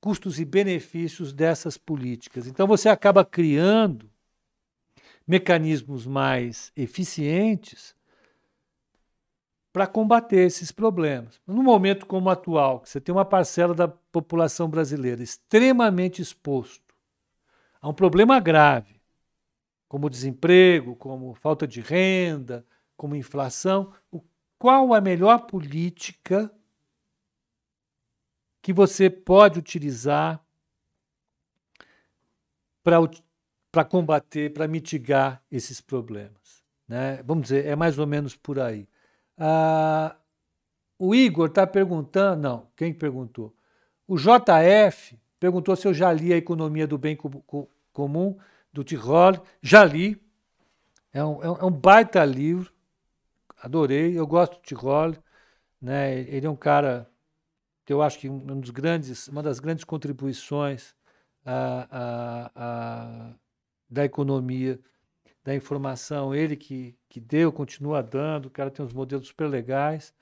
custos 0.00 0.40
e 0.40 0.44
benefícios 0.44 1.32
dessas 1.32 1.78
políticas 1.78 2.48
então 2.48 2.66
você 2.66 2.88
acaba 2.88 3.24
criando 3.24 4.10
mecanismos 5.26 6.04
mais 6.04 6.72
eficientes 6.74 7.94
para 9.72 9.86
combater 9.86 10.40
esses 10.46 10.72
problemas. 10.72 11.40
Num 11.46 11.62
momento 11.62 12.06
como 12.06 12.26
o 12.26 12.30
atual, 12.30 12.80
que 12.80 12.88
você 12.88 13.00
tem 13.00 13.14
uma 13.14 13.24
parcela 13.24 13.74
da 13.74 13.86
população 13.86 14.68
brasileira 14.68 15.22
extremamente 15.22 16.20
exposto 16.20 16.94
a 17.80 17.88
um 17.88 17.94
problema 17.94 18.38
grave, 18.40 19.00
como 19.88 20.10
desemprego, 20.10 20.94
como 20.96 21.34
falta 21.34 21.66
de 21.66 21.80
renda, 21.80 22.64
como 22.96 23.16
inflação, 23.16 23.92
qual 24.58 24.92
a 24.92 25.00
melhor 25.00 25.46
política 25.46 26.52
que 28.62 28.72
você 28.72 29.08
pode 29.08 29.58
utilizar 29.58 30.44
para 32.82 33.84
combater, 33.84 34.52
para 34.52 34.68
mitigar 34.68 35.42
esses 35.50 35.80
problemas? 35.80 36.62
Né? 36.86 37.22
Vamos 37.24 37.44
dizer, 37.44 37.66
é 37.66 37.76
mais 37.76 37.98
ou 37.98 38.06
menos 38.06 38.36
por 38.36 38.58
aí. 38.58 38.88
Ah, 39.38 40.16
o 40.98 41.14
Igor 41.14 41.48
está 41.48 41.66
perguntando, 41.66 42.42
não, 42.42 42.66
quem 42.76 42.92
perguntou? 42.92 43.54
O 44.06 44.16
JF 44.16 45.18
perguntou 45.38 45.74
se 45.74 45.88
eu 45.88 45.94
já 45.94 46.12
li 46.12 46.32
a 46.32 46.36
Economia 46.36 46.86
do 46.86 46.98
Bem 46.98 47.16
Comum, 47.92 48.36
do 48.72 48.84
Tirol. 48.84 49.42
Já 49.62 49.84
li. 49.84 50.20
É 51.12 51.24
um, 51.24 51.42
é 51.42 51.64
um 51.64 51.70
baita 51.70 52.24
livro. 52.24 52.72
Adorei. 53.62 54.18
Eu 54.18 54.26
gosto 54.26 54.56
do 54.56 54.62
Tirol. 54.62 55.14
Né? 55.80 56.20
Ele 56.20 56.46
é 56.46 56.50
um 56.50 56.56
cara 56.56 57.09
que 57.90 57.92
eu 57.92 58.02
acho 58.02 58.20
que 58.20 58.28
um 58.28 58.60
dos 58.60 58.70
grandes, 58.70 59.26
uma 59.26 59.42
das 59.42 59.58
grandes 59.58 59.82
contribuições 59.82 60.94
a, 61.44 61.88
a, 61.90 62.50
a, 62.54 63.34
da 63.90 64.04
economia 64.04 64.78
da 65.42 65.56
informação, 65.56 66.32
ele 66.32 66.54
que, 66.54 66.94
que 67.08 67.18
deu, 67.18 67.50
continua 67.50 68.00
dando, 68.00 68.46
o 68.46 68.50
cara 68.50 68.70
tem 68.70 68.86
uns 68.86 68.92
modelos 68.92 69.26
super 69.26 69.48
legais, 69.48 70.14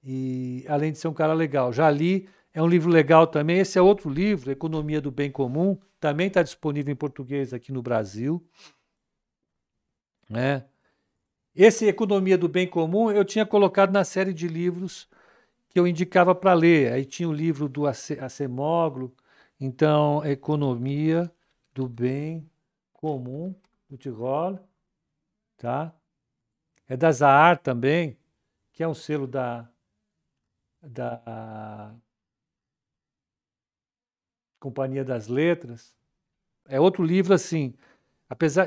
e 0.00 0.64
além 0.68 0.92
de 0.92 0.98
ser 0.98 1.08
um 1.08 1.12
cara 1.12 1.32
legal. 1.32 1.72
Já 1.72 1.90
li, 1.90 2.28
é 2.54 2.62
um 2.62 2.68
livro 2.68 2.88
legal 2.88 3.26
também. 3.26 3.58
Esse 3.58 3.80
é 3.80 3.82
outro 3.82 4.08
livro, 4.08 4.52
Economia 4.52 5.00
do 5.00 5.10
Bem 5.10 5.28
Comum, 5.28 5.76
também 5.98 6.28
está 6.28 6.44
disponível 6.44 6.92
em 6.92 6.96
português 6.96 7.52
aqui 7.52 7.72
no 7.72 7.82
Brasil. 7.82 8.40
Né? 10.30 10.66
Esse 11.52 11.84
Economia 11.88 12.38
do 12.38 12.48
Bem 12.48 12.68
Comum 12.68 13.10
eu 13.10 13.24
tinha 13.24 13.44
colocado 13.44 13.90
na 13.90 14.04
série 14.04 14.32
de 14.32 14.46
livros 14.46 15.08
que 15.68 15.78
eu 15.78 15.86
indicava 15.86 16.34
para 16.34 16.54
ler. 16.54 16.92
Aí 16.92 17.04
tinha 17.04 17.28
o 17.28 17.32
livro 17.32 17.68
do 17.68 17.84
Acemoglu, 17.86 19.14
então 19.60 20.24
Economia 20.24 21.30
do 21.72 21.88
Bem 21.88 22.48
Comum 22.92 23.54
do 23.88 23.96
Tirol, 23.96 24.58
tá? 25.56 25.94
É 26.88 26.96
da 26.96 27.12
Zahar 27.12 27.58
também, 27.58 28.18
que 28.72 28.82
é 28.82 28.88
um 28.88 28.94
selo 28.94 29.26
da, 29.26 29.68
da 30.82 31.94
Companhia 34.58 35.04
das 35.04 35.28
Letras. 35.28 35.96
É 36.66 36.80
outro 36.80 37.02
livro 37.02 37.34
assim, 37.34 37.74
apesar 38.28 38.66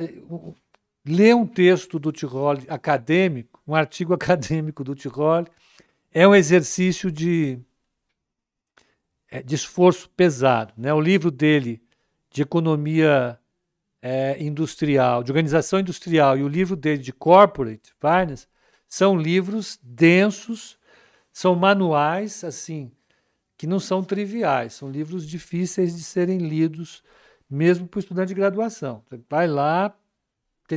ler 1.06 1.36
um 1.36 1.46
texto 1.46 2.00
do 2.00 2.12
Tirol 2.12 2.54
acadêmico, 2.68 3.62
um 3.68 3.76
artigo 3.76 4.14
acadêmico 4.16 4.84
do 4.84 4.96
Tirol, 4.96 5.46
é 6.12 6.28
um 6.28 6.36
exercício 6.36 7.12
de, 7.12 7.60
é, 9.30 9.42
de 9.42 9.56
esforço 9.56 10.10
pesado. 10.10 10.74
Né? 10.78 10.94
O 10.94 11.00
livro 11.00 11.32
dele 11.32 11.82
de 12.30 12.42
economia 12.42 13.40
é, 14.02 14.42
industrial, 14.42 15.24
de 15.24 15.32
organização 15.32 15.80
industrial 15.80 16.38
e 16.38 16.44
o 16.44 16.48
livro 16.48 16.76
dele 16.76 17.02
de 17.02 17.14
corporate 17.14 17.94
finance 18.00 18.48
são 18.88 19.16
livros 19.16 19.80
densos, 19.82 20.78
são 21.32 21.56
manuais 21.56 22.44
assim 22.44 22.92
que 23.58 23.68
não 23.68 23.80
são 23.80 24.04
triviais, 24.04 24.74
são 24.74 24.90
livros 24.90 25.28
difíceis 25.28 25.96
de 25.96 26.04
serem 26.04 26.40
lidos 26.40 27.04
mesmo 27.48 27.88
para 27.88 27.98
o 27.98 28.00
estudante 28.00 28.30
de 28.30 28.34
graduação. 28.34 29.04
Você 29.08 29.22
vai 29.30 29.46
lá, 29.46 29.96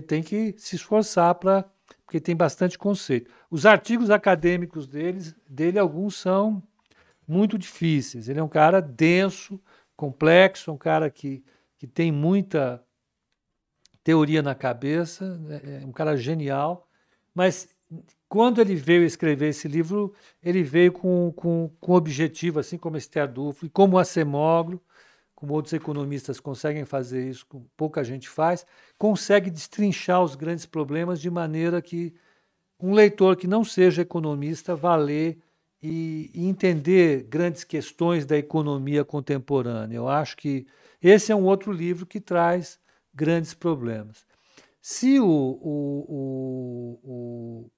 tem 0.07 0.22
que 0.22 0.55
se 0.59 0.76
esforçar 0.76 1.35
para. 1.37 1.64
Porque 2.05 2.21
tem 2.21 2.37
bastante 2.37 2.79
conceito. 2.79 3.31
Os 3.51 3.67
artigos 3.67 4.11
acadêmicos 4.11 4.87
deles, 4.87 5.35
dele, 5.49 5.79
alguns 5.79 6.17
são 6.17 6.63
muito 7.27 7.59
difíceis. 7.59 8.29
Ele 8.29 8.41
é 8.41 8.43
um 8.43 8.49
cara 8.49 8.81
denso, 8.81 9.61
complexo, 9.97 10.73
um 10.73 10.77
cara 10.77 11.11
que, 11.11 11.43
que 11.79 11.87
tem 11.87 12.13
muita 12.13 12.83
teoria 14.03 14.43
na 14.43 14.55
cabeça, 14.55 15.41
é, 15.49 15.83
é 15.83 15.87
um 15.87 15.93
cara 15.93 16.17
genial, 16.17 16.87
mas 17.35 17.75
quando 18.29 18.61
ele 18.61 18.75
veio 18.75 19.05
escrever 19.05 19.49
esse 19.49 19.69
livro, 19.69 20.13
ele 20.43 20.63
veio 20.63 20.93
com, 20.93 21.33
com, 21.35 21.71
com 21.81 21.93
objetivo, 21.93 22.59
assim 22.59 22.77
como 22.77 22.97
Esther 22.97 23.33
Duflo, 23.33 23.67
e 23.67 23.71
como 23.71 23.99
a 23.99 24.05
Semoglo, 24.05 24.83
como 25.35 25.53
outros 25.53 25.72
economistas 25.72 26.41
conseguem 26.41 26.85
fazer 26.85 27.28
isso, 27.28 27.47
como 27.47 27.68
pouca 27.76 28.05
gente 28.05 28.28
faz, 28.28 28.64
consegue 28.97 29.51
destrinchar 29.51 30.22
os 30.22 30.35
grandes 30.35 30.66
problemas 30.66 31.20
de 31.20 31.30
maneira 31.30 31.82
que 31.82 32.14
um 32.80 32.93
leitor 32.93 33.37
que 33.37 33.47
não 33.47 33.64
seja 33.64 34.03
economista 34.03 34.74
vá 34.74 34.97
ler 34.97 35.39
e, 35.82 36.30
e 36.35 36.47
entender 36.47 37.24
grandes 37.24 37.64
questões 37.64 38.24
da 38.24 38.39
economia 38.39 39.05
contemporânea. 39.05 39.97
Eu 39.97 40.09
acho 40.09 40.37
que 40.37 40.66
esse 41.03 41.30
é 41.30 41.37
um 41.37 41.45
outro 41.45 41.72
livro 41.72 42.07
que 42.07 42.20
traz 42.20 42.80
grandes 43.12 43.55
problemas. 43.55 44.26
Se 44.80 45.20
o, 45.20 45.26
o, 45.26 46.05
o, 46.09 47.01
o, 47.03 47.70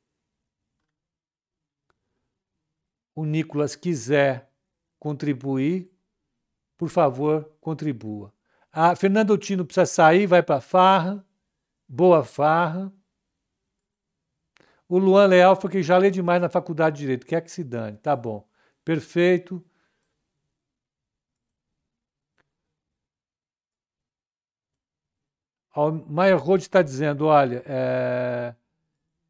o 3.16 3.24
Nicolas 3.24 3.74
quiser 3.76 4.50
contribuir, 4.98 5.90
por 6.76 6.88
favor, 6.88 7.50
contribua. 7.60 8.32
A 8.72 8.94
Fernando 8.94 9.36
Tino 9.38 9.64
precisa 9.64 9.86
sair, 9.86 10.26
vai 10.26 10.42
para 10.42 10.60
farra. 10.60 11.24
Boa 11.88 12.24
farra. 12.24 12.92
O 14.88 14.98
Luan 14.98 15.26
Leal 15.26 15.56
foi 15.60 15.70
que 15.70 15.82
já 15.82 15.96
lê 15.98 16.10
demais 16.10 16.40
na 16.40 16.48
faculdade 16.48 16.96
de 16.96 17.02
Direito. 17.02 17.26
Quer 17.26 17.40
que 17.42 17.50
se 17.50 17.64
dane. 17.64 17.96
Tá 17.98 18.14
bom. 18.14 18.46
Perfeito. 18.84 19.64
O 25.74 25.90
Maier 25.90 26.38
Rode 26.38 26.62
está 26.64 26.82
dizendo: 26.82 27.26
olha, 27.26 27.62
é, 27.66 28.54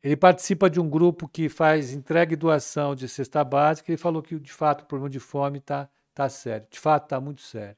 ele 0.03 0.17
participa 0.17 0.71
de 0.71 0.81
um 0.81 0.89
grupo 0.89 1.29
que 1.29 1.49
faz 1.49 1.93
entrega 1.93 2.33
e 2.33 2.37
doação 2.37 2.95
de 2.95 3.09
cesta 3.09 3.43
básica. 3.43 3.91
Ele 3.91 3.97
falou 3.99 4.23
que, 4.23 4.39
de 4.39 4.53
fato, 4.53 4.83
o 4.83 4.87
problema 4.87 5.11
de 5.11 5.21
fome 5.21 5.59
está 5.59 5.89
tá 6.17 6.31
sério. 6.31 6.67
De 6.71 6.81
fato, 6.81 7.05
está 7.05 7.21
muito 7.21 7.43
sério. 7.43 7.77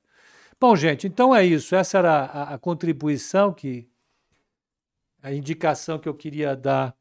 Bom, 0.60 0.76
gente, 0.76 1.06
então 1.06 1.34
é 1.34 1.44
isso. 1.44 1.74
Essa 1.74 1.98
era 1.98 2.24
a, 2.24 2.54
a 2.54 2.58
contribuição 2.58 3.52
que. 3.52 3.88
a 5.20 5.32
indicação 5.32 5.98
que 5.98 6.08
eu 6.08 6.14
queria 6.14 6.54
dar 6.54 6.96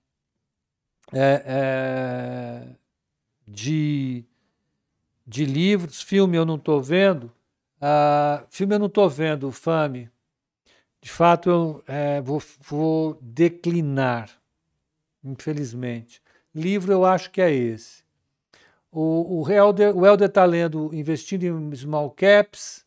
é, 1.14 1.44
é, 1.46 2.76
de, 3.48 4.26
de 5.26 5.46
livros. 5.46 6.02
Filme 6.02 6.38
eu 6.38 6.46
não 6.46 6.56
estou 6.56 6.82
vendo. 6.82 7.32
Uh, 7.80 8.44
filme 8.50 8.74
eu 8.74 8.80
não 8.80 8.88
estou 8.88 9.08
vendo, 9.08 9.52
Fame. 9.52 10.10
De 11.00 11.12
fato, 11.12 11.50
eu 11.50 11.84
é, 11.86 12.20
vou, 12.20 12.42
vou 12.62 13.20
declinar, 13.22 14.32
infelizmente. 15.24 16.20
Livro 16.54 16.92
eu 16.92 17.06
acho 17.06 17.30
que 17.30 17.40
é 17.40 17.54
esse. 17.54 18.07
O, 18.92 19.42
o, 19.42 19.52
Helder, 19.52 19.96
o 19.96 20.06
Helder 20.06 20.30
está 20.30 20.46
lendo 20.46 20.94
Investindo 20.94 21.44
em 21.44 21.76
Small 21.76 22.12
Caps, 22.12 22.86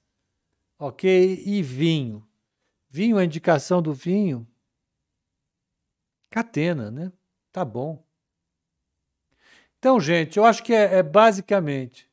ok? 0.78 1.42
E 1.44 1.62
vinho. 1.62 2.26
Vinho, 2.88 3.18
a 3.18 3.24
indicação 3.24 3.80
do 3.80 3.92
vinho, 3.92 4.46
catena, 6.28 6.90
né? 6.90 7.12
Tá 7.52 7.64
bom. 7.64 8.04
Então, 9.78 10.00
gente, 10.00 10.36
eu 10.36 10.44
acho 10.44 10.62
que 10.62 10.74
é, 10.74 10.96
é 10.98 11.02
basicamente. 11.02 12.10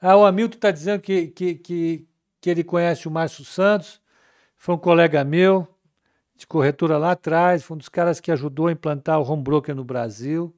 Ah, 0.00 0.16
o 0.16 0.24
Hamilton 0.24 0.54
está 0.56 0.70
dizendo 0.70 1.02
que, 1.02 1.28
que, 1.28 1.54
que, 1.56 2.08
que 2.40 2.50
ele 2.50 2.62
conhece 2.62 3.08
o 3.08 3.10
Márcio 3.10 3.44
Santos, 3.44 4.00
foi 4.56 4.74
um 4.74 4.78
colega 4.78 5.24
meu 5.24 5.66
de 6.36 6.46
corretora 6.46 6.96
lá 6.96 7.12
atrás, 7.12 7.64
foi 7.64 7.74
um 7.74 7.78
dos 7.78 7.88
caras 7.88 8.20
que 8.20 8.30
ajudou 8.30 8.68
a 8.68 8.72
implantar 8.72 9.20
o 9.20 9.28
home 9.28 9.42
broker 9.42 9.74
no 9.74 9.84
Brasil, 9.84 10.54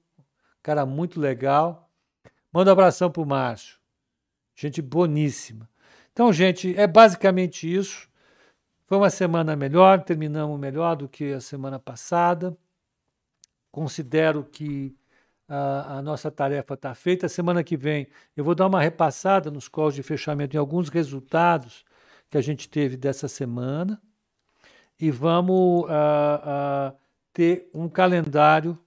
cara 0.63 0.85
muito 0.87 1.21
legal. 1.21 1.91
Manda 2.53 2.71
um 2.71 2.73
abração 2.73 3.11
pro 3.11 3.25
Márcio. 3.25 3.79
Gente 4.55 4.83
boníssima. 4.83 5.69
Então, 6.13 6.33
gente, 6.33 6.77
é 6.77 6.87
basicamente 6.87 7.73
isso. 7.73 8.09
Foi 8.87 8.99
uma 8.99 9.11
semana 9.11 9.55
melhor, 9.55 10.03
terminamos 10.03 10.59
melhor 10.59 10.97
do 10.97 11.09
que 11.09 11.33
a 11.33 11.41
semana 11.41 11.79
passada. 11.79 12.57
Considero 13.71 14.45
que 14.45 14.97
a, 15.49 15.99
a 15.99 16.03
nossa 16.03 16.31
tarefa 16.31 16.75
está 16.75 16.95
feita. 16.95 17.29
Semana 17.29 17.63
que 17.63 17.77
vem 17.77 18.09
eu 18.37 18.45
vou 18.45 18.55
dar 18.55 18.67
uma 18.67 18.81
repassada 18.81 19.51
nos 19.51 19.69
calls 19.69 19.95
de 19.95 20.03
fechamento 20.03 20.57
em 20.57 20.59
alguns 20.59 20.89
resultados 20.89 21.85
que 22.29 22.39
a 22.39 22.41
gente 22.41 22.69
teve 22.69 22.97
dessa 22.97 23.29
semana 23.29 24.01
e 25.01 25.11
vamos 25.11 25.85
uh, 25.85 25.87
uh, 25.87 26.97
ter 27.33 27.69
um 27.73 27.89
calendário 27.89 28.79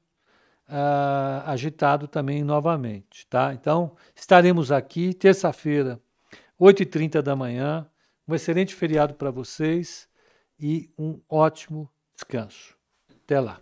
uh, 0.67 1.43
agitado 1.45 2.07
também 2.07 2.43
novamente, 2.43 3.25
tá? 3.27 3.53
Então, 3.53 3.95
estaremos 4.15 4.71
aqui 4.71 5.13
terça-feira, 5.13 6.01
8h30 6.59 7.21
da 7.21 7.35
manhã. 7.35 7.89
Um 8.27 8.33
excelente 8.33 8.73
feriado 8.73 9.15
para 9.15 9.31
vocês 9.31 10.07
e 10.59 10.89
um 10.97 11.19
ótimo 11.27 11.89
descanso. 12.15 12.77
Até 13.23 13.39
lá. 13.39 13.61